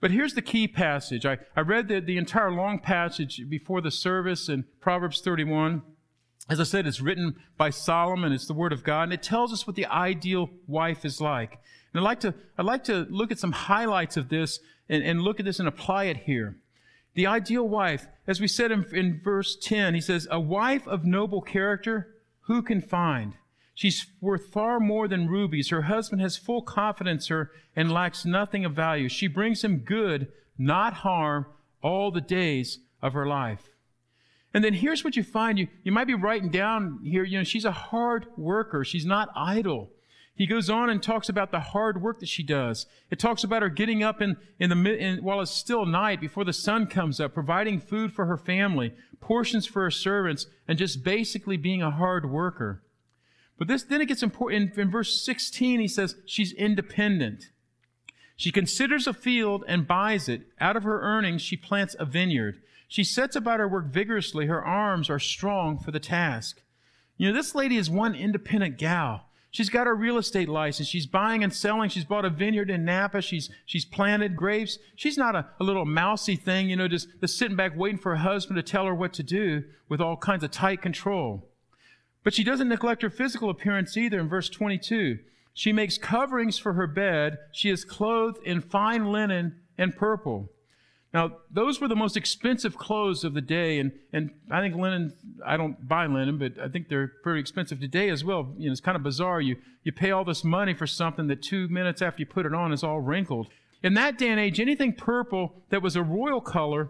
But 0.00 0.10
here's 0.10 0.34
the 0.34 0.42
key 0.42 0.68
passage. 0.68 1.24
I, 1.24 1.38
I 1.56 1.60
read 1.60 1.88
the, 1.88 2.00
the 2.00 2.18
entire 2.18 2.50
long 2.50 2.80
passage 2.80 3.40
before 3.48 3.80
the 3.80 3.90
service 3.90 4.48
in 4.48 4.64
Proverbs 4.78 5.22
31. 5.22 5.80
As 6.50 6.60
I 6.60 6.64
said, 6.64 6.86
it's 6.86 7.00
written 7.00 7.36
by 7.56 7.70
Solomon. 7.70 8.32
It's 8.32 8.46
the 8.46 8.52
Word 8.52 8.72
of 8.72 8.84
God, 8.84 9.04
and 9.04 9.12
it 9.14 9.22
tells 9.22 9.52
us 9.54 9.66
what 9.66 9.74
the 9.74 9.86
ideal 9.86 10.50
wife 10.66 11.06
is 11.06 11.20
like. 11.20 11.60
And 11.94 12.00
I'd 12.00 12.04
like 12.04 12.20
to, 12.20 12.34
I'd 12.58 12.66
like 12.66 12.84
to 12.84 13.06
look 13.08 13.30
at 13.32 13.38
some 13.38 13.52
highlights 13.52 14.18
of 14.18 14.28
this 14.28 14.60
and, 14.88 15.02
and 15.02 15.22
look 15.22 15.38
at 15.38 15.46
this 15.46 15.60
and 15.60 15.68
apply 15.68 16.04
it 16.04 16.18
here. 16.18 16.58
The 17.14 17.26
ideal 17.26 17.68
wife, 17.68 18.06
as 18.26 18.40
we 18.40 18.48
said 18.48 18.70
in, 18.70 18.84
in 18.92 19.20
verse 19.22 19.56
10, 19.56 19.94
he 19.94 20.00
says, 20.00 20.26
A 20.30 20.40
wife 20.40 20.86
of 20.86 21.04
noble 21.04 21.42
character, 21.42 22.14
who 22.42 22.62
can 22.62 22.80
find? 22.80 23.34
She's 23.74 24.06
worth 24.20 24.52
far 24.52 24.80
more 24.80 25.08
than 25.08 25.28
rubies. 25.28 25.70
Her 25.70 25.82
husband 25.82 26.20
has 26.22 26.36
full 26.36 26.62
confidence 26.62 27.30
in 27.30 27.36
her 27.36 27.50
and 27.74 27.92
lacks 27.92 28.24
nothing 28.24 28.64
of 28.64 28.74
value. 28.74 29.08
She 29.08 29.26
brings 29.26 29.64
him 29.64 29.78
good, 29.78 30.28
not 30.58 30.94
harm, 30.94 31.46
all 31.82 32.10
the 32.10 32.20
days 32.20 32.78
of 33.00 33.12
her 33.12 33.26
life. 33.26 33.70
And 34.54 34.62
then 34.62 34.74
here's 34.74 35.02
what 35.02 35.16
you 35.16 35.22
find. 35.22 35.58
You, 35.58 35.68
you 35.82 35.92
might 35.92 36.06
be 36.06 36.14
writing 36.14 36.50
down 36.50 37.00
here, 37.02 37.24
you 37.24 37.38
know, 37.38 37.44
she's 37.44 37.64
a 37.64 37.72
hard 37.72 38.26
worker. 38.36 38.84
She's 38.84 39.06
not 39.06 39.30
idle. 39.34 39.90
He 40.34 40.46
goes 40.46 40.70
on 40.70 40.88
and 40.88 41.02
talks 41.02 41.28
about 41.28 41.50
the 41.50 41.60
hard 41.60 42.00
work 42.00 42.20
that 42.20 42.28
she 42.28 42.42
does. 42.42 42.86
It 43.10 43.18
talks 43.18 43.44
about 43.44 43.62
her 43.62 43.68
getting 43.68 44.02
up 44.02 44.22
in, 44.22 44.36
in 44.58 44.70
the 44.70 44.96
in, 44.96 45.22
while 45.22 45.40
it's 45.40 45.50
still 45.50 45.84
night 45.84 46.20
before 46.20 46.44
the 46.44 46.54
sun 46.54 46.86
comes 46.86 47.20
up, 47.20 47.34
providing 47.34 47.78
food 47.78 48.12
for 48.12 48.24
her 48.24 48.38
family, 48.38 48.94
portions 49.20 49.66
for 49.66 49.82
her 49.82 49.90
servants, 49.90 50.46
and 50.66 50.78
just 50.78 51.04
basically 51.04 51.58
being 51.58 51.82
a 51.82 51.90
hard 51.90 52.30
worker. 52.30 52.82
But 53.58 53.68
this, 53.68 53.82
then 53.82 54.00
it 54.00 54.08
gets 54.08 54.22
important. 54.22 54.72
In, 54.74 54.80
in 54.80 54.90
verse 54.90 55.22
16, 55.24 55.80
he 55.80 55.88
says 55.88 56.16
she's 56.26 56.52
independent. 56.52 57.50
She 58.34 58.50
considers 58.50 59.06
a 59.06 59.12
field 59.12 59.64
and 59.68 59.86
buys 59.86 60.28
it. 60.28 60.42
Out 60.58 60.76
of 60.76 60.82
her 60.82 61.00
earnings, 61.02 61.42
she 61.42 61.56
plants 61.56 61.94
a 61.98 62.06
vineyard. 62.06 62.60
She 62.88 63.04
sets 63.04 63.36
about 63.36 63.60
her 63.60 63.68
work 63.68 63.86
vigorously. 63.86 64.46
Her 64.46 64.64
arms 64.64 65.08
are 65.08 65.18
strong 65.18 65.78
for 65.78 65.90
the 65.90 66.00
task. 66.00 66.62
You 67.16 67.28
know, 67.28 67.34
this 67.34 67.54
lady 67.54 67.76
is 67.76 67.88
one 67.88 68.14
independent 68.14 68.78
gal. 68.78 69.28
She's 69.52 69.68
got 69.68 69.86
her 69.86 69.94
real 69.94 70.16
estate 70.16 70.48
license. 70.48 70.88
She's 70.88 71.06
buying 71.06 71.44
and 71.44 71.52
selling. 71.52 71.90
She's 71.90 72.06
bought 72.06 72.24
a 72.24 72.30
vineyard 72.30 72.70
in 72.70 72.86
Napa. 72.86 73.20
She's, 73.20 73.50
she's 73.66 73.84
planted 73.84 74.34
grapes. 74.34 74.78
She's 74.96 75.18
not 75.18 75.36
a, 75.36 75.46
a 75.60 75.64
little 75.64 75.84
mousy 75.84 76.36
thing, 76.36 76.70
you 76.70 76.76
know, 76.76 76.88
just, 76.88 77.08
just 77.20 77.36
sitting 77.36 77.56
back 77.56 77.76
waiting 77.76 77.98
for 77.98 78.16
her 78.16 78.22
husband 78.22 78.56
to 78.56 78.62
tell 78.62 78.86
her 78.86 78.94
what 78.94 79.12
to 79.12 79.22
do 79.22 79.62
with 79.90 80.00
all 80.00 80.16
kinds 80.16 80.42
of 80.42 80.50
tight 80.50 80.80
control. 80.80 81.46
But 82.24 82.32
she 82.32 82.44
doesn't 82.44 82.68
neglect 82.68 83.02
her 83.02 83.10
physical 83.10 83.50
appearance 83.50 83.94
either 83.94 84.18
in 84.18 84.28
verse 84.28 84.48
22. 84.48 85.18
She 85.52 85.72
makes 85.72 85.98
coverings 85.98 86.58
for 86.58 86.72
her 86.72 86.86
bed. 86.86 87.36
She 87.52 87.68
is 87.68 87.84
clothed 87.84 88.42
in 88.44 88.62
fine 88.62 89.12
linen 89.12 89.60
and 89.76 89.94
purple. 89.94 90.50
Now, 91.14 91.32
those 91.50 91.78
were 91.80 91.88
the 91.88 91.96
most 91.96 92.16
expensive 92.16 92.78
clothes 92.78 93.22
of 93.22 93.34
the 93.34 93.42
day, 93.42 93.78
and, 93.78 93.92
and 94.14 94.30
I 94.50 94.60
think 94.60 94.74
linen, 94.76 95.12
I 95.44 95.58
don't 95.58 95.86
buy 95.86 96.06
linen, 96.06 96.38
but 96.38 96.58
I 96.58 96.68
think 96.68 96.88
they're 96.88 97.12
pretty 97.22 97.40
expensive 97.40 97.80
today 97.80 98.08
as 98.08 98.24
well. 98.24 98.54
You 98.56 98.66
know, 98.66 98.72
it's 98.72 98.80
kind 98.80 98.96
of 98.96 99.02
bizarre. 99.02 99.40
You, 99.40 99.56
you 99.82 99.92
pay 99.92 100.10
all 100.10 100.24
this 100.24 100.42
money 100.42 100.72
for 100.72 100.86
something 100.86 101.26
that 101.26 101.42
two 101.42 101.68
minutes 101.68 102.00
after 102.00 102.20
you 102.20 102.26
put 102.26 102.46
it 102.46 102.54
on 102.54 102.72
is 102.72 102.82
all 102.82 103.00
wrinkled. 103.00 103.48
In 103.82 103.94
that 103.94 104.16
day 104.16 104.28
and 104.28 104.40
age, 104.40 104.58
anything 104.58 104.94
purple 104.94 105.54
that 105.68 105.82
was 105.82 105.96
a 105.96 106.02
royal 106.02 106.40
color, 106.40 106.88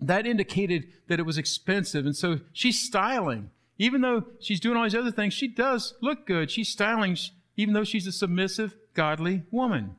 that 0.00 0.26
indicated 0.26 0.88
that 1.06 1.18
it 1.18 1.24
was 1.24 1.38
expensive. 1.38 2.04
And 2.04 2.16
so 2.16 2.40
she's 2.52 2.80
styling. 2.80 3.50
Even 3.78 4.00
though 4.02 4.24
she's 4.40 4.60
doing 4.60 4.76
all 4.76 4.82
these 4.82 4.94
other 4.94 5.12
things, 5.12 5.32
she 5.32 5.48
does 5.48 5.94
look 6.02 6.26
good. 6.26 6.50
She's 6.50 6.68
styling, 6.68 7.16
even 7.56 7.72
though 7.72 7.84
she's 7.84 8.06
a 8.06 8.12
submissive, 8.12 8.74
godly 8.92 9.44
woman. 9.50 9.96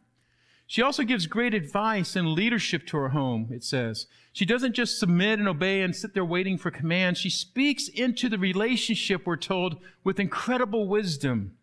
She 0.70 0.84
also 0.84 1.02
gives 1.02 1.26
great 1.26 1.56
advice 1.56 2.16
and 2.16 2.34
leadership 2.34 2.86
to 2.88 2.98
her 2.98 3.10
home, 3.10 3.48
it 3.50 3.64
says. 3.64 4.06
She 4.32 4.46
doesn't 4.46 4.76
just 4.76 5.00
submit 5.00 5.40
and 5.40 5.48
obey 5.48 5.82
and 5.82 5.96
sit 5.96 6.14
there 6.14 6.24
waiting 6.24 6.60
for 6.60 6.70
command. 6.70 7.18
She 7.18 7.32
speaks 7.32 7.88
into 7.88 8.30
the 8.30 8.38
relationship, 8.38 9.26
we're 9.26 9.36
told, 9.36 9.78
with 10.04 10.20
incredible 10.20 10.88
wisdom. 10.88 11.56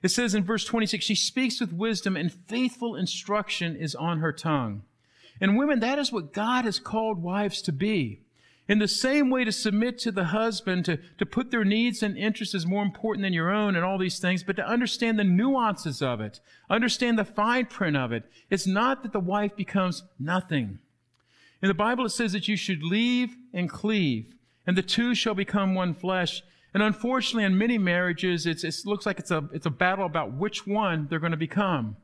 It 0.00 0.10
says 0.10 0.32
in 0.32 0.44
verse 0.44 0.64
26, 0.64 1.04
she 1.04 1.16
speaks 1.16 1.60
with 1.60 1.72
wisdom 1.72 2.16
and 2.16 2.32
faithful 2.32 2.94
instruction 2.94 3.74
is 3.74 3.96
on 3.96 4.20
her 4.20 4.32
tongue. 4.32 4.82
And 5.40 5.58
women, 5.58 5.80
that 5.80 5.98
is 5.98 6.12
what 6.12 6.32
God 6.32 6.64
has 6.64 6.78
called 6.78 7.20
wives 7.20 7.62
to 7.62 7.72
be. 7.72 8.20
In 8.68 8.78
the 8.78 8.88
same 8.88 9.28
way, 9.28 9.44
to 9.44 9.50
submit 9.50 9.98
to 9.98 10.12
the 10.12 10.26
husband, 10.26 10.84
to, 10.84 10.98
to 11.18 11.26
put 11.26 11.50
their 11.50 11.64
needs 11.64 12.02
and 12.02 12.16
interests 12.16 12.54
as 12.54 12.64
more 12.64 12.84
important 12.84 13.24
than 13.24 13.32
your 13.32 13.50
own 13.50 13.74
and 13.74 13.84
all 13.84 13.98
these 13.98 14.20
things, 14.20 14.44
but 14.44 14.56
to 14.56 14.66
understand 14.66 15.18
the 15.18 15.24
nuances 15.24 16.00
of 16.00 16.20
it, 16.20 16.40
understand 16.70 17.18
the 17.18 17.24
fine 17.24 17.66
print 17.66 17.96
of 17.96 18.12
it. 18.12 18.24
It's 18.50 18.66
not 18.66 19.02
that 19.02 19.12
the 19.12 19.20
wife 19.20 19.56
becomes 19.56 20.04
nothing. 20.18 20.78
In 21.60 21.68
the 21.68 21.74
Bible, 21.74 22.06
it 22.06 22.10
says 22.10 22.32
that 22.32 22.46
you 22.46 22.56
should 22.56 22.84
leave 22.84 23.36
and 23.52 23.68
cleave, 23.68 24.34
and 24.64 24.76
the 24.76 24.82
two 24.82 25.14
shall 25.14 25.34
become 25.34 25.74
one 25.74 25.92
flesh. 25.92 26.42
And 26.72 26.82
unfortunately, 26.84 27.44
in 27.44 27.58
many 27.58 27.78
marriages, 27.78 28.46
it 28.46 28.64
looks 28.84 29.06
like 29.06 29.18
it's 29.18 29.32
a, 29.32 29.48
it's 29.52 29.66
a 29.66 29.70
battle 29.70 30.06
about 30.06 30.34
which 30.34 30.66
one 30.66 31.08
they're 31.10 31.18
going 31.18 31.32
to 31.32 31.36
become. 31.36 31.96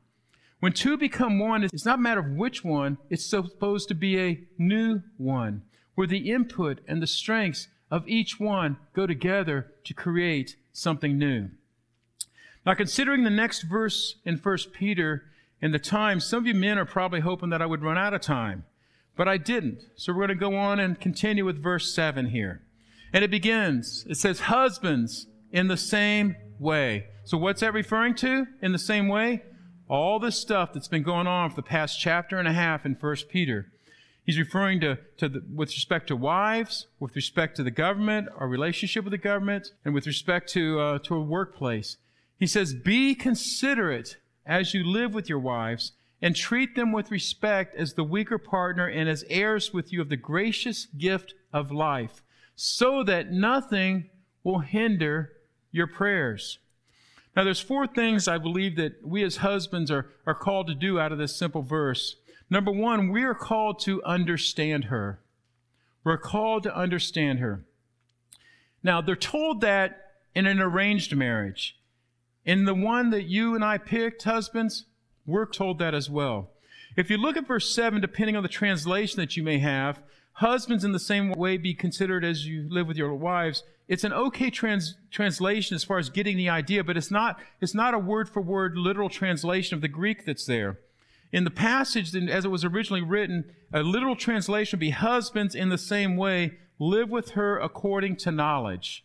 When 0.58 0.72
two 0.72 0.96
become 0.96 1.38
one, 1.38 1.62
it's 1.62 1.84
not 1.84 2.00
a 2.00 2.02
matter 2.02 2.20
of 2.20 2.32
which 2.32 2.64
one, 2.64 2.98
it's 3.10 3.24
supposed 3.24 3.86
to 3.88 3.94
be 3.94 4.18
a 4.18 4.40
new 4.58 5.02
one 5.16 5.62
where 5.98 6.06
the 6.06 6.30
input 6.30 6.78
and 6.86 7.02
the 7.02 7.08
strengths 7.08 7.66
of 7.90 8.06
each 8.06 8.38
one 8.38 8.76
go 8.94 9.04
together 9.04 9.66
to 9.82 9.92
create 9.92 10.54
something 10.72 11.18
new. 11.18 11.48
Now, 12.64 12.74
considering 12.74 13.24
the 13.24 13.30
next 13.30 13.62
verse 13.62 14.14
in 14.24 14.36
1 14.36 14.58
Peter 14.72 15.24
and 15.60 15.74
the 15.74 15.80
time, 15.80 16.20
some 16.20 16.38
of 16.38 16.46
you 16.46 16.54
men 16.54 16.78
are 16.78 16.84
probably 16.84 17.18
hoping 17.18 17.50
that 17.50 17.60
I 17.60 17.66
would 17.66 17.82
run 17.82 17.98
out 17.98 18.14
of 18.14 18.20
time, 18.20 18.64
but 19.16 19.26
I 19.26 19.38
didn't. 19.38 19.82
So 19.96 20.12
we're 20.12 20.28
going 20.28 20.38
to 20.38 20.46
go 20.46 20.54
on 20.54 20.78
and 20.78 21.00
continue 21.00 21.44
with 21.44 21.60
verse 21.60 21.92
7 21.92 22.26
here. 22.26 22.62
And 23.12 23.24
it 23.24 23.30
begins, 23.32 24.06
it 24.08 24.18
says, 24.18 24.38
Husbands, 24.38 25.26
in 25.50 25.66
the 25.66 25.76
same 25.76 26.36
way. 26.60 27.06
So 27.24 27.36
what's 27.36 27.62
that 27.62 27.74
referring 27.74 28.14
to? 28.16 28.46
In 28.62 28.70
the 28.70 28.78
same 28.78 29.08
way? 29.08 29.42
All 29.88 30.20
this 30.20 30.38
stuff 30.38 30.72
that's 30.72 30.86
been 30.86 31.02
going 31.02 31.26
on 31.26 31.50
for 31.50 31.56
the 31.56 31.62
past 31.62 31.98
chapter 31.98 32.38
and 32.38 32.46
a 32.46 32.52
half 32.52 32.86
in 32.86 32.94
1 32.94 33.16
Peter. 33.28 33.72
He's 34.28 34.38
referring 34.38 34.80
to, 34.80 34.98
to 35.16 35.28
the, 35.30 35.42
with 35.54 35.70
respect 35.70 36.08
to 36.08 36.16
wives, 36.16 36.86
with 37.00 37.16
respect 37.16 37.56
to 37.56 37.62
the 37.62 37.70
government, 37.70 38.28
our 38.36 38.46
relationship 38.46 39.04
with 39.04 39.12
the 39.12 39.16
government, 39.16 39.72
and 39.86 39.94
with 39.94 40.06
respect 40.06 40.50
to, 40.50 40.78
uh, 40.78 40.98
to 41.04 41.14
a 41.14 41.22
workplace. 41.22 41.96
He 42.38 42.46
says, 42.46 42.74
Be 42.74 43.14
considerate 43.14 44.18
as 44.44 44.74
you 44.74 44.84
live 44.84 45.14
with 45.14 45.30
your 45.30 45.38
wives 45.38 45.92
and 46.20 46.36
treat 46.36 46.76
them 46.76 46.92
with 46.92 47.10
respect 47.10 47.74
as 47.74 47.94
the 47.94 48.04
weaker 48.04 48.36
partner 48.36 48.86
and 48.86 49.08
as 49.08 49.24
heirs 49.30 49.72
with 49.72 49.94
you 49.94 50.02
of 50.02 50.10
the 50.10 50.16
gracious 50.18 50.84
gift 50.84 51.32
of 51.50 51.72
life, 51.72 52.22
so 52.54 53.02
that 53.04 53.32
nothing 53.32 54.10
will 54.44 54.58
hinder 54.58 55.32
your 55.72 55.86
prayers. 55.86 56.58
Now, 57.34 57.44
there's 57.44 57.60
four 57.60 57.86
things 57.86 58.28
I 58.28 58.36
believe 58.36 58.76
that 58.76 59.02
we 59.02 59.22
as 59.22 59.38
husbands 59.38 59.90
are, 59.90 60.10
are 60.26 60.34
called 60.34 60.66
to 60.66 60.74
do 60.74 61.00
out 61.00 61.12
of 61.12 61.18
this 61.18 61.34
simple 61.34 61.62
verse. 61.62 62.16
Number 62.50 62.70
one, 62.70 63.10
we 63.10 63.22
are 63.24 63.34
called 63.34 63.80
to 63.80 64.02
understand 64.04 64.84
her. 64.84 65.20
We're 66.04 66.18
called 66.18 66.62
to 66.62 66.74
understand 66.74 67.40
her. 67.40 67.64
Now, 68.82 69.00
they're 69.00 69.16
told 69.16 69.60
that 69.60 70.12
in 70.34 70.46
an 70.46 70.60
arranged 70.60 71.14
marriage. 71.14 71.78
In 72.44 72.64
the 72.64 72.74
one 72.74 73.10
that 73.10 73.24
you 73.24 73.54
and 73.54 73.64
I 73.64 73.76
picked, 73.76 74.22
husbands, 74.22 74.86
we're 75.26 75.46
told 75.46 75.78
that 75.80 75.94
as 75.94 76.08
well. 76.08 76.50
If 76.96 77.10
you 77.10 77.18
look 77.18 77.36
at 77.36 77.46
verse 77.46 77.74
7, 77.74 78.00
depending 78.00 78.36
on 78.36 78.42
the 78.42 78.48
translation 78.48 79.20
that 79.20 79.36
you 79.36 79.42
may 79.42 79.58
have, 79.58 80.02
husbands 80.32 80.84
in 80.84 80.92
the 80.92 80.98
same 80.98 81.32
way 81.32 81.58
be 81.58 81.74
considered 81.74 82.24
as 82.24 82.46
you 82.46 82.66
live 82.70 82.86
with 82.86 82.96
your 82.96 83.14
wives. 83.14 83.64
It's 83.88 84.04
an 84.04 84.12
okay 84.12 84.50
trans- 84.50 84.96
translation 85.10 85.74
as 85.74 85.84
far 85.84 85.98
as 85.98 86.08
getting 86.08 86.36
the 86.36 86.48
idea, 86.48 86.82
but 86.82 86.96
it's 86.96 87.10
not, 87.10 87.38
it's 87.60 87.74
not 87.74 87.92
a 87.92 87.98
word 87.98 88.30
for 88.30 88.40
word 88.40 88.76
literal 88.76 89.10
translation 89.10 89.74
of 89.74 89.80
the 89.80 89.88
Greek 89.88 90.24
that's 90.24 90.46
there. 90.46 90.78
In 91.32 91.44
the 91.44 91.50
passage, 91.50 92.14
as 92.14 92.44
it 92.44 92.50
was 92.50 92.64
originally 92.64 93.02
written, 93.02 93.52
a 93.72 93.82
literal 93.82 94.16
translation 94.16 94.78
would 94.78 94.80
be 94.80 94.90
husbands 94.90 95.54
in 95.54 95.68
the 95.68 95.78
same 95.78 96.16
way, 96.16 96.58
live 96.78 97.10
with 97.10 97.30
her 97.30 97.58
according 97.58 98.16
to 98.16 98.30
knowledge. 98.30 99.04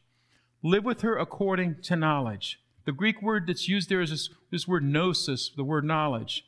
Live 0.62 0.86
with 0.86 1.02
her 1.02 1.18
according 1.18 1.82
to 1.84 1.96
knowledge. 1.96 2.62
The 2.86 2.94
Greek 2.94 3.22
word 3.22 3.48
that's 3.48 3.68
used 3.68 3.90
there 3.90 4.02
is 4.02 4.10
this, 4.10 4.30
this 4.52 4.68
word 4.68 4.84
gnosis, 4.84 5.52
the 5.56 5.64
word 5.64 5.84
knowledge. 5.84 6.46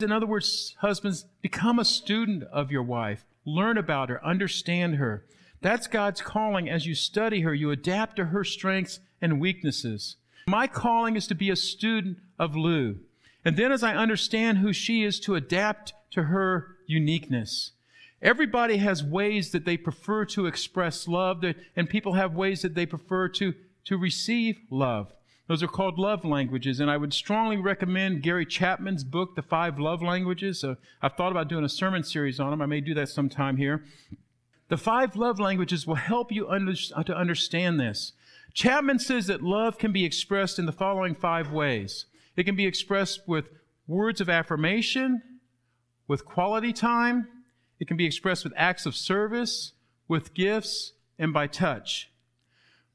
In 0.00 0.12
other 0.12 0.26
words, 0.26 0.76
husbands, 0.80 1.24
become 1.40 1.78
a 1.78 1.84
student 1.84 2.44
of 2.44 2.70
your 2.70 2.82
wife. 2.82 3.24
Learn 3.44 3.78
about 3.78 4.10
her, 4.10 4.24
understand 4.24 4.96
her. 4.96 5.24
That's 5.60 5.86
God's 5.86 6.20
calling. 6.20 6.68
As 6.68 6.86
you 6.86 6.94
study 6.94 7.40
her, 7.40 7.54
you 7.54 7.70
adapt 7.70 8.16
to 8.16 8.26
her 8.26 8.44
strengths 8.44 9.00
and 9.20 9.40
weaknesses. 9.40 10.16
My 10.46 10.66
calling 10.66 11.16
is 11.16 11.26
to 11.28 11.34
be 11.34 11.50
a 11.50 11.56
student 11.56 12.18
of 12.38 12.54
Lou. 12.54 13.00
And 13.44 13.56
then 13.56 13.72
as 13.72 13.82
I 13.82 13.94
understand 13.94 14.58
who 14.58 14.72
she 14.72 15.04
is, 15.04 15.20
to 15.20 15.34
adapt 15.34 15.92
to 16.12 16.24
her 16.24 16.76
uniqueness. 16.86 17.72
Everybody 18.20 18.78
has 18.78 19.04
ways 19.04 19.52
that 19.52 19.64
they 19.64 19.76
prefer 19.76 20.24
to 20.26 20.46
express 20.46 21.06
love, 21.06 21.44
and 21.76 21.88
people 21.88 22.14
have 22.14 22.34
ways 22.34 22.62
that 22.62 22.74
they 22.74 22.86
prefer 22.86 23.28
to, 23.28 23.54
to 23.84 23.96
receive 23.96 24.58
love. 24.70 25.12
Those 25.46 25.62
are 25.62 25.68
called 25.68 25.98
love 25.98 26.24
languages, 26.24 26.78
and 26.80 26.90
I 26.90 26.98
would 26.98 27.14
strongly 27.14 27.56
recommend 27.56 28.22
Gary 28.22 28.44
Chapman's 28.44 29.04
book, 29.04 29.34
The 29.34 29.42
Five 29.42 29.78
Love 29.78 30.02
Languages. 30.02 30.62
Uh, 30.62 30.74
I've 31.00 31.14
thought 31.14 31.30
about 31.30 31.48
doing 31.48 31.64
a 31.64 31.70
sermon 31.70 32.02
series 32.02 32.38
on 32.38 32.50
them. 32.50 32.60
I 32.60 32.66
may 32.66 32.82
do 32.82 32.92
that 32.94 33.08
sometime 33.08 33.56
here. 33.56 33.84
The 34.68 34.76
five 34.76 35.16
love 35.16 35.40
languages 35.40 35.86
will 35.86 35.94
help 35.94 36.30
you 36.30 36.48
under, 36.48 36.74
to 36.74 37.16
understand 37.16 37.80
this. 37.80 38.12
Chapman 38.52 38.98
says 38.98 39.26
that 39.28 39.42
love 39.42 39.78
can 39.78 39.92
be 39.92 40.04
expressed 40.04 40.58
in 40.58 40.66
the 40.66 40.72
following 40.72 41.14
five 41.14 41.50
ways 41.50 42.04
it 42.38 42.44
can 42.44 42.54
be 42.54 42.66
expressed 42.66 43.26
with 43.26 43.50
words 43.88 44.20
of 44.20 44.30
affirmation, 44.30 45.20
with 46.06 46.24
quality 46.24 46.72
time, 46.72 47.26
it 47.80 47.88
can 47.88 47.96
be 47.96 48.06
expressed 48.06 48.44
with 48.44 48.52
acts 48.56 48.86
of 48.86 48.94
service, 48.94 49.72
with 50.06 50.34
gifts, 50.34 50.92
and 51.18 51.32
by 51.32 51.48
touch. 51.48 52.12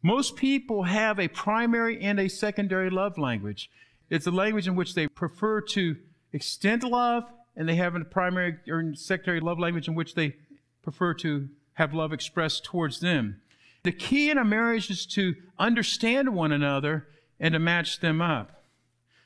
Most 0.02 0.38
people 0.38 0.84
have 0.84 1.20
a 1.20 1.28
primary 1.28 2.02
and 2.02 2.22
a 2.22 2.30
secondary 2.30 2.90
love 2.90 3.18
language. 3.18 3.70
It's 4.10 4.28
a 4.28 4.32
language 4.32 4.66
in 4.66 4.76
which 4.76 4.96
they 4.96 5.08
prefer 5.10 5.60
to 5.60 5.98
extend 6.32 6.84
love, 6.84 7.26
and 7.54 7.68
they 7.68 7.76
have 7.76 7.96
a 7.96 8.06
primary 8.06 8.60
or 8.70 8.96
secondary 8.96 9.42
love 9.42 9.60
language 9.60 9.90
in 9.90 9.96
which 9.96 10.16
they 10.16 10.38
prefer 10.84 11.14
to 11.16 11.50
have 11.74 11.94
love 11.94 12.14
expressed 12.14 12.64
towards 12.64 13.02
them. 13.02 13.42
The 13.84 13.92
key 13.92 14.30
in 14.30 14.38
a 14.38 14.46
marriage 14.46 14.90
is 14.90 15.06
to 15.08 15.36
understand 15.60 16.30
one 16.30 16.54
another 16.54 17.10
and 17.42 17.52
to 17.52 17.60
match 17.60 18.00
them 18.00 18.22
up. 18.22 18.63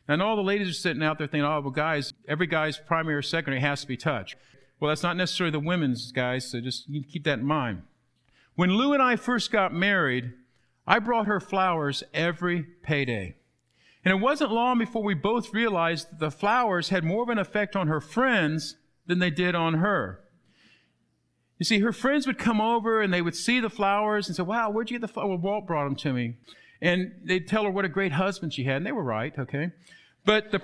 And 0.08 0.22
all 0.22 0.36
the 0.36 0.44
ladies 0.44 0.70
are 0.70 0.74
sitting 0.74 1.04
out 1.04 1.18
there 1.18 1.28
thinking, 1.28 1.46
oh, 1.46 1.60
well, 1.60 1.72
guys, 1.72 2.14
every 2.28 2.48
guy's 2.48 2.78
primary 2.78 3.16
or 3.16 3.22
secondary 3.22 3.62
has 3.62 3.82
to 3.82 3.88
be 3.88 3.98
touch. 3.98 4.38
Well, 4.80 4.90
that's 4.90 5.04
not 5.04 5.18
necessarily 5.18 5.52
the 5.52 5.60
women's, 5.60 6.12
guys, 6.12 6.50
so 6.50 6.62
just 6.62 6.88
keep 7.12 7.24
that 7.26 7.40
in 7.40 7.46
mind. 7.46 7.82
When 8.56 8.72
Lou 8.72 8.94
and 8.94 9.04
I 9.04 9.16
first 9.16 9.52
got 9.52 9.74
married, 9.74 10.34
I 10.86 11.00
brought 11.00 11.28
her 11.28 11.40
flowers 11.40 12.04
every 12.14 12.64
payday. 12.84 13.36
And 14.06 14.14
it 14.14 14.22
wasn't 14.22 14.52
long 14.52 14.78
before 14.78 15.04
we 15.04 15.14
both 15.14 15.54
realized 15.54 16.12
that 16.12 16.20
the 16.20 16.32
flowers 16.32 16.90
had 16.90 17.04
more 17.04 17.24
of 17.24 17.30
an 17.30 17.38
effect 17.38 17.76
on 17.76 17.88
her 17.88 18.00
friends 18.00 18.78
than 19.06 19.20
they 19.20 19.30
did 19.30 19.54
on 19.54 19.76
her. 19.76 20.22
You 21.58 21.66
see, 21.66 21.80
her 21.80 21.92
friends 21.92 22.26
would 22.28 22.38
come 22.38 22.62
over 22.62 23.02
and 23.02 23.14
they 23.14 23.22
would 23.22 23.36
see 23.36 23.60
the 23.60 23.70
flowers 23.70 24.28
and 24.28 24.36
say, 24.36 24.44
Wow, 24.44 24.70
where'd 24.70 24.90
you 24.90 24.98
get 24.98 25.02
the 25.02 25.12
flowers? 25.12 25.30
Well, 25.30 25.38
Walt 25.40 25.68
brought 25.68 25.86
them 25.86 25.96
to 25.98 26.14
me. 26.14 26.36
And 26.82 27.14
they'd 27.24 27.48
tell 27.48 27.64
her 27.64 27.72
what 27.72 27.86
a 27.86 27.90
great 27.90 28.12
husband 28.12 28.54
she 28.54 28.64
had, 28.64 28.78
and 28.78 28.86
they 28.86 28.92
were 28.92 29.04
right, 29.04 29.38
okay? 29.38 29.72
But 30.28 30.52
the, 30.52 30.62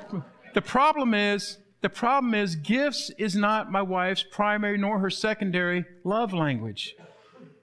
the 0.54 0.62
problem 0.62 1.14
is, 1.14 1.58
the 1.80 1.88
problem 1.88 2.36
is, 2.36 2.58
gifts 2.58 3.10
is 3.18 3.34
not 3.34 3.72
my 3.72 3.82
wife's 3.82 4.26
primary 4.30 4.78
nor 4.78 5.00
her 5.00 5.10
secondary 5.10 5.86
love 6.04 6.34
language. 6.34 6.98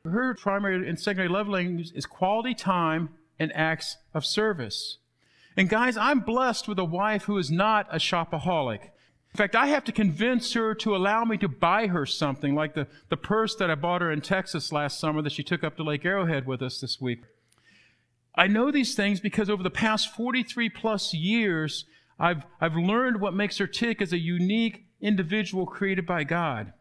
Her 0.04 0.34
primary 0.34 0.88
and 0.88 0.98
secondary 0.98 1.28
love 1.28 1.46
language 1.46 1.92
is 1.94 2.06
quality 2.06 2.54
time 2.54 3.10
and 3.38 3.54
acts 3.54 3.98
of 4.14 4.24
service. 4.24 4.96
And 5.58 5.68
guys, 5.68 5.98
I'm 5.98 6.20
blessed 6.20 6.68
with 6.68 6.78
a 6.78 6.86
wife 6.86 7.24
who 7.24 7.36
is 7.36 7.50
not 7.50 7.86
a 7.92 7.98
shopaholic. 7.98 8.82
In 8.82 9.36
fact, 9.36 9.54
I 9.54 9.66
have 9.66 9.84
to 9.84 9.92
convince 9.92 10.54
her 10.54 10.74
to 10.76 10.96
allow 10.96 11.26
me 11.26 11.36
to 11.36 11.48
buy 11.48 11.88
her 11.88 12.06
something, 12.06 12.54
like 12.54 12.72
the, 12.72 12.86
the 13.10 13.18
purse 13.18 13.54
that 13.56 13.70
I 13.70 13.74
bought 13.74 14.00
her 14.00 14.10
in 14.10 14.22
Texas 14.22 14.72
last 14.72 14.98
summer 14.98 15.20
that 15.20 15.32
she 15.32 15.42
took 15.42 15.62
up 15.62 15.76
to 15.76 15.82
Lake 15.82 16.06
Arrowhead 16.06 16.46
with 16.46 16.62
us 16.62 16.80
this 16.80 16.98
week. 16.98 17.24
I 18.34 18.46
know 18.46 18.70
these 18.70 18.94
things 18.94 19.20
because 19.20 19.50
over 19.50 19.62
the 19.62 19.70
past 19.70 20.14
43 20.14 20.68
plus 20.70 21.12
years, 21.12 21.84
I've, 22.18 22.44
I've 22.60 22.76
learned 22.76 23.20
what 23.20 23.34
makes 23.34 23.58
her 23.58 23.66
tick 23.66 24.00
as 24.00 24.12
a 24.12 24.18
unique 24.18 24.86
individual 25.00 25.66
created 25.66 26.06
by 26.06 26.24
God. 26.24 26.72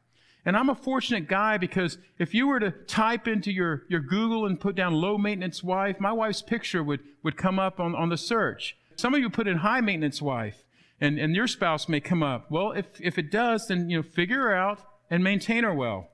And 0.46 0.56
I'm 0.56 0.70
a 0.70 0.76
fortunate 0.76 1.28
guy 1.28 1.58
because 1.58 1.98
if 2.18 2.34
you 2.34 2.48
were 2.48 2.60
to 2.60 2.72
type 2.72 3.28
into 3.28 3.52
your, 3.52 3.84
your 3.90 4.00
Google 4.00 4.46
and 4.46 4.60
put 4.60 4.76
down 4.76 4.94
low 4.94 5.18
maintenance 5.18 5.64
wife, 5.64 6.00
my 6.00 6.12
wife's 6.12 6.42
picture 6.42 6.84
would, 6.84 7.02
would 7.24 7.38
come 7.38 7.60
up 7.60 7.80
on, 7.80 7.96
on 7.96 8.10
the 8.10 8.18
search. 8.18 8.78
Some 8.96 9.14
of 9.14 9.20
you 9.20 9.30
put 9.30 9.48
in 9.48 9.58
high 9.58 9.82
maintenance 9.82 10.22
wife 10.22 10.64
and, 11.02 11.20
and 11.20 11.36
your 11.36 11.48
spouse 11.48 11.88
may 11.88 12.00
come 12.00 12.24
up. 12.24 12.50
Well, 12.50 12.72
if, 12.72 12.86
if 13.00 13.18
it 13.18 13.32
does, 13.32 13.68
then, 13.68 13.90
you 13.90 13.98
know, 13.98 14.04
figure 14.04 14.42
her 14.42 14.56
out 14.56 14.82
and 15.10 15.24
maintain 15.24 15.64
her 15.64 15.74
well. 15.74 16.10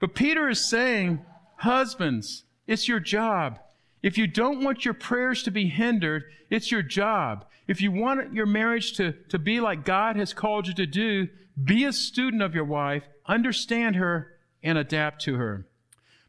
But 0.00 0.14
Peter 0.14 0.48
is 0.48 0.68
saying, 0.68 1.24
husbands, 1.58 2.44
it's 2.66 2.88
your 2.88 3.00
job. 3.00 3.58
If 4.02 4.18
you 4.18 4.26
don't 4.26 4.62
want 4.62 4.84
your 4.84 4.94
prayers 4.94 5.42
to 5.44 5.50
be 5.50 5.68
hindered, 5.68 6.24
it's 6.50 6.70
your 6.70 6.82
job. 6.82 7.44
If 7.66 7.80
you 7.80 7.90
want 7.90 8.32
your 8.32 8.46
marriage 8.46 8.92
to, 8.94 9.12
to 9.28 9.38
be 9.38 9.60
like 9.60 9.84
God 9.84 10.16
has 10.16 10.32
called 10.32 10.68
you 10.68 10.74
to 10.74 10.86
do, 10.86 11.28
be 11.62 11.84
a 11.84 11.92
student 11.92 12.42
of 12.42 12.54
your 12.54 12.64
wife, 12.64 13.04
understand 13.26 13.96
her, 13.96 14.34
and 14.62 14.78
adapt 14.78 15.22
to 15.22 15.36
her. 15.36 15.66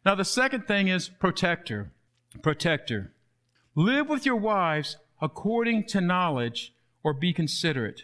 Now, 0.05 0.15
the 0.15 0.25
second 0.25 0.67
thing 0.67 0.87
is 0.87 1.09
protect 1.09 1.69
her. 1.69 1.91
Protect 2.41 2.89
her. 2.89 3.11
Live 3.75 4.09
with 4.09 4.25
your 4.25 4.35
wives 4.35 4.97
according 5.21 5.85
to 5.85 6.01
knowledge 6.01 6.73
or 7.03 7.13
be 7.13 7.33
considerate. 7.33 8.03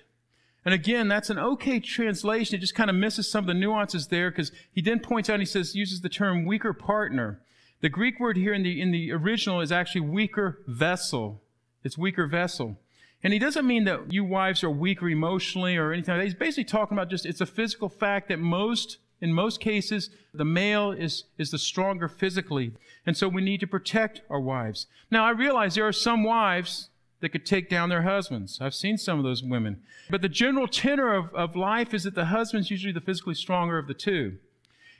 And 0.66 0.74
again, 0.74 1.07
that's 1.07 1.30
an 1.30 1.39
okay 1.39 1.80
translation. 1.80 2.55
It 2.55 2.61
just 2.61 2.76
kind 2.76 2.89
of 2.89 2.95
misses 2.95 3.30
some 3.30 3.43
of 3.43 3.47
the 3.47 3.53
nuances 3.53 4.07
there 4.07 4.32
because 4.32 4.51
he 4.72 4.82
then 4.82 4.99
points 4.99 5.30
out, 5.30 5.39
he 5.39 5.45
says, 5.45 5.76
uses 5.76 6.01
the 6.01 6.09
term 6.09 6.45
weaker 6.45 6.74
partner. 6.74 7.41
The 7.84 7.89
Greek 7.89 8.17
word 8.17 8.38
here 8.38 8.53
in 8.53 8.63
the, 8.63 8.79
in 8.79 8.91
the 8.91 9.11
original 9.11 9.59
is 9.59 9.69
actually 9.69 10.01
weaker 10.01 10.59
vessel. 10.67 11.41
It's 11.84 11.97
weaker 11.97 12.27
vessel. 12.27 12.77
And 13.21 13.34
he 13.34 13.39
doesn't 13.39 13.67
mean 13.67 13.84
that 13.84 14.13
you 14.13 14.23
wives 14.23 14.63
are 14.63 14.69
weaker 14.69 15.09
emotionally 15.09 15.75
or 15.75 15.91
anything. 15.91 16.21
He's 16.21 16.34
basically 16.34 16.63
talking 16.63 16.97
about 16.97 17.09
just 17.09 17.25
it's 17.25 17.41
a 17.41 17.45
physical 17.45 17.89
fact 17.89 18.29
that 18.29 18.39
most, 18.39 18.99
in 19.19 19.34
most 19.34 19.59
cases, 19.59 20.11
the 20.34 20.45
male 20.45 20.91
is, 20.93 21.25
is 21.38 21.51
the 21.51 21.57
stronger 21.57 22.07
physically. 22.07 22.71
And 23.05 23.17
so 23.17 23.27
we 23.27 23.41
need 23.41 23.59
to 23.59 23.67
protect 23.67 24.21
our 24.29 24.39
wives. 24.39 24.88
Now, 25.11 25.25
I 25.25 25.31
realize 25.31 25.75
there 25.75 25.86
are 25.86 25.91
some 25.91 26.23
wives 26.23 26.88
that 27.19 27.34
could 27.34 27.45
take 27.45 27.69
down 27.69 27.89
their 27.89 28.03
husbands. 28.03 28.59
I've 28.61 28.73
seen 28.73 28.97
some 28.97 29.17
of 29.17 29.25
those 29.25 29.43
women. 29.43 29.81
But 30.09 30.21
the 30.21 30.29
general 30.29 30.69
tenor 30.69 31.13
of, 31.13 31.36
of 31.36 31.57
life 31.57 31.93
is 31.93 32.03
that 32.03 32.15
the 32.15 32.25
husband's 32.27 32.71
usually 32.71 32.93
the 32.93 33.01
physically 33.01 33.36
stronger 33.36 33.77
of 33.77 33.88
the 33.88 33.93
two. 33.93 34.38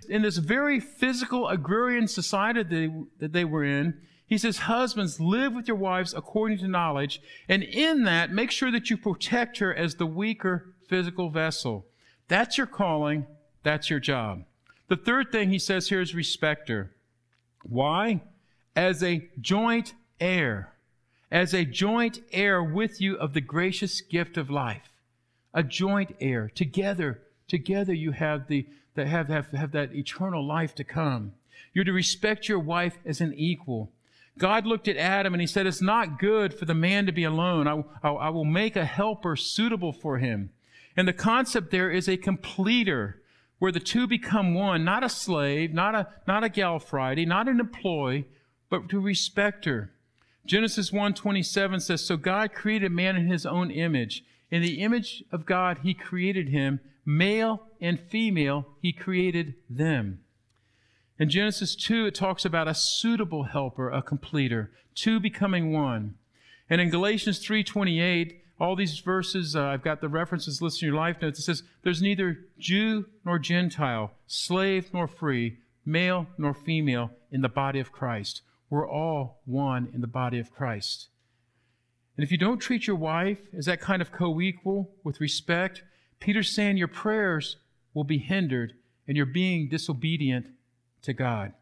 In 0.05 0.21
this 0.21 0.37
very 0.37 0.79
physical 0.79 1.47
agrarian 1.47 2.07
society 2.07 2.63
that 2.63 2.69
they, 2.69 2.89
that 3.19 3.33
they 3.33 3.45
were 3.45 3.63
in, 3.63 4.01
he 4.25 4.37
says, 4.37 4.59
Husbands, 4.59 5.19
live 5.19 5.53
with 5.53 5.67
your 5.67 5.77
wives 5.77 6.13
according 6.13 6.57
to 6.59 6.67
knowledge, 6.67 7.21
and 7.47 7.63
in 7.63 8.03
that, 8.05 8.31
make 8.31 8.51
sure 8.51 8.71
that 8.71 8.89
you 8.89 8.97
protect 8.97 9.57
her 9.59 9.73
as 9.73 9.95
the 9.95 10.05
weaker 10.05 10.73
physical 10.87 11.29
vessel. 11.29 11.85
That's 12.27 12.57
your 12.57 12.67
calling, 12.67 13.25
that's 13.63 13.89
your 13.89 13.99
job. 13.99 14.43
The 14.87 14.97
third 14.97 15.31
thing 15.31 15.49
he 15.49 15.59
says 15.59 15.89
here 15.89 16.01
is 16.01 16.15
respect 16.15 16.69
her. 16.69 16.91
Why? 17.63 18.21
As 18.75 19.03
a 19.03 19.29
joint 19.39 19.93
heir 20.19 20.73
as 21.33 21.51
a 21.51 21.65
joint 21.65 22.21
heir 22.31 22.63
with 22.63 23.01
you 23.01 23.15
of 23.15 23.33
the 23.33 23.41
gracious 23.41 24.01
gift 24.01 24.37
of 24.37 24.51
life. 24.51 24.91
A 25.51 25.63
joint 25.63 26.15
heir. 26.21 26.47
Together, 26.53 27.23
together 27.47 27.91
you 27.91 28.11
have 28.11 28.47
the, 28.47 28.67
the 28.95 29.05
have, 29.05 29.27
have, 29.27 29.51
have 29.51 29.71
that 29.71 29.95
eternal 29.95 30.45
life 30.45 30.75
to 30.75 30.83
come. 30.83 31.33
You're 31.73 31.85
to 31.85 31.93
respect 31.93 32.47
your 32.47 32.59
wife 32.59 32.97
as 33.05 33.21
an 33.21 33.33
equal. 33.33 33.91
God 34.37 34.65
looked 34.65 34.87
at 34.87 34.97
Adam 34.97 35.33
and 35.33 35.41
he 35.41 35.47
said, 35.47 35.67
It's 35.67 35.81
not 35.81 36.19
good 36.19 36.53
for 36.53 36.65
the 36.65 36.73
man 36.73 37.05
to 37.05 37.11
be 37.11 37.23
alone. 37.23 37.67
I, 37.67 37.83
I, 38.07 38.11
I 38.11 38.29
will 38.29 38.45
make 38.45 38.75
a 38.75 38.85
helper 38.85 39.35
suitable 39.35 39.93
for 39.93 40.17
him. 40.17 40.51
And 40.95 41.07
the 41.07 41.13
concept 41.13 41.71
there 41.71 41.91
is 41.91 42.07
a 42.07 42.17
completer 42.17 43.21
where 43.59 43.71
the 43.71 43.79
two 43.79 44.07
become 44.07 44.53
one, 44.53 44.83
not 44.83 45.03
a 45.03 45.09
slave, 45.09 45.73
not 45.73 45.95
a, 45.95 46.07
not 46.27 46.43
a 46.43 46.49
gal 46.49 46.79
Friday, 46.79 47.25
not 47.25 47.47
an 47.47 47.59
employee, 47.59 48.27
but 48.69 48.89
to 48.89 48.99
respect 48.99 49.65
her. 49.65 49.91
Genesis 50.45 50.91
1:27 50.91 51.79
says, 51.79 52.05
"So 52.05 52.17
God 52.17 52.53
created 52.53 52.91
man 52.91 53.15
in 53.15 53.27
his 53.27 53.45
own 53.45 53.71
image. 53.71 54.25
In 54.51 54.61
the 54.61 54.81
image 54.81 55.23
of 55.31 55.45
God 55.45 55.79
he 55.83 55.93
created 55.93 56.49
him, 56.49 56.79
male 57.05 57.67
and 57.79 57.99
female 57.99 58.67
he 58.81 58.93
created 58.93 59.55
them." 59.69 60.19
In 61.19 61.29
Genesis 61.29 61.75
2, 61.75 62.07
it 62.07 62.15
talks 62.15 62.43
about 62.43 62.67
a 62.67 62.73
suitable 62.73 63.43
helper, 63.43 63.89
a 63.89 64.01
completer, 64.01 64.71
two 64.95 65.19
becoming 65.19 65.71
one. 65.71 66.15
And 66.69 66.81
in 66.81 66.89
Galatians 66.89 67.39
3:28, 67.39 68.41
all 68.59 68.75
these 68.75 68.99
verses, 68.99 69.55
uh, 69.55 69.65
I've 69.65 69.83
got 69.83 70.01
the 70.01 70.09
references 70.09 70.61
listed 70.61 70.83
in 70.83 70.87
your 70.93 70.97
life 70.97 71.21
notes. 71.21 71.39
It 71.39 71.43
says, 71.43 71.63
There's 71.83 72.01
neither 72.01 72.45
Jew 72.57 73.07
nor 73.25 73.39
Gentile, 73.39 74.11
slave 74.27 74.93
nor 74.93 75.07
free, 75.07 75.57
male 75.85 76.27
nor 76.37 76.53
female 76.53 77.11
in 77.31 77.41
the 77.41 77.49
body 77.49 77.79
of 77.79 77.91
Christ. 77.91 78.41
We're 78.69 78.89
all 78.89 79.41
one 79.45 79.89
in 79.93 80.01
the 80.01 80.07
body 80.07 80.39
of 80.39 80.51
Christ. 80.51 81.09
And 82.15 82.23
if 82.23 82.31
you 82.31 82.37
don't 82.37 82.59
treat 82.59 82.87
your 82.87 82.95
wife 82.95 83.39
as 83.57 83.65
that 83.65 83.81
kind 83.81 84.01
of 84.01 84.11
co 84.11 84.39
equal 84.39 84.91
with 85.03 85.19
respect, 85.19 85.83
Peter's 86.20 86.53
saying 86.53 86.78
your 86.78 86.88
prayers 86.88 87.57
will 87.93 88.03
be 88.03 88.18
hindered 88.18 88.74
and 89.07 89.18
you're 89.18 89.26
being 89.26 89.70
disobedient 89.70 90.47
to 91.01 91.14
God. 91.14 91.53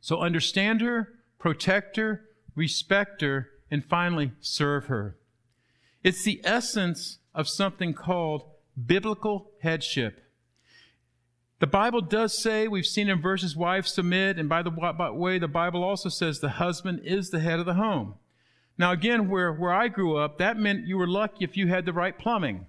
So 0.00 0.20
understand 0.20 0.80
her, 0.80 1.14
protect 1.38 1.96
her, 1.96 2.24
respect 2.54 3.22
her, 3.22 3.48
and 3.70 3.84
finally 3.84 4.32
serve 4.40 4.86
her. 4.86 5.16
It's 6.02 6.24
the 6.24 6.40
essence 6.44 7.18
of 7.34 7.48
something 7.48 7.94
called 7.94 8.44
biblical 8.86 9.50
headship. 9.60 10.20
The 11.60 11.66
Bible 11.66 12.02
does 12.02 12.36
say, 12.36 12.68
we've 12.68 12.84
seen 12.84 13.08
in 13.08 13.22
verses, 13.22 13.56
wives 13.56 13.92
submit, 13.92 14.38
and 14.38 14.48
by 14.48 14.62
the 14.62 14.70
way, 15.14 15.38
the 15.38 15.48
Bible 15.48 15.82
also 15.82 16.10
says 16.10 16.40
the 16.40 16.50
husband 16.50 17.00
is 17.04 17.30
the 17.30 17.40
head 17.40 17.58
of 17.58 17.64
the 17.64 17.74
home. 17.74 18.16
Now, 18.76 18.92
again, 18.92 19.30
where, 19.30 19.52
where 19.52 19.72
I 19.72 19.88
grew 19.88 20.18
up, 20.18 20.36
that 20.38 20.58
meant 20.58 20.86
you 20.86 20.98
were 20.98 21.06
lucky 21.06 21.44
if 21.44 21.56
you 21.56 21.68
had 21.68 21.86
the 21.86 21.92
right 21.92 22.18
plumbing. 22.18 22.66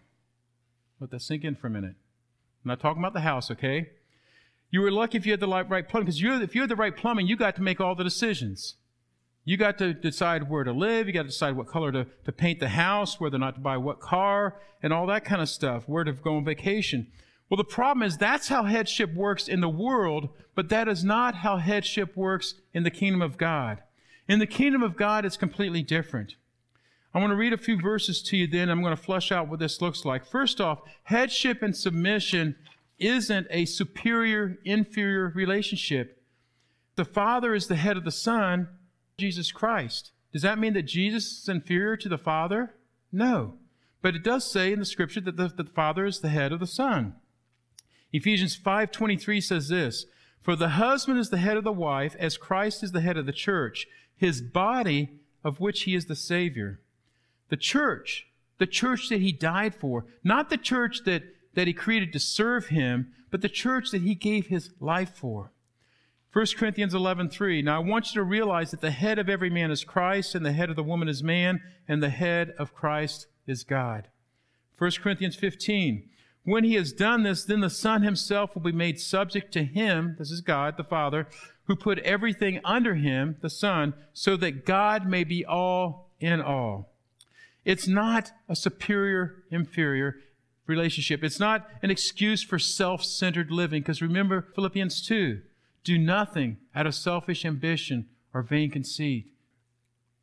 Let 0.99 1.11
that 1.11 1.21
sink 1.21 1.43
in 1.43 1.55
for 1.55 1.67
a 1.67 1.69
minute. 1.69 1.95
I'm 2.63 2.69
not 2.69 2.79
talking 2.79 3.01
about 3.01 3.13
the 3.13 3.21
house, 3.21 3.51
okay? 3.51 3.89
You 4.71 4.81
were 4.81 4.91
lucky 4.91 5.17
if 5.17 5.25
you 5.25 5.33
had 5.33 5.39
the 5.39 5.47
right 5.47 5.87
plumbing, 5.87 6.05
because 6.05 6.21
if 6.21 6.55
you 6.55 6.61
had 6.61 6.69
the 6.69 6.75
right 6.75 6.95
plumbing, 6.95 7.27
you 7.27 7.35
got 7.35 7.55
to 7.57 7.61
make 7.61 7.79
all 7.79 7.95
the 7.95 8.03
decisions. 8.03 8.75
You 9.43 9.57
got 9.57 9.77
to 9.77 9.93
decide 9.93 10.49
where 10.49 10.63
to 10.63 10.71
live. 10.71 11.07
You 11.07 11.13
got 11.13 11.21
to 11.23 11.27
decide 11.27 11.55
what 11.55 11.67
color 11.67 11.91
to, 11.91 12.07
to 12.25 12.31
paint 12.31 12.59
the 12.59 12.69
house, 12.69 13.19
whether 13.19 13.35
or 13.35 13.39
not 13.39 13.55
to 13.55 13.61
buy 13.61 13.77
what 13.77 13.99
car, 13.99 14.55
and 14.81 14.91
all 14.91 15.05
that 15.07 15.23
kind 15.23 15.41
of 15.41 15.49
stuff, 15.49 15.87
where 15.87 16.03
to 16.03 16.13
go 16.13 16.37
on 16.37 16.45
vacation. 16.45 17.07
Well, 17.49 17.57
the 17.57 17.63
problem 17.63 18.01
is 18.01 18.17
that's 18.17 18.47
how 18.47 18.63
headship 18.63 19.13
works 19.13 19.47
in 19.47 19.61
the 19.61 19.69
world, 19.69 20.29
but 20.55 20.69
that 20.69 20.87
is 20.87 21.03
not 21.03 21.35
how 21.35 21.57
headship 21.57 22.17
works 22.17 22.55
in 22.73 22.83
the 22.83 22.89
kingdom 22.89 23.21
of 23.21 23.37
God. 23.37 23.83
In 24.27 24.39
the 24.39 24.47
kingdom 24.47 24.81
of 24.81 24.95
God, 24.95 25.25
it's 25.25 25.37
completely 25.37 25.83
different. 25.83 26.35
I 27.15 27.19
want 27.19 27.31
to 27.31 27.37
read 27.37 27.53
a 27.53 27.57
few 27.57 27.79
verses 27.79 28.21
to 28.23 28.35
you 28.35 28.45
then. 28.45 28.69
I'm 28.69 28.81
going 28.81 28.95
to 28.95 29.01
flesh 29.01 29.31
out 29.31 29.47
what 29.47 29.59
this 29.59 29.81
looks 29.81 30.03
like. 30.03 30.25
First 30.25 30.59
off, 30.59 30.81
headship 31.03 31.63
and 31.63 31.73
submission 31.73 32.57
isn't 32.99 33.47
a 33.49 33.63
superior 33.63 34.57
inferior 34.65 35.31
relationship. 35.33 36.21
The 36.97 37.05
Father 37.05 37.55
is 37.55 37.67
the 37.67 37.77
head 37.77 37.95
of 37.95 38.03
the 38.03 38.11
Son, 38.11 38.67
Jesus 39.17 39.53
Christ. 39.53 40.11
Does 40.33 40.41
that 40.41 40.59
mean 40.59 40.73
that 40.73 40.83
Jesus 40.83 41.41
is 41.41 41.47
inferior 41.47 41.95
to 41.95 42.09
the 42.09 42.17
Father? 42.17 42.75
No. 43.13 43.53
But 44.01 44.17
it 44.17 44.23
does 44.23 44.43
say 44.43 44.73
in 44.73 44.79
the 44.79 44.85
scripture 44.85 45.21
that 45.21 45.37
the, 45.37 45.47
the 45.47 45.63
Father 45.63 46.05
is 46.05 46.19
the 46.19 46.27
head 46.27 46.51
of 46.51 46.59
the 46.59 46.67
Son. 46.67 47.15
Ephesians 48.11 48.57
5:23 48.57 49.39
says 49.39 49.69
this, 49.69 50.05
"For 50.41 50.57
the 50.57 50.69
husband 50.69 51.19
is 51.19 51.29
the 51.29 51.37
head 51.37 51.55
of 51.55 51.63
the 51.63 51.71
wife, 51.71 52.17
as 52.19 52.35
Christ 52.35 52.83
is 52.83 52.91
the 52.91 52.99
head 52.99 53.15
of 53.15 53.25
the 53.25 53.31
church, 53.31 53.87
his 54.17 54.41
body 54.41 55.21
of 55.45 55.61
which 55.61 55.83
he 55.83 55.95
is 55.95 56.07
the 56.07 56.15
savior." 56.17 56.81
The 57.49 57.57
church, 57.57 58.27
the 58.57 58.67
church 58.67 59.09
that 59.09 59.21
he 59.21 59.31
died 59.31 59.75
for, 59.75 60.05
not 60.23 60.49
the 60.49 60.57
church 60.57 61.03
that, 61.05 61.23
that 61.53 61.67
he 61.67 61.73
created 61.73 62.13
to 62.13 62.19
serve 62.19 62.67
him, 62.67 63.13
but 63.29 63.41
the 63.41 63.49
church 63.49 63.91
that 63.91 64.01
he 64.01 64.15
gave 64.15 64.47
his 64.47 64.71
life 64.79 65.15
for. 65.15 65.51
1 66.35 66.45
Corinthians 66.57 66.93
11:3 66.93 67.63
Now 67.63 67.77
I 67.77 67.79
want 67.79 68.07
you 68.07 68.19
to 68.19 68.23
realize 68.23 68.71
that 68.71 68.81
the 68.81 68.91
head 68.91 69.19
of 69.19 69.29
every 69.29 69.49
man 69.49 69.71
is 69.71 69.85
Christ 69.85 70.35
and 70.35 70.45
the 70.45 70.51
head 70.51 70.69
of 70.69 70.75
the 70.75 70.83
woman 70.83 71.07
is 71.07 71.23
man 71.23 71.61
and 71.87 72.03
the 72.03 72.09
head 72.09 72.53
of 72.59 72.73
Christ 72.73 73.27
is 73.47 73.63
God. 73.63 74.09
1 74.77 74.91
Corinthians 75.01 75.37
15 75.37 76.09
When 76.43 76.65
he 76.65 76.73
has 76.73 76.91
done 76.91 77.23
this 77.23 77.45
then 77.45 77.61
the 77.61 77.69
son 77.69 78.01
himself 78.01 78.53
will 78.53 78.61
be 78.61 78.73
made 78.73 78.99
subject 78.99 79.53
to 79.53 79.63
him 79.63 80.17
this 80.19 80.29
is 80.29 80.41
God 80.41 80.75
the 80.75 80.83
Father 80.83 81.27
who 81.67 81.75
put 81.77 81.99
everything 81.99 82.59
under 82.65 82.95
him 82.95 83.37
the 83.39 83.49
son 83.49 83.93
so 84.11 84.35
that 84.35 84.65
God 84.65 85.07
may 85.07 85.23
be 85.23 85.45
all 85.45 86.11
in 86.19 86.41
all. 86.41 86.94
It's 87.65 87.87
not 87.87 88.31
a 88.47 88.55
superior 88.55 89.43
inferior 89.51 90.15
relationship. 90.67 91.23
It's 91.23 91.39
not 91.39 91.67
an 91.81 91.91
excuse 91.91 92.43
for 92.43 92.59
self-centered 92.59 93.51
living 93.51 93.81
because 93.81 94.01
remember 94.01 94.47
Philippians 94.55 95.05
2 95.05 95.41
do 95.83 95.97
nothing 95.97 96.57
out 96.73 96.87
of 96.87 96.95
selfish 96.95 97.45
ambition 97.45 98.07
or 98.33 98.41
vain 98.41 98.71
conceit. 98.71 99.27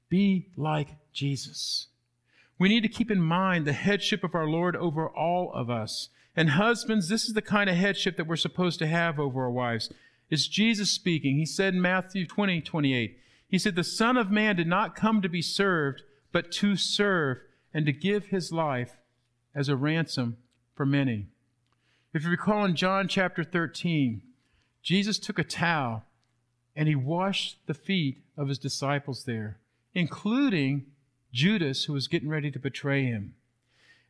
Be 0.09 0.49
like 0.57 0.97
Jesus. 1.13 1.89
We 2.59 2.69
need 2.69 2.83
to 2.83 2.89
keep 2.89 3.11
in 3.11 3.21
mind 3.21 3.67
the 3.67 3.73
headship 3.73 4.23
of 4.23 4.35
our 4.35 4.47
Lord 4.47 4.77
over 4.77 5.09
all 5.09 5.53
of 5.53 5.71
us. 5.71 6.09
And 6.37 6.51
husbands, 6.51 7.09
this 7.09 7.25
is 7.25 7.35
the 7.35 7.43
kind 7.43 7.69
of 7.69 7.77
headship 7.77 8.17
that 8.17 8.27
we're 8.27 8.37
supposed 8.37 8.79
to 8.81 8.87
have 8.87 9.19
over 9.19 9.43
our 9.43 9.51
wives. 9.51 9.91
It's 10.31 10.49
Jesus 10.49 10.91
speaking. 10.91 11.37
He 11.37 11.47
said 11.47 11.75
in 11.75 11.83
Matthew 11.83 12.27
20, 12.27 12.61
28, 12.61 13.19
He 13.49 13.59
said, 13.59 13.75
The 13.75 13.85
Son 13.85 14.17
of 14.17 14.31
Man 14.31 14.57
did 14.57 14.67
not 14.67 14.97
come 14.97 15.23
to 15.23 15.29
be 15.29 15.43
served, 15.43 16.03
but 16.33 16.51
to 16.53 16.77
serve 16.77 17.39
and 17.73 17.87
to 17.87 17.93
give 17.93 18.27
his 18.27 18.53
life 18.53 18.97
as 19.55 19.69
a 19.69 19.77
ransom 19.77 20.39
for 20.75 20.87
many. 20.87 21.27
If 22.15 22.25
you 22.25 22.31
recall 22.31 22.65
in 22.65 22.77
John 22.77 23.09
chapter 23.09 23.45
13, 23.45 24.23
Jesus 24.83 25.19
took 25.19 25.39
a 25.39 25.45
towel 25.45 26.05
and 26.75 26.89
he 26.89 26.95
washed 26.95 27.59
the 27.67 27.75
feet 27.75 28.23
of 28.37 28.49
his 28.49 28.59
disciples 28.59 29.25
there, 29.25 29.59
including 29.95 30.87
Judas, 31.33 31.85
who 31.85 31.93
was 31.93 32.09
getting 32.09 32.29
ready 32.29 32.51
to 32.51 32.59
betray 32.59 33.05
him. 33.05 33.35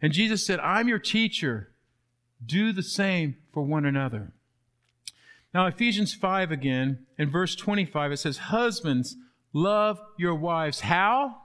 And 0.00 0.12
Jesus 0.12 0.44
said, 0.44 0.58
I'm 0.60 0.88
your 0.88 0.98
teacher. 0.98 1.70
Do 2.44 2.72
the 2.72 2.82
same 2.82 3.36
for 3.52 3.62
one 3.62 3.84
another. 3.84 4.32
Now, 5.54 5.66
Ephesians 5.66 6.14
5 6.14 6.50
again, 6.50 7.06
in 7.18 7.30
verse 7.30 7.54
25, 7.54 8.12
it 8.12 8.16
says, 8.16 8.38
Husbands, 8.38 9.16
love 9.52 10.00
your 10.16 10.34
wives. 10.34 10.80
How? 10.80 11.42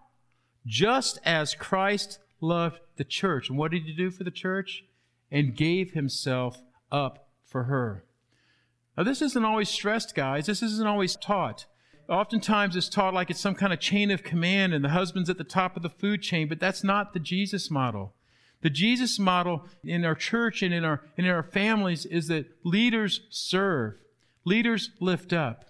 Just 0.68 1.20
as 1.24 1.56
Christ 1.56 2.20
loved 2.42 2.80
the 2.98 3.04
church. 3.04 3.50
And 3.50 3.58
what 3.58 3.72
did 3.72 3.84
he 3.84 3.94
do 3.94 4.12
for 4.12 4.24
the 4.24 4.32
church? 4.32 4.84
And 5.32 5.56
gave 5.56 5.94
himself 5.94 6.62
up 6.92 7.30
for 7.46 7.64
her. 7.64 8.04
Now, 8.96 9.04
this 9.04 9.22
isn't 9.22 9.46
always 9.46 9.70
stressed, 9.70 10.14
guys. 10.14 10.46
This 10.46 10.62
isn't 10.62 10.88
always 10.88 11.16
taught. 11.16 11.66
Oftentimes, 12.10 12.76
it's 12.76 12.90
taught 12.90 13.14
like 13.14 13.30
it's 13.30 13.40
some 13.40 13.56
kind 13.56 13.74
of 13.74 13.80
chain 13.80 14.12
of 14.12 14.24
command 14.24 14.74
and 14.74 14.84
the 14.84 14.90
husband's 14.90 15.30
at 15.30 15.38
the 15.38 15.44
top 15.44 15.76
of 15.76 15.84
the 15.84 15.90
food 15.90 16.22
chain, 16.22 16.48
but 16.48 16.60
that's 16.60 16.84
not 16.84 17.14
the 17.14 17.20
Jesus 17.20 17.70
model. 17.70 18.14
The 18.62 18.70
Jesus 18.70 19.20
model 19.20 19.66
in 19.84 20.04
our 20.04 20.16
church 20.16 20.64
and 20.64 20.74
in 20.74 20.84
our, 20.84 21.02
in 21.16 21.26
our 21.28 21.44
families 21.44 22.06
is 22.06 22.28
that 22.28 22.48
leaders 22.64 23.22
serve, 23.30 23.96
leaders 24.46 24.92
lift 25.00 25.32
up. 25.32 25.67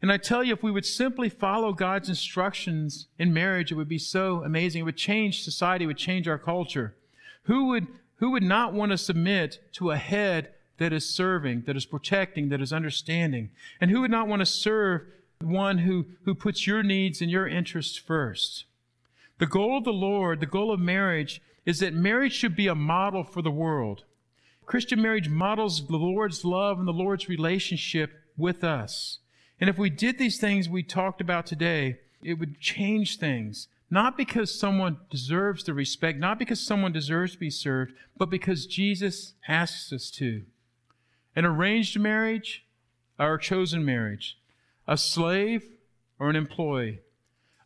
And 0.00 0.12
I 0.12 0.16
tell 0.16 0.44
you, 0.44 0.52
if 0.52 0.62
we 0.62 0.70
would 0.70 0.86
simply 0.86 1.28
follow 1.28 1.72
God's 1.72 2.08
instructions 2.08 3.08
in 3.18 3.34
marriage, 3.34 3.72
it 3.72 3.74
would 3.74 3.88
be 3.88 3.98
so 3.98 4.44
amazing. 4.44 4.80
It 4.80 4.84
would 4.84 4.96
change 4.96 5.42
society, 5.42 5.84
it 5.84 5.88
would 5.88 5.98
change 5.98 6.28
our 6.28 6.38
culture. 6.38 6.94
Who 7.44 7.66
would, 7.68 7.88
who 8.16 8.30
would 8.30 8.42
not 8.42 8.72
want 8.72 8.92
to 8.92 8.98
submit 8.98 9.60
to 9.72 9.90
a 9.90 9.96
head 9.96 10.52
that 10.78 10.92
is 10.92 11.08
serving, 11.08 11.62
that 11.66 11.76
is 11.76 11.86
protecting, 11.86 12.48
that 12.50 12.60
is 12.60 12.72
understanding. 12.72 13.50
And 13.80 13.90
who 13.90 14.00
would 14.00 14.10
not 14.10 14.28
want 14.28 14.40
to 14.40 14.46
serve 14.46 15.02
one 15.40 15.78
who, 15.78 16.06
who 16.24 16.34
puts 16.34 16.66
your 16.66 16.82
needs 16.82 17.20
and 17.20 17.30
your 17.30 17.48
interests 17.48 17.96
first? 17.96 18.64
The 19.38 19.46
goal 19.46 19.78
of 19.78 19.84
the 19.84 19.92
Lord, 19.92 20.40
the 20.40 20.46
goal 20.46 20.72
of 20.72 20.80
marriage, 20.80 21.42
is 21.66 21.80
that 21.80 21.94
marriage 21.94 22.32
should 22.32 22.56
be 22.56 22.66
a 22.66 22.74
model 22.74 23.24
for 23.24 23.42
the 23.42 23.50
world. 23.50 24.04
Christian 24.66 25.00
marriage 25.00 25.28
models 25.28 25.86
the 25.86 25.96
Lord's 25.96 26.44
love 26.44 26.78
and 26.78 26.86
the 26.86 26.92
Lord's 26.92 27.28
relationship 27.28 28.12
with 28.36 28.62
us. 28.62 29.18
And 29.60 29.68
if 29.68 29.78
we 29.78 29.90
did 29.90 30.18
these 30.18 30.38
things 30.38 30.68
we 30.68 30.82
talked 30.82 31.20
about 31.20 31.46
today, 31.46 31.98
it 32.22 32.34
would 32.34 32.60
change 32.60 33.18
things. 33.18 33.68
Not 33.90 34.16
because 34.16 34.58
someone 34.58 34.98
deserves 35.10 35.64
the 35.64 35.74
respect, 35.74 36.18
not 36.18 36.38
because 36.38 36.60
someone 36.60 36.92
deserves 36.92 37.32
to 37.32 37.38
be 37.38 37.50
served, 37.50 37.92
but 38.16 38.28
because 38.30 38.66
Jesus 38.66 39.34
asks 39.48 39.92
us 39.92 40.10
to 40.12 40.42
an 41.34 41.44
arranged 41.44 41.98
marriage 41.98 42.64
a 43.18 43.38
chosen 43.38 43.84
marriage, 43.84 44.38
a 44.86 44.96
slave 44.96 45.64
or 46.18 46.30
an 46.30 46.36
employee, 46.36 47.00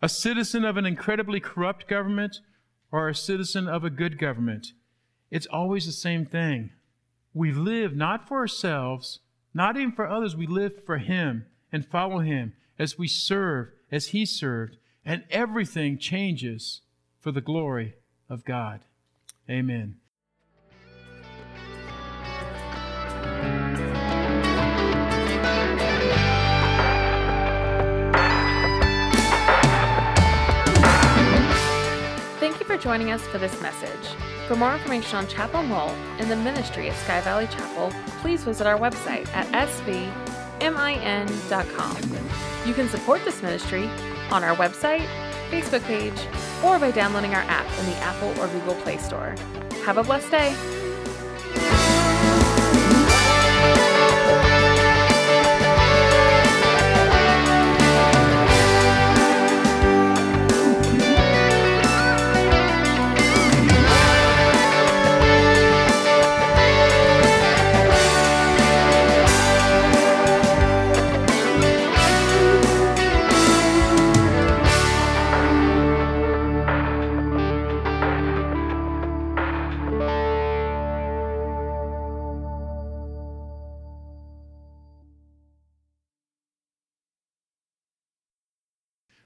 a 0.00 0.08
citizen 0.08 0.64
of 0.64 0.76
an 0.76 0.86
incredibly 0.86 1.40
corrupt 1.40 1.86
government 1.86 2.40
or 2.90 3.08
a 3.08 3.14
citizen 3.14 3.68
of 3.68 3.84
a 3.84 3.90
good 3.90 4.18
government. 4.18 4.68
It's 5.30 5.46
always 5.46 5.86
the 5.86 5.92
same 5.92 6.24
thing. 6.24 6.70
We 7.34 7.52
live 7.52 7.94
not 7.94 8.28
for 8.28 8.38
ourselves, 8.38 9.20
not 9.54 9.76
even 9.76 9.92
for 9.92 10.08
others, 10.08 10.36
we 10.36 10.46
live 10.46 10.84
for 10.84 10.98
Him 10.98 11.46
and 11.72 11.86
follow 11.86 12.18
Him 12.18 12.52
as 12.78 12.98
we 12.98 13.08
serve 13.08 13.68
as 13.90 14.08
He 14.08 14.24
served, 14.26 14.76
and 15.04 15.24
everything 15.30 15.98
changes 15.98 16.82
for 17.18 17.32
the 17.32 17.40
glory 17.40 17.94
of 18.28 18.44
God. 18.44 18.80
Amen. 19.48 19.96
Thank 32.40 32.58
you 32.58 32.66
for 32.66 32.76
joining 32.76 33.10
us 33.10 33.22
for 33.28 33.38
this 33.38 33.60
message. 33.60 33.88
For 34.48 34.56
more 34.56 34.74
information 34.74 35.16
on 35.16 35.28
Chapel 35.28 35.62
Mole 35.62 35.90
and 36.18 36.30
the 36.30 36.36
ministry 36.36 36.88
of 36.88 36.96
Sky 36.96 37.20
Valley 37.20 37.46
Chapel, 37.46 37.92
please 38.20 38.42
visit 38.42 38.66
our 38.66 38.78
website 38.78 39.28
at 39.34 39.46
sv 39.68 40.31
svmin.com. 40.62 41.96
You 42.66 42.74
can 42.74 42.88
support 42.88 43.24
this 43.24 43.42
ministry 43.42 43.88
on 44.30 44.44
our 44.44 44.54
website, 44.56 45.06
Facebook 45.50 45.82
page, 45.84 46.18
or 46.64 46.78
by 46.78 46.90
downloading 46.90 47.34
our 47.34 47.42
app 47.42 47.66
in 47.80 47.86
the 47.86 47.96
Apple 47.96 48.28
or 48.40 48.46
Google 48.48 48.74
Play 48.76 48.98
Store. 48.98 49.34
Have 49.84 49.98
a 49.98 50.04
blessed 50.04 50.30
day. 50.30 50.81